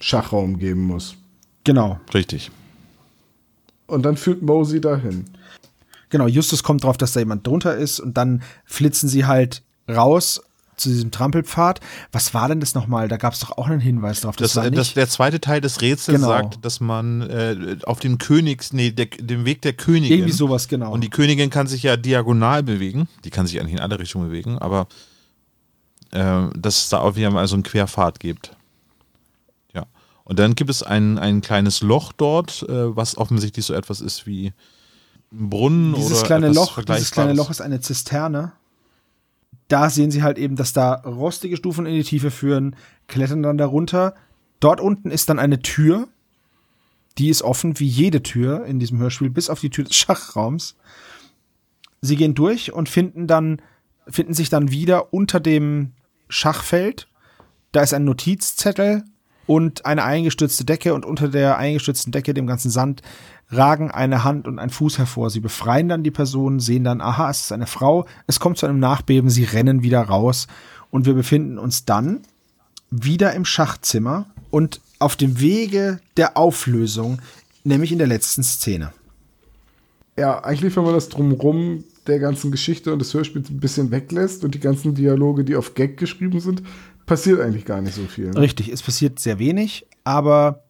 [0.00, 1.16] Schachraum geben muss.
[1.64, 2.00] Genau.
[2.14, 2.50] Richtig.
[3.86, 5.26] Und dann führt Mosey dahin.
[6.08, 10.40] Genau, Justus kommt drauf, dass da jemand drunter ist und dann flitzen sie halt raus
[10.76, 11.80] zu diesem Trampelpfad.
[12.12, 13.08] Was war denn das nochmal?
[13.08, 14.36] Da gab es doch auch einen Hinweis drauf.
[14.36, 16.28] Das, Das, äh, das, der zweite Teil des Rätsels Genau.
[16.28, 20.18] sagt, dass man äh, auf den Königs, nee, der, dem Weg der Königin.
[20.18, 20.92] irgendwie sowas, genau.
[20.92, 23.08] Und die Königin kann sich ja diagonal bewegen.
[23.24, 24.86] Die kann sich eigentlich in alle Richtungen bewegen, aber
[26.10, 28.56] äh, dass es da auf jeden Fall so einen Querpfad gibt.
[29.74, 29.84] Ja.
[30.24, 34.26] Und dann gibt es ein, ein kleines Loch dort, äh, was offensichtlich so etwas ist
[34.26, 34.52] wie
[35.32, 37.32] ein Brunnen dieses oder kleine Loch, dieses kleine.
[37.34, 38.52] Loch ist eine Zisterne.
[39.68, 42.76] Da sehen sie halt eben, dass da rostige Stufen in die Tiefe führen,
[43.08, 44.14] klettern dann darunter.
[44.60, 46.08] Dort unten ist dann eine Tür.
[47.18, 50.76] Die ist offen, wie jede Tür in diesem Hörspiel, bis auf die Tür des Schachraums.
[52.00, 53.62] Sie gehen durch und finden dann,
[54.08, 55.92] finden sich dann wieder unter dem
[56.28, 57.08] Schachfeld.
[57.70, 59.04] Da ist ein Notizzettel
[59.46, 63.02] und eine eingestürzte Decke und unter der eingestürzten Decke, dem ganzen Sand,
[63.52, 65.30] ragen eine Hand und ein Fuß hervor.
[65.30, 68.06] Sie befreien dann die Person, sehen dann, aha, es ist eine Frau.
[68.26, 70.46] Es kommt zu einem Nachbeben, sie rennen wieder raus
[70.90, 72.22] und wir befinden uns dann
[72.90, 77.20] wieder im Schachzimmer und auf dem Wege der Auflösung,
[77.64, 78.92] nämlich in der letzten Szene.
[80.16, 84.44] Ja, eigentlich, wenn man das drumrum der ganzen Geschichte und des Hörspiels ein bisschen weglässt
[84.44, 86.62] und die ganzen Dialoge, die auf Gag geschrieben sind,
[87.06, 88.30] passiert eigentlich gar nicht so viel.
[88.30, 88.40] ne?
[88.40, 90.64] Richtig, es passiert sehr wenig, aber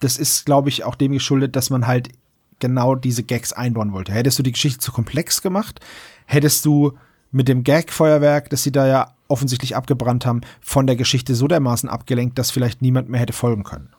[0.00, 2.10] das ist, glaube ich, auch dem geschuldet, dass man halt
[2.58, 4.12] genau diese Gags einbauen wollte.
[4.12, 5.80] Hättest du die Geschichte zu komplex gemacht,
[6.26, 6.92] hättest du
[7.30, 11.88] mit dem Gag-Feuerwerk, das sie da ja offensichtlich abgebrannt haben, von der Geschichte so dermaßen
[11.88, 13.90] abgelenkt, dass vielleicht niemand mehr hätte folgen können.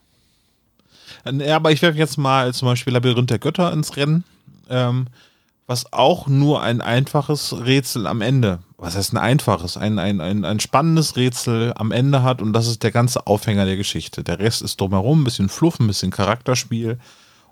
[1.26, 4.24] Ja, aber ich werfe jetzt mal zum Beispiel Labyrinth der Götter ins Rennen,
[4.70, 5.08] ähm,
[5.68, 10.46] was auch nur ein einfaches Rätsel am Ende, was heißt ein einfaches, ein, ein, ein,
[10.46, 14.24] ein spannendes Rätsel am Ende hat und das ist der ganze Aufhänger der Geschichte.
[14.24, 16.98] Der Rest ist drumherum, ein bisschen Fluff, ein bisschen Charakterspiel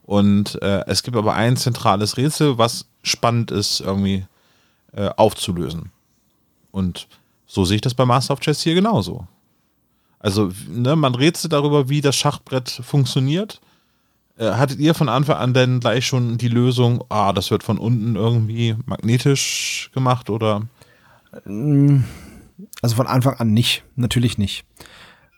[0.03, 4.25] und äh, es gibt aber ein zentrales Rätsel, was spannend ist, irgendwie
[4.93, 5.91] äh, aufzulösen.
[6.71, 7.07] Und
[7.45, 9.27] so sehe ich das bei Master of Chess hier genauso.
[10.19, 13.59] Also, ne, man rätselt darüber, wie das Schachbrett funktioniert.
[14.37, 17.77] Äh, hattet ihr von Anfang an denn gleich schon die Lösung, ah, das wird von
[17.77, 20.63] unten irgendwie magnetisch gemacht oder?
[21.45, 24.65] Also von Anfang an nicht, natürlich nicht.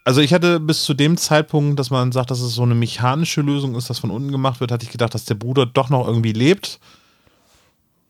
[0.05, 3.41] Also ich hatte bis zu dem Zeitpunkt, dass man sagt, dass es so eine mechanische
[3.41, 6.07] Lösung ist, dass von unten gemacht wird, hatte ich gedacht, dass der Bruder doch noch
[6.07, 6.79] irgendwie lebt.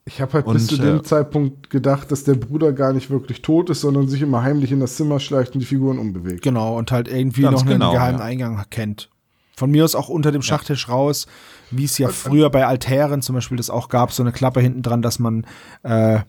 [0.05, 3.09] Ich habe halt Und, bis zu dem äh, Zeitpunkt gedacht, dass der Bruder gar nicht
[3.09, 6.41] wirklich tot ist, sondern sich immer heimlich in das Zimmer schleicht und die Figuren umbewegt.
[6.41, 8.25] Genau, und halt irgendwie Ganz noch einen genau, geheimen ja.
[8.25, 9.09] Eingang kennt.
[9.55, 11.27] Von mir aus auch unter dem Schachtisch raus,
[11.69, 14.81] wie es ja früher bei Altären zum Beispiel das auch gab, so eine Klappe hinten
[14.81, 15.45] dran, dass man
[15.83, 16.19] äh,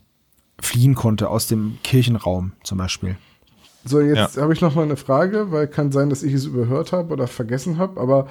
[0.63, 3.17] fliehen konnte aus dem Kirchenraum zum Beispiel.
[3.85, 6.93] So, jetzt habe ich noch mal eine Frage, weil kann sein, dass ich es überhört
[6.93, 8.27] habe oder vergessen habe, aber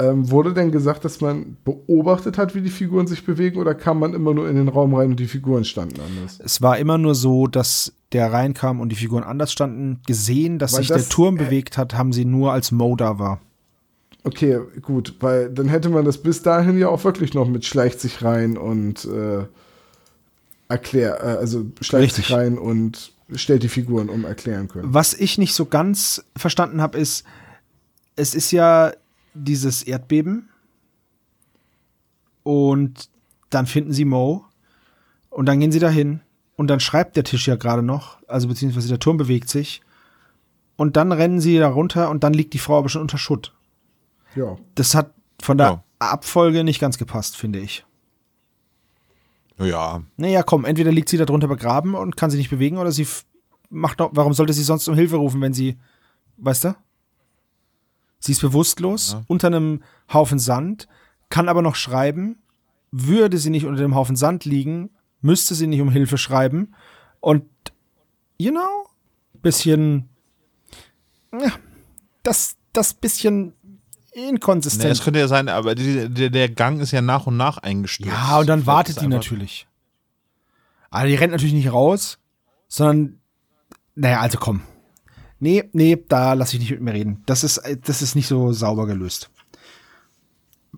[0.00, 3.98] Ähm, wurde denn gesagt, dass man beobachtet hat, wie die Figuren sich bewegen, oder kam
[3.98, 6.38] man immer nur in den Raum rein und die Figuren standen anders?
[6.38, 9.98] Es war immer nur so, dass der reinkam und die Figuren anders standen.
[10.06, 13.18] Gesehen, dass Weil sich das- der Turm bewegt hat, haben sie nur als Mo da
[13.18, 13.40] war.
[14.22, 17.98] Okay, gut, weil dann hätte man das bis dahin ja auch wirklich noch mit schleicht
[17.98, 19.46] sich rein und äh,
[20.68, 24.92] erklär, äh, also schleicht sich rein und stellt die Figuren um erklären können.
[24.94, 27.24] Was ich nicht so ganz verstanden habe, ist,
[28.16, 28.92] es ist ja
[29.34, 30.48] dieses Erdbeben
[32.42, 33.08] und
[33.50, 34.44] dann finden sie Mo
[35.30, 36.20] und dann gehen sie dahin
[36.56, 39.82] und dann schreibt der Tisch ja gerade noch, also beziehungsweise der Turm bewegt sich
[40.76, 43.54] und dann rennen sie da runter und dann liegt die Frau aber schon unter Schutt.
[44.34, 44.56] Ja.
[44.74, 45.84] Das hat von der Ja.
[45.98, 47.84] Abfolge nicht ganz gepasst, finde ich.
[49.60, 52.92] Ja, Naja, komm, entweder liegt sie da drunter begraben und kann sich nicht bewegen oder
[52.92, 53.06] sie
[53.70, 55.76] macht noch, warum sollte sie sonst um Hilfe rufen, wenn sie,
[56.36, 56.74] weißt du?
[58.20, 59.22] Sie ist bewusstlos Ja.
[59.28, 59.82] unter einem
[60.12, 60.88] Haufen Sand,
[61.28, 62.38] kann aber noch schreiben.
[62.90, 64.90] Würde sie nicht unter dem Haufen Sand liegen,
[65.20, 66.74] müsste sie nicht um Hilfe schreiben.
[67.20, 67.44] Und,
[68.38, 68.86] you know,
[69.42, 70.08] bisschen,
[71.32, 71.52] ja,
[72.22, 73.52] das, das bisschen
[74.18, 74.90] Nee, inkonsistent.
[74.90, 78.12] es könnte ja sein, aber die, der, der Gang ist ja nach und nach eingestürzt.
[78.12, 79.68] Ja, und dann wartet die natürlich.
[80.90, 82.18] Aber die rennt natürlich nicht raus,
[82.66, 83.20] sondern,
[83.94, 84.62] naja, also komm.
[85.38, 87.22] Nee, nee, da lasse ich nicht mit mir reden.
[87.26, 89.30] Das ist, das ist nicht so sauber gelöst.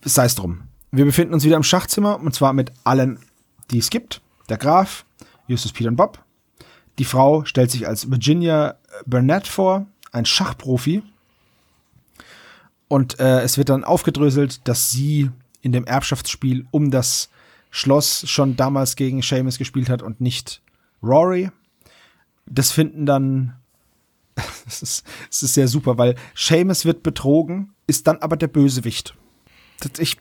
[0.04, 0.64] Sei es drum.
[0.90, 3.20] Wir befinden uns wieder im Schachzimmer und zwar mit allen,
[3.70, 4.20] die es gibt.
[4.50, 5.06] Der Graf,
[5.46, 6.22] Justus, Peter und Bob.
[6.98, 8.74] Die Frau stellt sich als Virginia
[9.06, 11.02] Burnett vor, ein Schachprofi.
[12.90, 15.30] Und äh, es wird dann aufgedröselt, dass sie
[15.62, 17.30] in dem Erbschaftsspiel um das
[17.70, 20.60] Schloss schon damals gegen Seamus gespielt hat und nicht
[21.00, 21.52] Rory.
[22.46, 23.54] Das finden dann,
[24.64, 29.14] das ist, das ist sehr super, weil Seamus wird betrogen, ist dann aber der Bösewicht.
[29.78, 30.16] Das, ich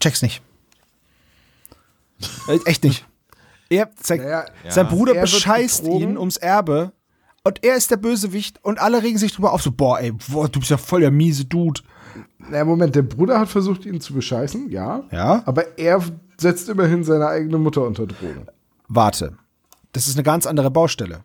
[0.00, 0.40] check's nicht.
[2.48, 3.06] Äh, Echt nicht.
[3.68, 4.92] Er, sein, Naja, sein Ja.
[4.92, 6.92] Bruder Er bescheißt ihn ums Erbe
[7.46, 10.48] und er ist der Bösewicht und alle regen sich drüber auf, so, boah, ey, boah,
[10.48, 11.80] du bist ja voll der miese Dude.
[12.38, 15.04] Na, Moment, der Bruder hat versucht, ihn zu bescheißen, ja.
[15.12, 15.44] Ja.
[15.46, 16.02] Aber er
[16.38, 18.48] setzt immerhin seine eigene Mutter unter Drogen.
[18.88, 19.38] Warte.
[19.92, 21.22] Das ist eine ganz andere Baustelle.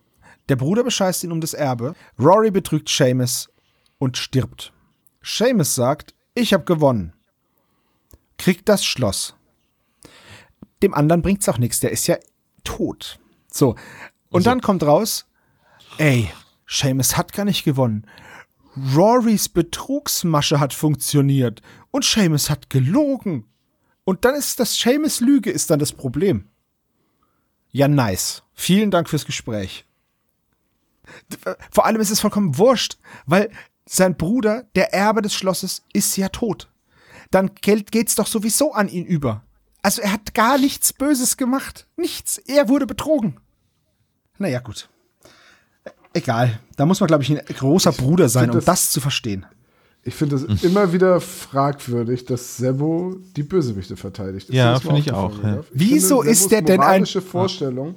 [0.48, 1.94] Der Bruder bescheißt ihn um das Erbe.
[2.20, 3.50] Rory betrügt Seamus
[3.98, 4.72] und stirbt.
[5.24, 7.14] Seamus sagt, ich habe gewonnen.
[8.38, 9.34] Kriegt das Schloss.
[10.84, 12.16] Dem anderen bringt's auch nichts, der ist ja
[12.62, 13.18] tot.
[13.52, 13.74] So.
[14.30, 15.26] Und dann kommt raus,
[15.98, 16.30] ey,
[16.66, 18.06] Seamus hat gar nicht gewonnen.
[18.94, 21.60] Rorys Betrugsmasche hat funktioniert
[21.90, 23.46] und Seamus hat gelogen.
[24.04, 26.48] Und dann ist das Seamus Lüge ist dann das Problem.
[27.70, 28.42] Ja, nice.
[28.54, 29.84] Vielen Dank fürs Gespräch.
[31.70, 33.50] Vor allem ist es vollkommen wurscht, weil
[33.86, 36.70] sein Bruder, der Erbe des Schlosses, ist ja tot.
[37.30, 39.44] Dann geht- geht's doch sowieso an ihn über.
[39.82, 41.86] Also er hat gar nichts Böses gemacht.
[41.96, 42.38] Nichts.
[42.38, 43.40] Er wurde betrogen.
[44.38, 44.88] Naja, gut.
[46.14, 46.58] Egal.
[46.76, 49.46] Da muss man, glaube ich, ein großer Bruder sein, um das- das zu verstehen.
[50.04, 54.48] Ich finde es immer wieder fragwürdig, dass Sebo die Bösewichte verteidigt.
[54.48, 55.60] Ist Ja, finde ich auch, ja.
[55.60, 57.94] Ich Wieso finde ist der denn ein- Vorstellung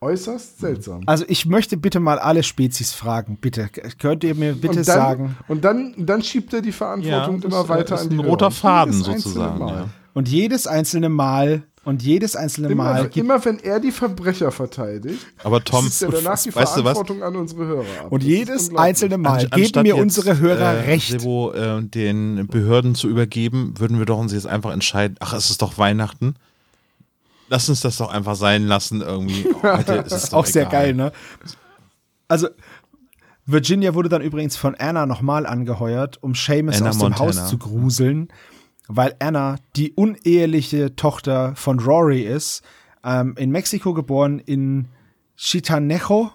[0.00, 1.02] äußerst seltsam.
[1.06, 3.38] Also ich möchte bitte mal alle Spezies fragen.
[3.40, 3.68] Bitte.
[3.98, 5.36] Könnt ihr mir bitte und dann, sagen.
[5.46, 8.20] Und dann, dann schiebt er die Verantwortung das, immer äh, weiter ist an die ein
[8.24, 8.50] roter Hörer.
[8.50, 9.88] Faden sozusagen, ja.
[10.14, 14.50] Und jedes einzelne Mal und jedes einzelne Mal Immer, gibt immer wenn er die Verbrecher
[14.52, 16.92] verteidigt, Aber Tom, schiebt er danach die weißt du was?
[16.98, 18.12] Verantwortung an unsere Hörer ab.
[18.12, 21.10] Und Das ist jedes einzelne Mal Anst- geben mir jetzt, unsere Hörer äh, recht.
[21.12, 25.48] Sebo, äh, den Behörden zu übergeben, würden wir doch uns jetzt einfach entscheiden, ach, es
[25.50, 26.34] ist doch Weihnachten.
[27.48, 29.46] Lass uns das doch einfach sein lassen irgendwie.
[29.54, 30.82] Oh, Heute ist Auch sehr egal.
[30.86, 31.12] geil, ne?
[32.28, 32.48] Also,
[33.46, 37.20] Virginia wurde dann übrigens von Anna nochmal angeheuert, um Seamus Anna aus dem Montana.
[37.42, 38.28] Haus zu gruseln,
[38.88, 42.62] weil Anna die uneheliche Tochter von Rory ist,
[43.04, 44.86] ähm, in Mexiko geboren, in
[45.36, 46.30] Chitanejo.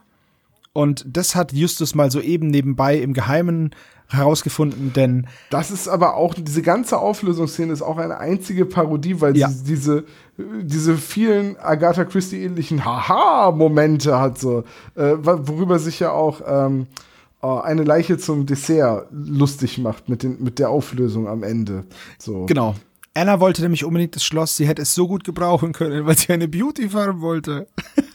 [0.74, 3.72] Und das hat Justus mal soeben nebenbei im Geheimen
[4.08, 9.38] herausgefunden, denn Das ist aber auch, diese ganze Auflösungsszene ist auch eine einzige Parodie, weil
[9.38, 9.50] Ja.
[9.50, 10.04] sie diese,
[10.38, 14.64] diese vielen Agatha Christie-ähnlichen Haha-Momente hat, so,
[14.96, 17.11] äh, worüber sich ja auch ähm, äh,
[17.42, 21.86] eine Leiche zum Dessert lustig macht mit, den, mit der Auflösung am Ende.
[22.20, 22.46] So.
[22.46, 22.76] Genau.
[23.14, 24.56] Anna wollte nämlich unbedingt das Schloss.
[24.56, 27.68] Sie hätte es so gut gebrauchen können, weil sie eine Beauty Farm wollte.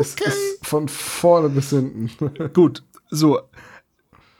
[0.00, 2.10] Es ist von vorne bis hinten.
[2.52, 2.82] Gut.
[3.08, 3.40] So.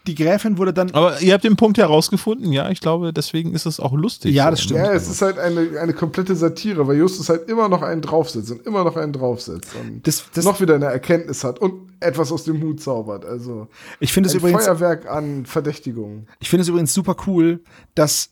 [0.07, 0.89] Die Gräfin wurde dann.
[0.91, 4.33] Aber ihr habt den Punkt herausgefunden, ja, ich glaube, deswegen ist es auch lustig.
[4.33, 4.49] Ja, so.
[4.51, 4.79] das stimmt.
[4.79, 8.49] Ja, es ist halt eine, eine komplette Satire, weil Justus halt immer noch einen draufsetzt
[8.51, 12.31] und immer noch einen draufsetzt und Das- das- noch wieder eine Erkenntnis hat und etwas
[12.31, 13.25] aus dem Hut zaubert.
[13.25, 13.67] Also
[13.99, 16.27] Ich finde es ein übrigens, Feuerwerk an Verdächtigungen.
[16.39, 17.59] ich finde es übrigens super cool,
[17.95, 18.29] dass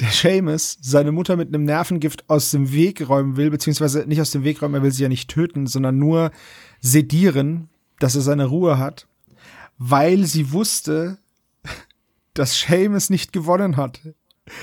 [0.00, 4.32] der Seamus seine Mutter mit einem Nervengift aus dem Weg räumen will, beziehungsweise nicht aus
[4.32, 6.32] dem Weg räumen, er will sie ja nicht töten, sondern nur
[6.80, 7.68] sedieren,
[8.00, 9.06] dass er seine Ruhe hat,
[9.86, 11.18] weil sie wusste,
[12.32, 14.00] dass Seamus nicht gewonnen hat.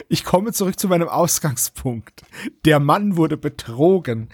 [0.09, 2.23] Ich komme zurück zu meinem Ausgangspunkt.
[2.65, 4.29] Der Mann wurde betrogen.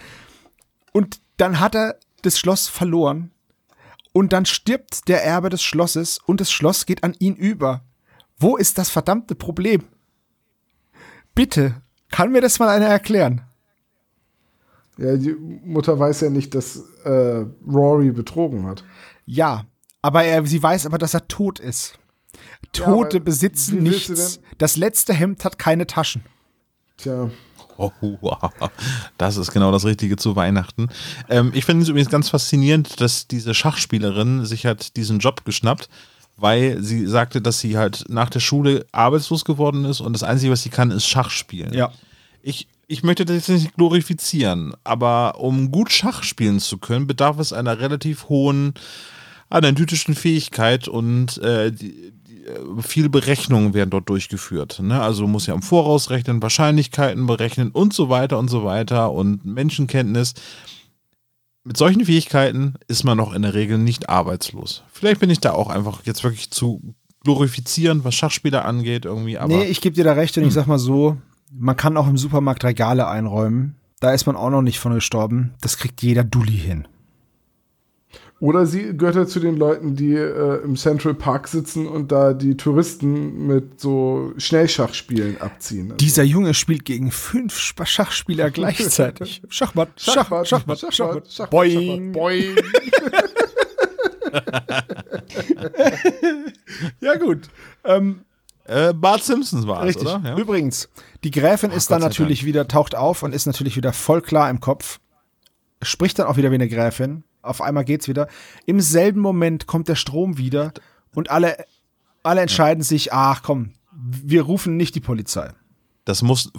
[0.93, 3.31] Und dann hat er das Schloss verloren.
[4.13, 7.83] Und dann stirbt der Erbe des Schlosses und das Schloss geht an ihn über.
[8.37, 9.83] Wo ist das verdammte Problem?
[11.35, 11.81] Bitte,
[12.11, 13.41] kann mir das mal einer erklären?
[14.97, 18.85] Ja, die Mutter weiß ja nicht, dass äh, Rory betrogen hat.
[19.25, 19.65] Ja,
[20.01, 21.97] aber er, sie weiß aber, dass er tot ist.
[22.71, 24.39] Tote aber besitzen nichts.
[24.57, 26.23] Das letzte Hemd hat keine Taschen.
[26.97, 27.29] Tja,
[27.77, 27.91] Oh,
[28.21, 28.51] wow.
[29.17, 30.89] Das ist genau das Richtige zu Weihnachten.
[31.29, 35.87] Ähm, ich finde es übrigens ganz faszinierend, dass diese Schachspielerin sich hat diesen Job geschnappt,
[36.37, 40.51] weil sie sagte, dass sie halt nach der Schule arbeitslos geworden ist und das Einzige,
[40.51, 41.73] was sie kann, ist Schach spielen.
[41.73, 41.91] Ja.
[42.41, 47.37] Ich, ich möchte das jetzt nicht glorifizieren, aber um gut Schach spielen zu können, bedarf
[47.37, 48.73] es einer relativ hohen
[49.49, 52.13] analytischen Fähigkeit und äh, die,
[52.47, 54.79] äh, viele Berechnungen werden dort durchgeführt.
[54.81, 55.01] Ne?
[55.01, 59.45] Also muss ja im Voraus rechnen, Wahrscheinlichkeiten berechnen und so weiter und so weiter und
[59.45, 60.33] Menschenkenntnis.
[61.63, 64.83] Mit solchen Fähigkeiten ist man noch in der Regel nicht arbeitslos.
[64.91, 69.37] Vielleicht bin ich da auch einfach jetzt wirklich zu glorifizieren, was Schachspieler angeht, irgendwie.
[69.37, 71.17] Aber nee, ich gebe dir da recht und ich sag mal so,
[71.51, 73.75] man kann auch im Supermarkt Regale einräumen.
[73.99, 75.55] Da ist man auch noch nicht von gestorben.
[75.59, 76.87] Das kriegt jeder Dulli hin.
[78.39, 82.33] Oder sie gehört ja zu den Leuten, die äh, im Central Park sitzen und da
[82.33, 85.85] die Touristen mit so Schnellschachspielen abziehen.
[85.87, 89.41] Also Dieser Junge spielt gegen fünf Sp- Schachspieler gleichzeitig.
[89.49, 90.13] Schachmatt, Schach,
[90.45, 90.79] Schachmatt, Schachmatt,
[91.31, 92.11] Schachmatt, Boing.
[92.11, 92.55] Boing.
[96.99, 97.47] Ja gut.
[97.83, 98.21] Ähm,
[98.65, 100.07] äh, Bart Simpsons war es, richtig.
[100.07, 100.21] oder?
[100.23, 100.37] Ja.
[100.37, 100.89] Übrigens,
[101.23, 104.59] die Gräfin ist dann natürlich wieder, taucht auf und ist natürlich wieder voll klar im
[104.59, 104.99] Kopf.
[105.81, 107.23] Spricht dann auch wieder wie eine Gräfin.
[107.47, 108.27] Auf einmal geht's wieder.
[108.65, 110.73] Im selben Moment kommt der Strom wieder
[111.13, 111.65] und alle,
[112.23, 115.51] alle entscheiden sich, ach komm, wir rufen nicht die Polizei.
[116.05, 116.51] Das muss,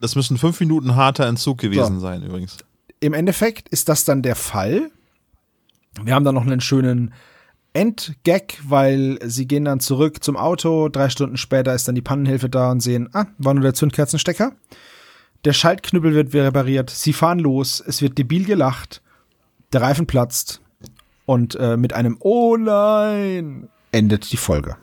[0.00, 2.00] das müssen fünf Minuten harter Entzug gewesen So.
[2.00, 2.56] sein, übrigens.
[3.00, 4.90] Im Endeffekt ist das dann der Fall.
[6.02, 7.12] Wir haben dann noch einen schönen
[7.72, 10.88] Endgag, weil sie gehen dann zurück zum Auto.
[10.88, 14.52] Drei Stunden später ist dann die Pannenhilfe da und sehen, ah, war nur der Zündkerzenstecker.
[15.44, 16.90] Der Schaltknüppel wird repariert.
[16.90, 17.82] Sie fahren los.
[17.86, 19.02] Es wird debil gelacht.
[19.72, 20.60] Der Reifen platzt.
[21.26, 24.76] Und äh, mit einem Oh nein endet die Folge.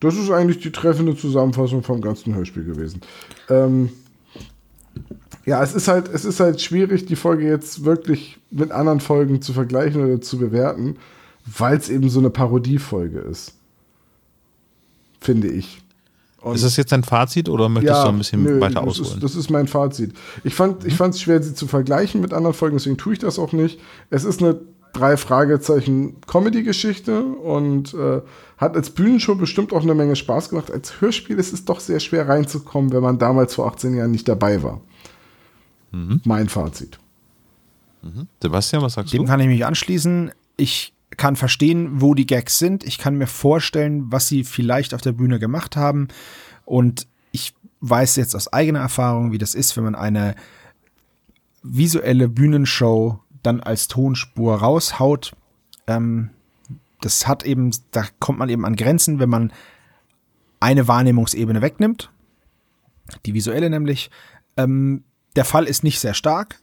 [0.00, 3.00] Das ist eigentlich die treffende Zusammenfassung vom ganzen Hörspiel gewesen.
[3.48, 3.90] Ähm,
[5.44, 9.40] ja, es ist halt, es ist halt schwierig, die Folge jetzt wirklich mit anderen Folgen
[9.40, 10.96] zu vergleichen oder zu bewerten,
[11.46, 13.54] weil es eben so eine Parodiefolge ist.
[15.20, 15.82] Finde ich.
[16.40, 19.14] Und Ist das jetzt dein Fazit oder möchtest du ein bisschen nö, weiter das ausholen?
[19.14, 20.12] Ist, das ist mein Fazit.
[20.44, 23.18] Ich fand ich fand es schwer, sie zu vergleichen mit anderen Folgen, deswegen tue ich
[23.18, 23.80] das auch nicht.
[24.10, 24.60] Es ist eine
[24.92, 28.20] drei Fragezeichen Comedy-Geschichte und äh,
[28.56, 30.70] hat als Bühnenshow bestimmt auch eine Menge Spaß gemacht.
[30.70, 34.28] Als Hörspiel ist es doch sehr schwer reinzukommen, wenn man damals vor 18 Jahren nicht
[34.28, 34.80] dabei war.
[35.90, 36.20] Mhm.
[36.24, 36.98] Mein Fazit.
[38.42, 39.28] Sebastian, was sagst Dem du?
[39.28, 40.30] kann ich mich anschließen.
[40.56, 42.84] Ich kann verstehen, wo die Gags sind.
[42.84, 46.08] Ich kann mir vorstellen, was sie vielleicht auf der Bühne gemacht haben.
[46.64, 50.34] Und ich weiß jetzt aus eigener Erfahrung, wie das ist, wenn man eine
[51.62, 55.32] visuelle Bühnenshow dann als Tonspur raushaut.
[55.86, 56.30] Ähm,
[57.00, 59.52] das hat eben, da kommt man eben an Grenzen, wenn man
[60.60, 62.10] eine Wahrnehmungsebene wegnimmt.
[63.26, 64.10] Die visuelle nämlich.
[64.56, 65.04] Ähm,
[65.36, 66.60] der Fall ist nicht sehr stark.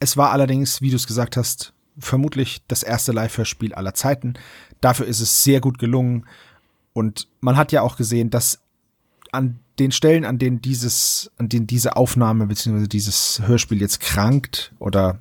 [0.00, 4.34] Es war allerdings, wie du es gesagt hast, vermutlich das erste Live-Hörspiel aller Zeiten.
[4.80, 6.26] Dafür ist es sehr gut gelungen.
[6.92, 8.60] Und man hat ja auch gesehen, dass
[9.32, 12.86] an den Stellen, an denen dieses, an denen diese Aufnahme bzw.
[12.86, 15.18] dieses Hörspiel jetzt krankt oder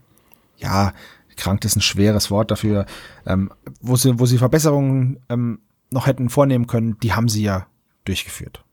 [0.58, 0.94] ja,
[1.36, 2.86] krankt ist ein schweres Wort dafür,
[3.26, 3.52] ähm,
[3.82, 5.60] wo sie, wo sie Verbesserungen ähm,
[5.90, 7.68] noch hätten vornehmen können, die haben sie ja
[8.06, 8.64] durchgeführt.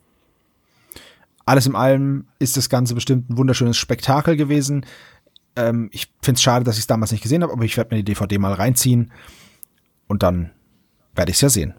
[1.46, 4.86] Alles in allem ist das Ganze bestimmt ein wunderschönes Spektakel gewesen.
[5.68, 7.94] Ähm, ich finde es schade, dass ich es damals nicht gesehen habe, aber ich werde
[7.94, 9.12] mir die DVD mal reinziehen
[10.08, 10.50] und dann
[11.14, 11.74] werde ich es ja sehen.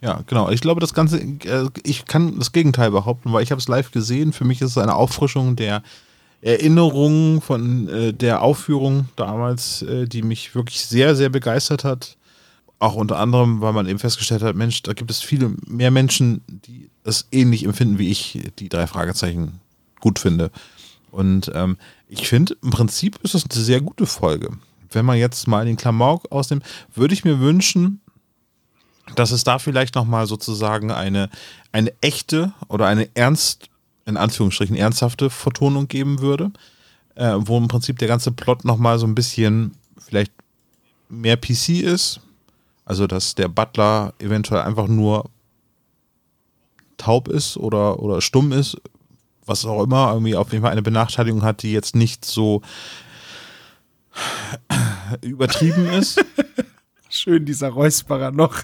[0.00, 0.50] Ja, genau.
[0.50, 3.90] Ich glaube, das Ganze, äh, ich kann das Gegenteil behaupten, weil ich habe es live
[3.90, 4.32] gesehen.
[4.34, 5.82] Für mich ist es eine Auffrischung der
[6.42, 12.18] Erinnerungen von äh, der Aufführung damals, äh, die mich wirklich sehr, sehr begeistert hat.
[12.78, 16.42] Auch unter anderem, weil man eben festgestellt hat, Mensch, da gibt es viele mehr Menschen,
[16.48, 19.60] die es ähnlich empfinden wie ich, die drei Fragezeichen
[20.00, 20.50] gut finde.
[21.14, 21.76] Und ähm,
[22.08, 24.50] ich finde, im Prinzip ist das eine sehr gute Folge.
[24.90, 28.00] Wenn man jetzt mal den Klamauk ausnimmt, würde ich mir wünschen,
[29.14, 31.30] dass es da vielleicht nochmal sozusagen eine,
[31.70, 33.68] eine echte oder eine ernst,
[34.06, 36.50] in Anführungsstrichen ernsthafte Vertonung geben würde,
[37.14, 40.32] äh, wo im Prinzip der ganze Plot nochmal so ein bisschen vielleicht
[41.08, 42.20] mehr PC ist.
[42.84, 45.30] Also, dass der Butler eventuell einfach nur
[46.96, 48.78] taub ist oder, oder stumm ist,
[49.46, 52.62] was auch immer, irgendwie auf jeden Fall eine Benachteiligung hat, die jetzt nicht so
[55.20, 56.24] übertrieben ist.
[57.08, 58.62] Schön dieser Räusperer noch.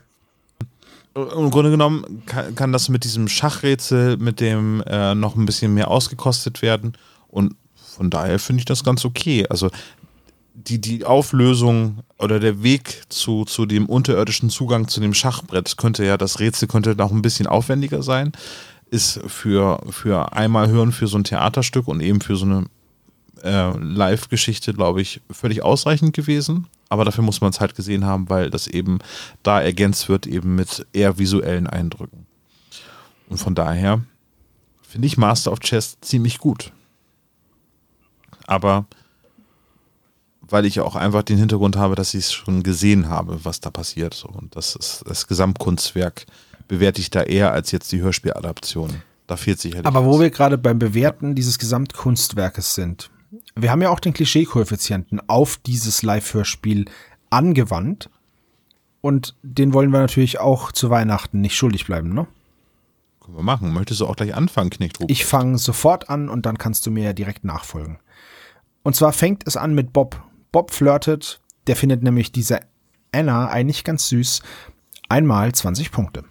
[1.14, 5.74] Im Grunde genommen kann, kann das mit diesem Schachrätsel, mit dem äh, noch ein bisschen
[5.74, 6.96] mehr ausgekostet werden.
[7.28, 9.46] Und von daher finde ich das ganz okay.
[9.48, 9.70] Also
[10.54, 16.04] die, die Auflösung oder der Weg zu, zu dem unterirdischen Zugang zu dem Schachbrett könnte
[16.04, 18.32] ja, das Rätsel könnte noch ein bisschen aufwendiger sein.
[18.90, 22.66] Ist für, für einmal hören für so ein Theaterstück und eben für so eine
[23.42, 26.66] äh, Live-Geschichte, glaube ich, völlig ausreichend gewesen.
[26.88, 28.98] Aber dafür muss man es halt gesehen haben, weil das eben
[29.42, 32.26] da ergänzt wird, eben mit eher visuellen Eindrücken.
[33.28, 34.02] Und von daher
[34.82, 36.72] finde ich Master of Chess ziemlich gut.
[38.46, 38.86] Aber
[40.40, 43.70] weil ich auch einfach den Hintergrund habe, dass ich es schon gesehen habe, was da
[43.70, 44.24] passiert.
[44.24, 46.26] Und das ist das Gesamtkunstwerk
[46.70, 49.02] bewerte ich da eher als jetzt die Hörspieladaption.
[49.26, 49.86] Da fehlt sicherlich.
[49.86, 50.20] Aber wo was.
[50.20, 53.10] wir gerade beim Bewerten dieses Gesamtkunstwerkes sind,
[53.56, 56.84] wir haben ja auch den Klischee-Koeffizienten auf dieses Live-Hörspiel
[57.28, 58.08] angewandt.
[59.00, 62.28] Und den wollen wir natürlich auch zu Weihnachten nicht schuldig bleiben, ne?
[63.20, 63.72] Können wir machen.
[63.72, 65.10] Möchtest du auch gleich anfangen, Knechtrup?
[65.10, 67.98] Ich fange sofort an und dann kannst du mir ja direkt nachfolgen.
[68.84, 70.22] Und zwar fängt es an mit Bob.
[70.52, 72.60] Bob flirtet, der findet nämlich diese
[73.10, 74.42] Anna eigentlich ganz süß.
[75.08, 76.24] Einmal 20 Punkte.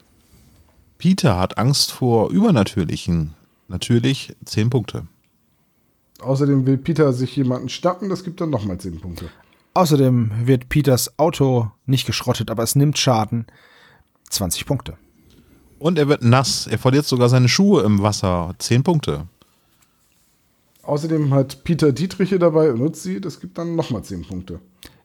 [0.99, 3.34] Peter hat Angst vor Übernatürlichen.
[3.69, 5.07] Natürlich 10 Punkte.
[6.19, 9.30] Außerdem will Peter sich jemanden schnappen, das gibt dann nochmal 10 Punkte.
[9.76, 13.47] Außerdem wird Peters Auto nicht geschrottet, aber es nimmt Schaden.
[14.30, 14.97] 20 Punkte.
[15.80, 16.67] Und er wird nass.
[16.67, 18.53] Er verliert sogar seine Schuhe im Wasser.
[18.57, 19.27] 10 Punkte.
[20.84, 24.59] Außerdem hat Peter Dietriche dabei und nutzt sie, das gibt dann nochmal 10 Punkte.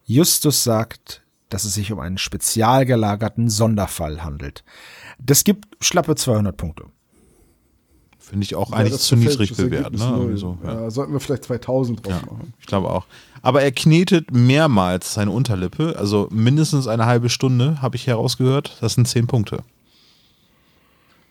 [0.06, 1.23] Justus sagt,
[1.54, 4.64] dass es sich um einen spezial gelagerten Sonderfall handelt.
[5.20, 6.86] Das gibt schlappe 200 Punkte.
[8.18, 9.92] Finde ich auch Ja, eigentlich zu niedrig bewertet.
[10.00, 10.36] Ne?
[10.36, 10.82] so, ja.
[10.82, 12.54] ja, sollten wir vielleicht 2000 drauf Ja, machen.
[12.58, 13.06] ich glaube auch.
[13.40, 18.76] Aber er knetet mehrmals seine Unterlippe, also mindestens eine halbe Stunde, habe ich herausgehört.
[18.80, 19.62] Das sind 10 Punkte.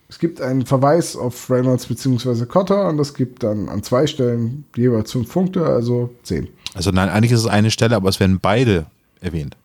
[0.08, 2.46] Es gibt einen Verweis auf Reynolds bzw.
[2.46, 6.48] Cotter und das gibt dann an zwei Stellen jeweils 5 Punkte, also 10.
[6.72, 8.86] Also nein, eigentlich ist es eine Stelle, aber es werden beide
[9.20, 9.56] erwähnt.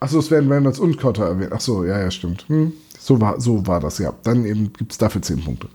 [0.00, 1.52] Achso, es werden Reynolds und Cotter erwähnt.
[1.52, 2.48] Achso, ja, ja, stimmt.
[2.48, 2.72] Hm.
[2.98, 4.12] So, war, so war das, ja.
[4.24, 5.68] Dann eben gibt es dafür 10 Punkte.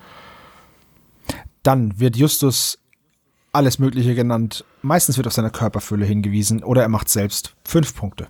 [1.64, 2.78] Dann wird Justus
[3.52, 4.66] alles Mögliche genannt.
[4.82, 8.28] Meistens wird auf seine Körperfülle hingewiesen oder er macht selbst fünf Punkte.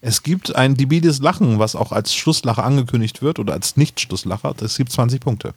[0.00, 4.54] Es gibt ein debiles Lachen, was auch als Schlusslacher angekündigt wird oder als Nicht-Schlusslacher.
[4.56, 5.54] Das gibt 20 Punkte.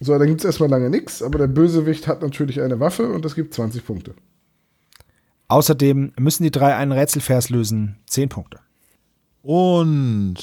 [0.00, 3.24] So, dann gibt es erstmal lange nichts, aber der Bösewicht hat natürlich eine Waffe und
[3.24, 4.14] das gibt 20 Punkte.
[5.48, 7.96] Außerdem müssen die drei einen Rätselvers lösen.
[8.06, 8.60] Zehn Punkte.
[9.42, 10.36] Und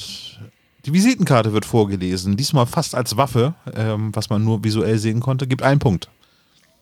[0.84, 5.46] die Visitenkarte wird vorgelesen, diesmal fast als Waffe, ähm, was man nur visuell sehen konnte,
[5.46, 6.08] gibt einen Punkt.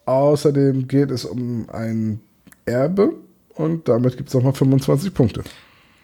[0.07, 2.21] Außerdem geht es um ein
[2.65, 3.15] Erbe
[3.55, 5.43] und damit gibt es nochmal 25 Punkte.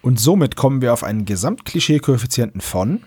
[0.02, 3.02] Und somit kommen wir auf einen Gesamtklischee-Koeffizienten von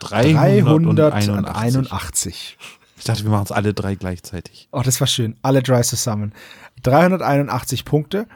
[0.00, 0.86] 381.
[0.86, 2.58] 381.
[2.96, 4.68] Ich dachte, wir machen es alle drei gleichzeitig.
[4.72, 5.36] Oh, das war schön.
[5.42, 6.32] Alle drei zusammen.
[6.82, 8.26] 381 Punkte.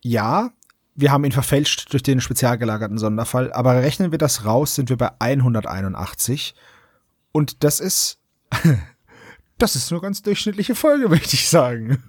[0.00, 0.52] Ja,
[0.94, 4.90] wir haben ihn verfälscht durch den spezial gelagerten Sonderfall, aber rechnen wir das raus, sind
[4.90, 6.54] wir bei 181.
[7.32, 8.18] Und das ist,
[9.58, 12.02] das ist eine ganz durchschnittliche Folge, möchte ich sagen.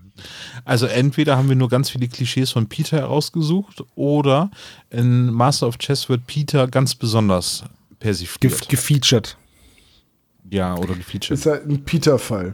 [0.63, 4.49] Also entweder haben wir nur ganz viele Klischees von Peter herausgesucht oder
[4.89, 8.69] in Master of Chess wird Peter ganz besonders Ge persifliert.
[8.69, 9.37] gefeatured.
[10.49, 11.31] ja, oder gefeatured.
[11.39, 12.53] Ist halt ein Peter-Fall.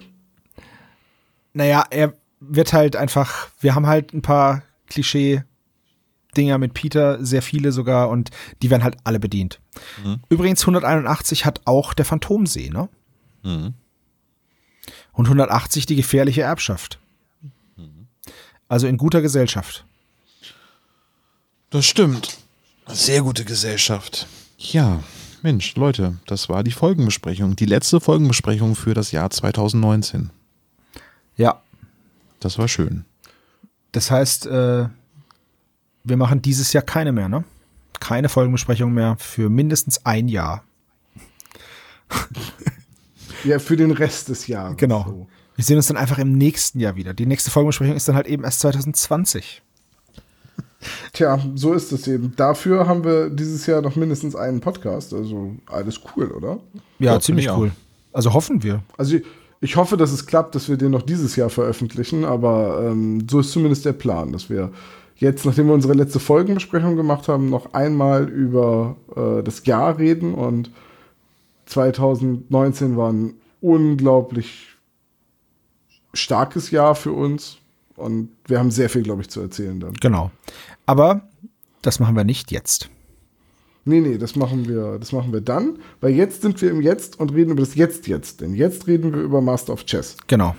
[1.53, 4.63] Naja, er wird halt einfach, wir haben halt ein paar
[6.33, 8.29] Klischee-Dinger mit Peter, sehr viele sogar, und
[8.61, 9.59] die werden halt alle bedient.
[10.29, 12.89] Übrigens, 181 hat auch der Phantomsee, ne?
[13.43, 13.73] Mhm.
[15.13, 16.99] Und 180 die gefährliche Erbschaft.
[18.67, 19.83] Also in guter Gesellschaft.
[21.71, 22.37] Das stimmt.
[22.87, 24.27] Sehr gute Gesellschaft.
[24.57, 25.03] Ja,
[25.41, 27.55] Mensch, Leute, das war die Folgenbesprechung.
[27.57, 30.29] Die letzte Folgenbesprechung für das Jahr 2019.
[31.35, 31.61] Ja,
[32.39, 33.03] Das war schön.
[33.91, 34.87] das heißt, äh,
[36.03, 37.43] wir machen dieses Jahr keine mehr, ne?
[37.99, 40.63] Keine Folgenbesprechung mehr für mindestens ein Jahr.
[43.43, 44.77] Ja, für den Rest des Jahres.
[44.77, 45.03] Genau.
[45.07, 45.27] So.
[45.55, 47.13] Wir sehen uns dann einfach im nächsten Jahr wieder.
[47.13, 49.61] Die nächste Folgenbesprechung ist dann halt eben erst 2020.
[51.13, 52.33] Tja, so ist es eben.
[52.35, 55.13] Dafür haben wir dieses Jahr noch mindestens einen Podcast.
[55.13, 56.59] Also alles cool, oder?
[56.99, 57.71] Ja, Ja, ziemlich cool.
[58.13, 58.83] Also hoffen wir.
[58.97, 59.23] Also ich,
[59.59, 63.39] ich hoffe, dass es klappt, dass wir den noch dieses Jahr veröffentlichen, aber ähm, so
[63.39, 64.71] ist zumindest der Plan, dass wir
[65.21, 70.33] jetzt, nachdem wir unsere letzte Folgenbesprechung gemacht haben, noch einmal über äh, das Jahr reden
[70.33, 70.71] und
[71.67, 74.67] 2019 war ein unglaublich
[76.13, 77.59] starkes Jahr für uns
[77.95, 79.93] und wir haben sehr viel, glaube ich, zu erzählen dann.
[79.93, 80.31] Genau.
[80.85, 81.29] Aber
[81.81, 82.89] das machen wir nicht jetzt.
[83.85, 87.19] Nee, nee, das machen wir, das machen wir dann, weil jetzt sind wir im Jetzt
[87.19, 90.17] und reden über das Jetzt jetzt, denn jetzt reden wir über Master of Chess.
[90.27, 90.55] Genau.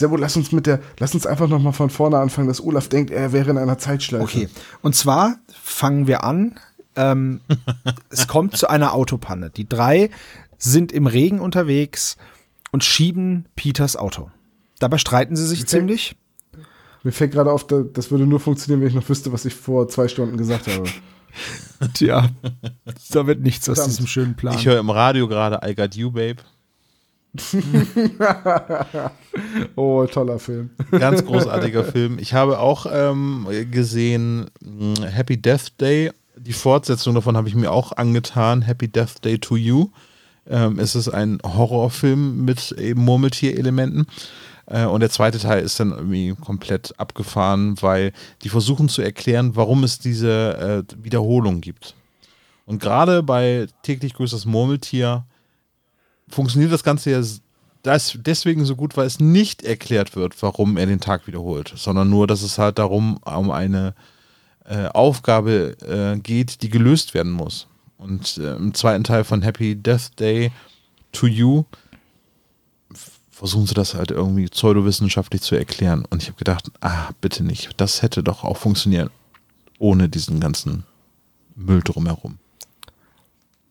[0.00, 2.88] Servo, lass uns mit der, lass uns einfach noch mal von vorne anfangen, dass Olaf
[2.88, 4.24] denkt, er wäre in einer Zeitschleife.
[4.24, 4.48] Okay.
[4.80, 6.58] Und zwar fangen wir an.
[6.96, 7.40] Ähm,
[8.08, 9.50] es kommt zu einer Autopanne.
[9.50, 10.08] Die drei
[10.56, 12.16] sind im Regen unterwegs
[12.72, 14.30] und schieben Peters Auto.
[14.78, 15.68] Dabei streiten sie sich Okay.
[15.68, 16.16] ziemlich.
[17.02, 19.54] Mir fällt gerade auf, da- das würde nur funktionieren, wenn ich noch wüsste, was ich
[19.54, 20.84] vor zwei Stunden gesagt habe.
[21.94, 22.28] Tja,
[23.10, 23.92] da wird nichts aus Verdammt.
[23.98, 24.54] diesem schönen Plan.
[24.54, 26.36] Ich höre im Radio gerade I Got You, Babe.
[29.76, 30.70] Oh, toller Film.
[30.90, 32.18] Ganz großartiger Film.
[32.18, 36.10] Ich habe auch ähm, gesehen mh, Happy Death Day.
[36.36, 38.62] Die Fortsetzung davon habe ich mir auch angetan.
[38.62, 39.90] Happy Death Day to You.
[40.48, 44.06] Ähm, es ist ein Horrorfilm mit eben Murmeltierelementen.
[44.66, 48.12] Äh, und der zweite Teil ist dann irgendwie komplett abgefahren, weil
[48.42, 51.94] die versuchen zu erklären, warum es diese äh, Wiederholung gibt.
[52.66, 55.24] Und gerade bei täglich grüßt das Murmeltier
[56.30, 57.22] funktioniert das Ganze ja
[57.82, 62.10] das deswegen so gut, weil es nicht erklärt wird, warum er den Tag wiederholt, sondern
[62.10, 63.94] nur, dass es halt darum um eine
[64.66, 67.66] äh, Aufgabe äh, geht, die gelöst werden muss.
[67.96, 70.52] Und äh, im zweiten Teil von Happy Death Day
[71.12, 71.64] to You
[73.30, 76.04] versuchen sie das halt irgendwie pseudowissenschaftlich zu erklären.
[76.10, 77.70] Und ich habe gedacht, ah, bitte nicht.
[77.78, 79.10] Das hätte doch auch funktioniert
[79.78, 80.84] ohne diesen ganzen
[81.56, 82.38] Müll drumherum.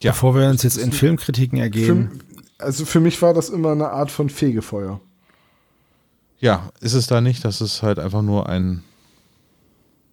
[0.02, 0.12] Ja.
[0.12, 2.10] Bevor wir uns jetzt in Filmkritiken ergeben.
[2.10, 5.00] Für, also für mich war das immer eine Art von Fegefeuer.
[6.40, 8.84] Ja, ist es da nicht, dass es halt einfach nur ein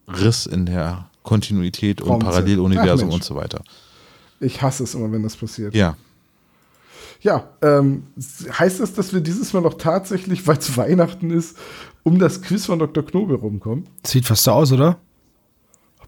[0.07, 2.19] Riss in der Kontinuität und.
[2.19, 3.61] Paralleluniversum und so weiter.
[4.39, 5.73] Ich hasse es immer, wenn das passiert.
[5.73, 5.95] Ja,
[7.21, 11.57] Ja, ähm, heißt das, dass wir dieses Mal noch tatsächlich, weil es Weihnachten ist,
[12.03, 13.05] um das Quiz von Dr.
[13.05, 13.87] Knobel rumkommen?
[14.05, 14.99] Sieht fast so aus, oder?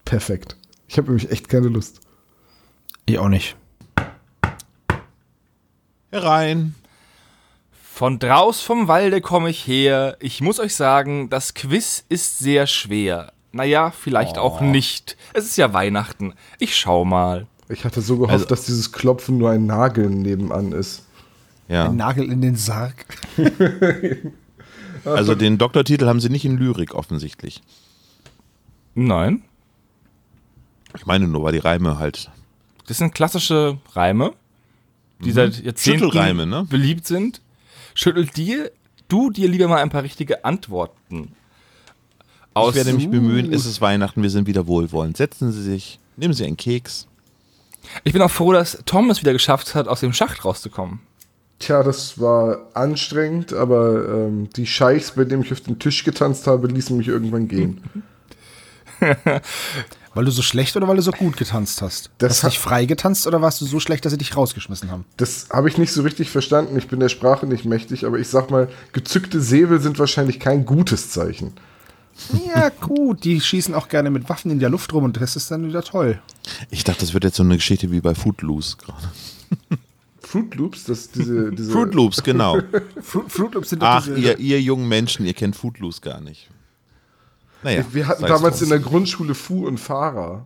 [0.06, 0.56] Perfekt.
[0.88, 1.99] Ich habe nämlich echt keine Lust.
[3.06, 3.56] Ich auch nicht.
[6.11, 6.76] Herein.
[7.94, 10.15] Von draus vom Walde komme ich her.
[10.22, 13.34] Ich muss euch sagen, das Quiz ist sehr schwer.
[13.52, 15.18] Naja, vielleicht auch nicht.
[15.34, 16.34] Es ist ja Weihnachten.
[16.60, 17.48] Ich schau mal.
[17.68, 21.06] Ich hatte so gehofft, Also- dass dieses Klopfen nur ein Nageln nebenan ist.
[21.68, 23.06] Ja, Ein Nagel in den Sarg.
[25.06, 27.61] also den Doktortitel haben sie nicht in Lyrik offensichtlich.
[28.95, 29.44] Nein,
[30.95, 32.31] Ich meine nur, weil die Reime halt.
[32.88, 34.34] das sind klassische Reime,
[35.20, 36.66] die seit Jahrzehnten Schüttelreime, ne?
[36.70, 37.41] beliebt sind.
[37.94, 38.72] Schüttelt dir,
[39.08, 41.34] du dir lieber mal ein paar richtige Antworten
[42.54, 42.70] aus.
[42.70, 45.18] Ich werde mich bemühen, es ist Weihnachten, wir sind wieder wohlwollend.
[45.18, 47.08] Setzen Sie sich, nehmen Sie einen Keks.
[48.04, 51.00] Ich bin auch froh, dass Tom es wieder geschafft hat, aus dem Schacht rauszukommen.
[51.60, 56.48] Tja, das war anstrengend, aber ähm, die Scheichs, bei denen ich auf den Tisch getanzt
[56.48, 57.82] habe, ließen mich irgendwann gehen.
[60.15, 62.10] Weil du so schlecht oder weil du so gut getanzt hast?
[62.18, 64.90] Das hast du dich frei getanzt oder warst du so schlecht, dass sie dich rausgeschmissen
[64.90, 65.06] haben?
[65.18, 66.77] Das habe ich nicht so richtig verstanden.
[66.77, 70.65] Ich bin der Sprache nicht mächtig, aber ich sag mal, gezückte Säbel sind wahrscheinlich kein
[70.65, 71.53] gutes Zeichen.
[72.53, 73.23] Ja, gut.
[73.23, 75.84] Die schießen auch gerne mit Waffen in der Luft rum und das ist dann wieder
[75.84, 76.19] toll.
[76.69, 79.07] Ich dachte, das wird jetzt so eine Geschichte wie bei Footloose gerade.
[80.22, 82.60] Fruit Loops, das diese, diese Fruit Loops, genau.
[83.02, 86.19] Fru Fruit Loops sind doch Ach, diese- ihr, ihr jungen Menschen, ihr kennt Footloose gar
[86.19, 86.49] nicht.
[87.64, 88.65] Naja, Wir hatten damals drum.
[88.65, 90.45] in der Grundschule Fu und Fahrer.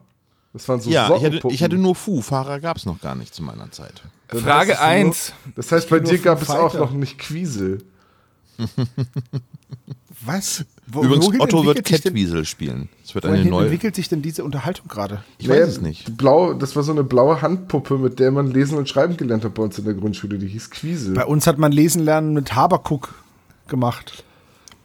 [0.54, 1.56] Das waren so Ja, ich hatte, Sockenpuppen.
[1.56, 4.02] ich hatte nur Fu, Fahrer gab es noch gar nicht zu meiner Zeit.
[4.30, 5.34] Dann Frage heißt es nur- 1.
[5.56, 7.84] Das heißt, bei dir gab es auch noch nicht Quiesel.
[10.26, 10.64] Was?
[10.88, 12.88] Wo, Übrigens, wohin Otto wird Catwiesel spielen.
[13.04, 13.64] Es wird eine neue.
[13.64, 15.24] entwickelt sich denn diese Unterhaltung gerade?
[15.38, 16.16] Ich weiß es nicht.
[16.18, 19.54] Blau, das war so eine blaue Handpuppe, mit der man lesen und schreiben gelernt hat
[19.56, 20.38] bei uns in der Grundschule.
[20.38, 21.14] Die hieß Quiesel.
[21.16, 23.14] Bei uns hat man Lesen lernen mit Habakuk
[23.68, 24.24] gemacht.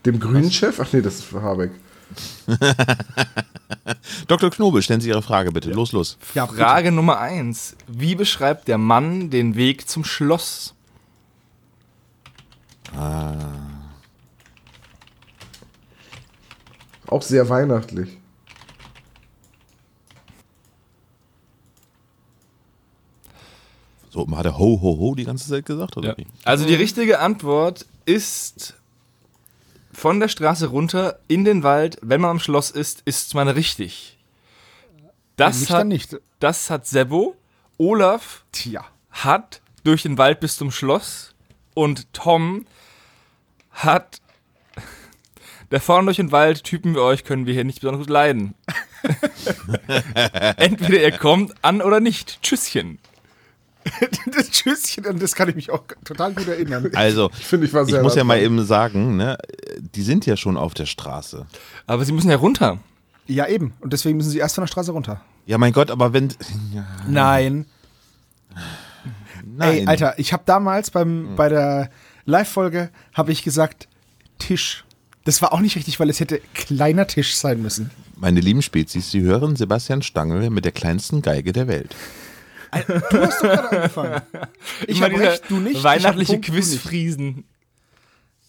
[0.07, 0.81] Dem grünen Chef?
[0.81, 1.73] Ach nee, das ist für Habeck.
[4.27, 4.51] Dr.
[4.51, 5.71] Knobel, stellen Sie Ihre Frage bitte.
[5.71, 6.19] Los, los.
[6.35, 7.77] Ja, Frage Nummer 1.
[7.87, 10.75] Wie beschreibt der Mann den Weg zum Schloss?
[17.07, 18.19] Auch sehr weihnachtlich.
[24.11, 25.97] So, hat er ho, ho, ho die ganze Zeit gesagt?
[25.97, 26.27] Oder wie?
[26.45, 28.75] Also die richtige Antwort ist
[29.99, 34.17] Von der Straße runter in den Wald, wenn man am Schloss ist, ist man richtig.
[35.35, 36.17] Das Nicht hat, nicht.
[36.39, 37.35] das hat Sebo.
[37.79, 38.85] Olaf Tja.
[39.11, 41.35] hat durch den Wald bis zum Schloss
[41.75, 42.65] und Tom
[43.73, 44.21] hat
[45.73, 48.55] der vorne durch den Wald Typen wie euch können wir hier nicht besonders gut leiden.
[50.59, 52.41] Entweder ihr kommt an oder nicht.
[52.41, 53.01] Tschüsschen.
[54.35, 56.91] Das Tschüsschen, an das kann ich mich auch total gut erinnern.
[56.95, 59.39] Also, Ich finde, ich war ich sehr muss ja mal eben sagen, ne,
[59.95, 61.47] die sind ja schon auf der Straße.
[61.87, 62.79] Aber sie müssen ja runter.
[63.27, 63.75] Ja, eben.
[63.81, 65.21] Und deswegen müssen sie erst von der Straße runter.
[65.47, 66.29] Ja, mein Gott, aber wenn.
[66.73, 67.67] Ja, Nein.
[69.45, 69.79] nein.
[69.79, 71.91] Ey, Alter, ich habe damals beim, bei der
[72.25, 73.89] Live-Folge habe ich gesagt
[74.39, 74.85] Tisch.
[75.25, 77.91] Das war auch nicht richtig, weil es hätte kleiner Tisch sein müssen.
[78.17, 81.95] Meine lieben Spezies, Sie hören Sebastian Stangl mit der kleinsten Geige der Welt.
[82.71, 84.23] Du hast doch gerade angefangen.
[84.87, 85.83] Ich habe recht, du nicht.
[85.83, 86.41] Weihnachtliche.
[86.41, 87.45] Quizfriesen.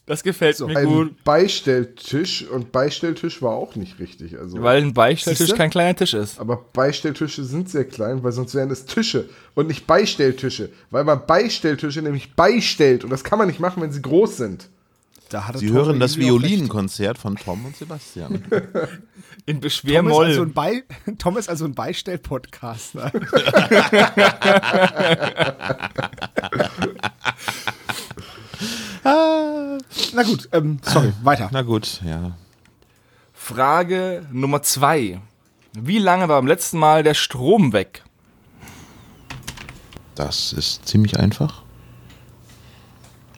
[0.05, 1.23] Das gefällt mir Ein gut.
[1.23, 4.39] Beistelltisch und Beistelltisch war auch nicht richtig.
[4.39, 6.39] Also, Weil ein Beistelltisch kein kleiner Tisch ist.
[6.39, 10.71] aber Beistelltische sind sehr klein, weil sonst wären es Tische und nicht Beistelltische.
[10.89, 14.69] Weil man Beistelltische nämlich beistellt und das kann man nicht machen, wenn sie groß sind.
[15.31, 16.17] Sie Tom hören das.
[16.17, 18.43] Violinkonzert von Tom und Sebastian.
[19.45, 20.25] In Tom ist, Beschwermoll.
[20.25, 20.83] also ein Bei
[21.17, 23.11] Tom ist also ein Beistell-Podcaster.
[30.13, 31.49] Na gut, ähm, sorry, weiter.
[31.51, 32.31] Na gut, ja.
[33.33, 35.21] Frage Nummer zwei.
[35.73, 38.03] Wie lange war beim letzten Mal der Strom weg?
[40.15, 41.63] Das ist ziemlich einfach.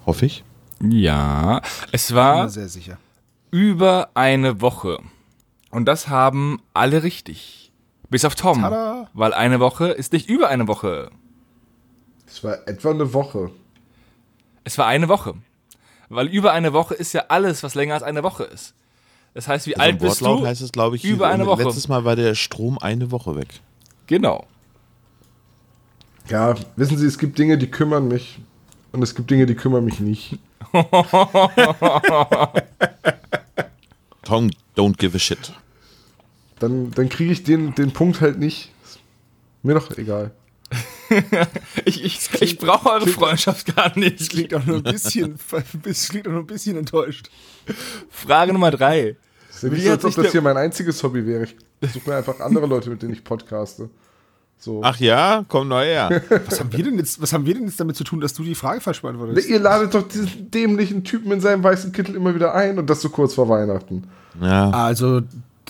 [0.06, 0.44] Hoffe ich.
[0.84, 2.98] Ja, es Ich bin war mir sehr sicher.
[3.52, 5.00] über eine Woche.
[5.70, 7.72] Und das haben alle richtig.
[8.10, 8.62] Bis auf Tom.
[8.62, 9.10] Tada.
[9.14, 11.12] Weil eine Woche ist nicht über eine Woche.
[12.28, 13.52] Es war etwa eine Woche.
[14.64, 15.36] Es war eine Woche.
[16.10, 18.74] Weil über eine Woche ist ja alles, was länger als eine Woche ist.
[19.34, 20.46] Das heißt, wie Also alt bist du?
[20.46, 21.64] heißt es, glaube ich, Über eine Woche.
[21.64, 23.48] letztes Mal war der Strom eine Woche weg.
[24.08, 24.46] Genau.
[26.28, 28.40] Ja, wissen Sie, es gibt Dinge, die kümmern mich
[28.92, 30.40] und es gibt Dinge, die kümmern mich nicht.
[34.24, 35.54] Tom, don't give a shit.
[36.60, 38.72] Dann, dann kriege ich den, den Punkt halt nicht.
[38.86, 39.00] Ist
[39.64, 40.32] mir doch egal.
[41.84, 44.30] Ich, ich, ich brauche eure Freundschaft gar nicht.
[44.30, 45.38] Klingt auch nur ein bisschen,
[46.10, 47.30] klingt auch nur ein bisschen enttäuscht.
[48.10, 49.18] Frage Nummer drei.
[49.62, 51.48] Wie nicht so, als ob das der- hier mein einziges Hobby wäre.
[51.82, 53.90] Ich suche mir einfach andere Leute, mit denen ich podcaste.
[54.64, 54.82] So.
[54.84, 56.22] Ach ja, komm neu her.
[56.46, 58.44] Was haben wir denn jetzt, was haben wir denn jetzt damit zu tun, dass du
[58.44, 59.50] die Frage falsch Ne, beantwortest?
[59.50, 63.02] Ihr ladet doch diesen dämlichen Typen in seinem weißen Kittel immer wieder ein und das
[63.02, 64.04] so kurz vor Weihnachten.
[64.40, 65.22] Ja, Also,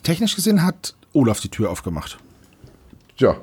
[0.04, 2.18] technisch gesehen hat Olaf die Tür aufgemacht.
[3.18, 3.38] Tja.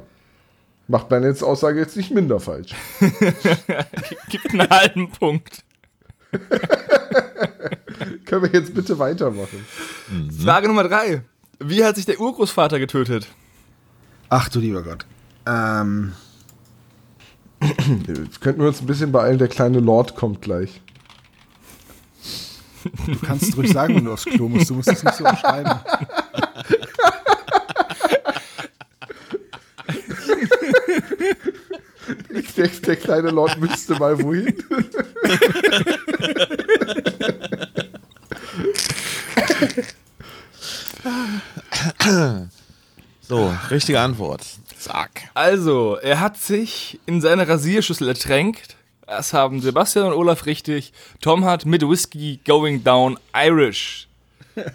[0.87, 2.75] Macht meine jetzt Aussage jetzt nicht minder falsch.
[4.29, 5.65] Gibt einen halben Punkt.
[8.27, 9.65] Können wir jetzt bitte weitermachen?
[10.43, 11.23] Frage Nummer drei.
[11.59, 13.27] Wie hat sich der Urgroßvater getötet?
[14.29, 15.07] Ach du lieber Gott.
[15.49, 16.13] Ähm,
[18.41, 20.81] Könnten wir uns ein bisschen beeilen, der kleine Lord kommt gleich.
[23.07, 24.69] du kannst ruhig sagen, wenn du aufs Klo musst.
[24.71, 25.73] Du musst es nicht so umschreiben.
[32.57, 34.53] Der, der kleine Lord müsste mal wohin.
[43.21, 44.45] so, richtige Antwort.
[44.79, 45.31] Zack.
[45.35, 48.77] Also, er hat sich in seine Rasierschüssel ertränkt.
[49.07, 50.93] Das haben Sebastian und Olaf richtig.
[51.21, 54.09] Tom hat mit Whisky going down Irish.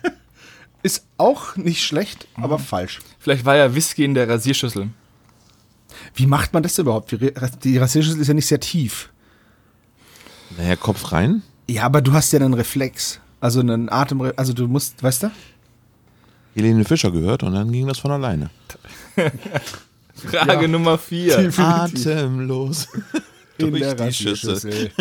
[0.83, 2.99] Ist auch nicht schlecht, aber falsch.
[3.19, 4.89] Vielleicht war ja Whisky in der Rasierschüssel.
[6.13, 7.15] Wie macht man das überhaupt?
[7.63, 9.09] Die Rasierschüssel ist ja nicht sehr tief.
[10.57, 11.41] Naja, Kopf rein.
[11.69, 13.21] Ja, aber du hast ja einen Reflex.
[13.39, 15.31] Also einen Atem, also du musst, weißt du?
[16.55, 18.49] Helene Fischer gehört und dann ging das von alleine.
[20.15, 21.37] Frage Nummer vier.
[21.37, 22.07] Definitiv.
[22.07, 22.87] Atemlos.
[23.57, 24.91] In Durch der die Schüssel.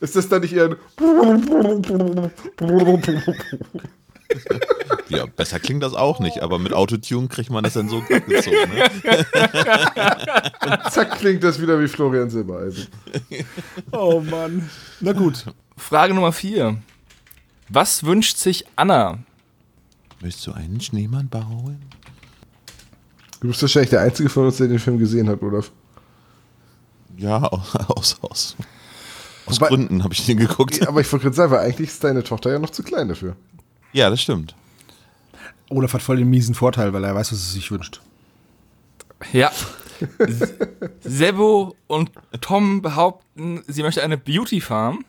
[0.00, 0.76] Ist das dann nicht eher ein
[5.08, 8.56] Ja, besser klingt das auch nicht, aber mit Autotune kriegt man das dann so gezogen.
[8.74, 8.90] Ne?
[10.90, 12.88] Zack, klingt das wieder wie Florian Silbereisen.
[13.92, 14.68] Oh Mann.
[15.00, 15.46] Na gut.
[15.76, 16.76] Frage Nummer vier.
[17.68, 19.18] Was wünscht sich Anna?
[20.26, 21.80] Möchtest du einen Schneemann bauen?
[23.38, 25.70] Du bist wahrscheinlich der Einzige von uns, der den Film gesehen hat, Olaf.
[27.16, 28.56] Ja, aus, aus,
[29.46, 30.84] aus Wobei- Gründen habe ich den geguckt.
[30.88, 33.36] Aber ich wollte gerade sagen, weil eigentlich ist deine Tochter ja noch zu klein dafür.
[33.92, 34.56] Ja, das stimmt.
[35.70, 38.00] Olaf hat voll den miesen Vorteil, weil er weiß, was er sich wünscht.
[39.32, 39.52] Ja.
[41.04, 45.04] Sebo und Tom behaupten, sie möchte eine Beauty Farm.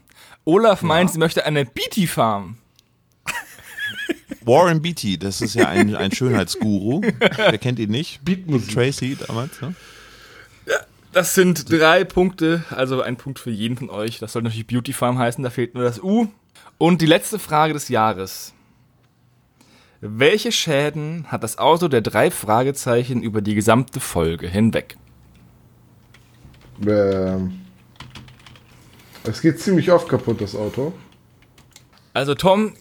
[0.46, 2.60] Olaf meint, sie möchte eine Beatty Farm.
[4.48, 7.02] Warren Beatty, das ist ja ein, ein Schönheitsguru.
[7.20, 8.24] Wer kennt ihn nicht?
[8.24, 8.74] Beatmusik.
[8.74, 9.76] Tracy damals, ne?
[11.12, 14.20] Das sind drei Punkte, also ein Punkt für jeden von euch.
[14.20, 16.28] Das soll natürlich Beauty Farm heißen, da fehlt nur das U.
[16.78, 18.54] Und die letzte Frage des Jahres.
[20.00, 24.96] Welche Schäden hat das Auto der drei Fragezeichen über die gesamte Folge hinweg?
[26.86, 27.62] Ähm,
[29.24, 30.94] es geht ziemlich oft kaputt, das Auto.
[32.14, 32.74] Also Tom,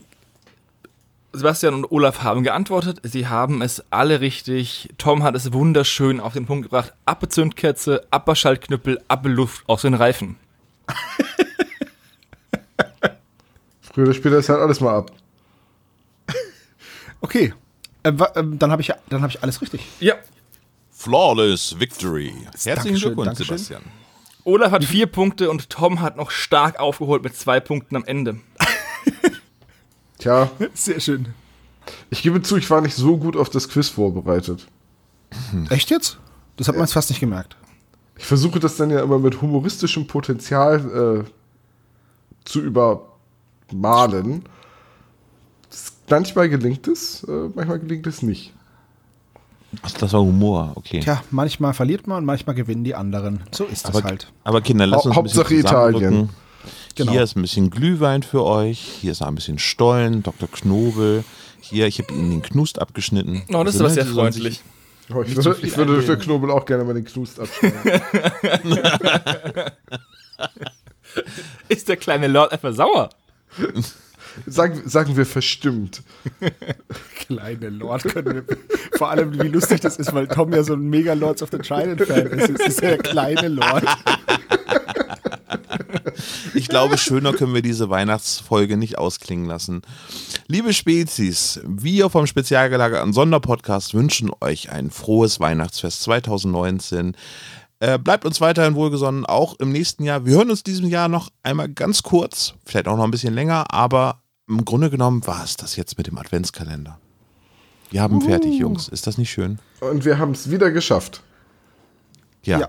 [1.36, 3.00] Sebastian und Olaf haben geantwortet.
[3.02, 4.88] Sie haben es alle richtig.
[4.98, 6.92] Tom hat es wunderschön auf den Punkt gebracht.
[7.04, 10.36] Appe Zündkerze, Appe Schaltknüppel, Appe Luft aus den Reifen.
[13.80, 15.10] Früher oder später ist halt alles mal ab.
[17.20, 17.54] Okay.
[18.02, 19.82] Äh, wa- ähm, dann habe ich, dann hab ich alles richtig.
[20.00, 20.14] Ja.
[20.90, 22.32] Flawless Victory.
[22.44, 23.58] Herzlichen Dankeschön, Glückwunsch, Dankeschön.
[23.58, 23.82] Sebastian.
[24.44, 28.38] Olaf hat vier Punkte und Tom hat noch stark aufgeholt mit zwei Punkten am Ende.
[30.26, 31.26] Tja, Sehr schön.
[32.10, 34.66] ich gebe zu, ich war nicht so gut auf das Quiz vorbereitet.
[35.70, 36.18] Echt jetzt?
[36.56, 37.56] Das hat man jetzt fast nicht gemerkt.
[38.18, 41.30] Ich versuche das dann ja immer mit humoristischem Potenzial äh,
[42.44, 44.44] zu übermalen.
[45.68, 48.52] Das, manchmal gelingt es, äh, manchmal gelingt es nicht.
[49.82, 51.00] Ach, das war Humor, okay.
[51.00, 53.42] Tja, manchmal verliert man, manchmal gewinnen die anderen.
[53.50, 54.32] So ist das aber, halt.
[54.44, 56.30] aber Kinder, lasst Hau- uns ein bisschen Hauptsache Italien.
[56.96, 57.12] Genau.
[57.12, 58.80] Hier ist ein bisschen Glühwein für euch.
[59.00, 60.50] Hier ist ein bisschen Stollen, Dr.
[60.50, 61.24] Knobel.
[61.60, 63.42] Hier, ich habe Ihnen den Knust abgeschnitten.
[63.52, 64.62] Oh, das ist Also, aber ne, sehr freundlich.
[65.14, 67.78] Oh, ich würde, viel ich würde für Knobel auch gerne mal den Knust abschneiden.
[71.68, 73.10] Ist der kleine Lord etwa sauer?
[74.46, 76.02] sagen, sagen wir verstimmt.
[77.16, 78.56] Kleine Lord können wir.
[78.98, 81.58] Vor allem, wie lustig das ist, weil Tom ja so ein mega Lords of the
[81.58, 82.50] Trident-Fan ist.
[82.50, 83.84] Es ist der kleine Lord.
[86.56, 89.82] Ich glaube, schöner können wir diese Weihnachtsfolge nicht ausklingen lassen.
[90.46, 97.14] Liebe Spezies, wir vom Spezialgelagerten Sonderpodcast wünschen euch ein frohes Weihnachtsfest 2019.
[97.80, 100.24] Äh, bleibt uns weiterhin wohlgesonnen, auch im nächsten Jahr.
[100.24, 103.66] Wir hören uns diesem Jahr noch einmal ganz kurz, vielleicht auch noch ein bisschen länger,
[103.72, 106.98] aber im Grunde genommen war es das jetzt mit dem Adventskalender.
[107.90, 108.88] Wir haben fertig, Jungs.
[108.88, 109.58] Ist das nicht schön?
[109.80, 111.22] Und wir haben es wieder geschafft.
[112.42, 112.60] Ja.
[112.60, 112.68] Ja.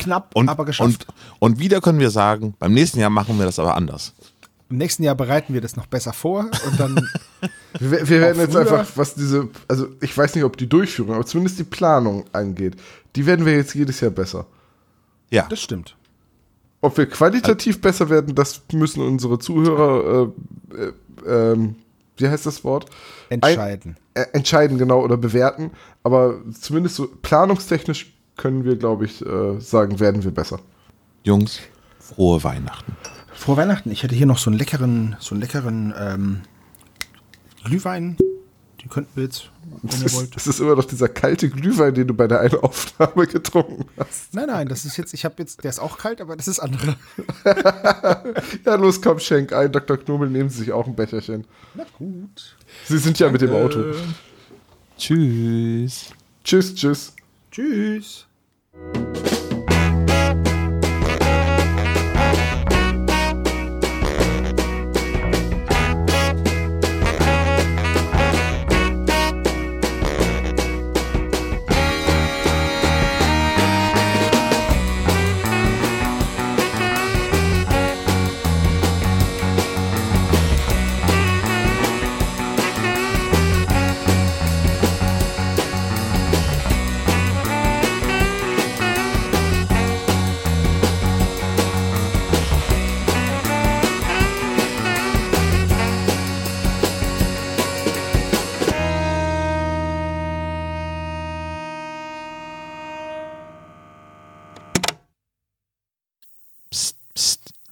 [0.00, 1.06] Knapp, Und, aber geschafft.
[1.40, 4.12] und, und wieder können wir sagen, beim nächsten Jahr machen wir das aber anders.
[4.68, 7.08] Im nächsten Jahr bereiten wir das noch besser vor und dann.
[7.78, 11.24] Wir, wir werden jetzt einfach, was diese, also ich weiß nicht, ob die Durchführung, aber
[11.24, 12.74] zumindest die Planung angeht,
[13.14, 14.46] die werden wir jetzt jedes Jahr besser.
[15.30, 15.46] Ja.
[15.48, 15.94] Das stimmt.
[16.80, 20.32] Ob wir qualitativ besser werden, das müssen unsere Zuhörer,
[20.74, 20.92] äh, äh,
[21.52, 21.76] ähm,
[22.16, 22.86] wie heißt das Wort?
[23.28, 23.96] Entscheiden.
[24.14, 25.70] Ein, äh, entscheiden, genau, oder bewerten.
[26.02, 30.60] Aber zumindest so planungstechnisch können wir, glaube ich, äh, sagen, werden wir besser.
[31.24, 31.60] Jungs,
[31.98, 32.96] frohe Weihnachten.
[33.34, 36.40] Vor Weihnachten, ich hätte hier noch so einen leckeren, so einen leckeren ähm,
[37.64, 38.16] Glühwein.
[38.80, 39.50] Den könnten wir jetzt,
[39.82, 40.34] wenn ihr ist, wollt.
[40.34, 44.32] es ist immer noch dieser kalte Glühwein, den du bei der einen Aufnahme getrunken hast.
[44.32, 46.60] Nein, nein, das ist jetzt, ich habe jetzt, der ist auch kalt, aber das ist
[46.60, 46.96] andere.
[48.64, 49.70] Ja, los, komm, schenk ein.
[49.70, 49.98] Dr.
[49.98, 51.44] Knobel, nehmen Sie sich auch ein Becherchen.
[51.74, 52.56] Na gut.
[52.86, 53.84] Sie sind ja mit dem Auto.
[54.96, 56.06] Tschüss.
[56.42, 57.12] Tschüss, tschüss.
[57.50, 58.26] Tschüss.
[58.82, 59.49] Thank you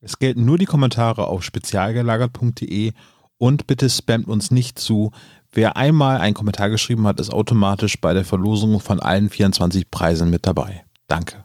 [0.00, 2.92] es gelten nur die Kommentare auf spezialgelagert.de
[3.38, 5.12] und bitte spamt uns nicht zu.
[5.52, 10.30] Wer einmal einen Kommentar geschrieben hat, ist automatisch bei der Verlosung von allen 24 Preisen
[10.30, 10.84] mit dabei.
[11.06, 11.44] Danke.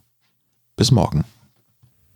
[0.75, 1.23] Bis morgen.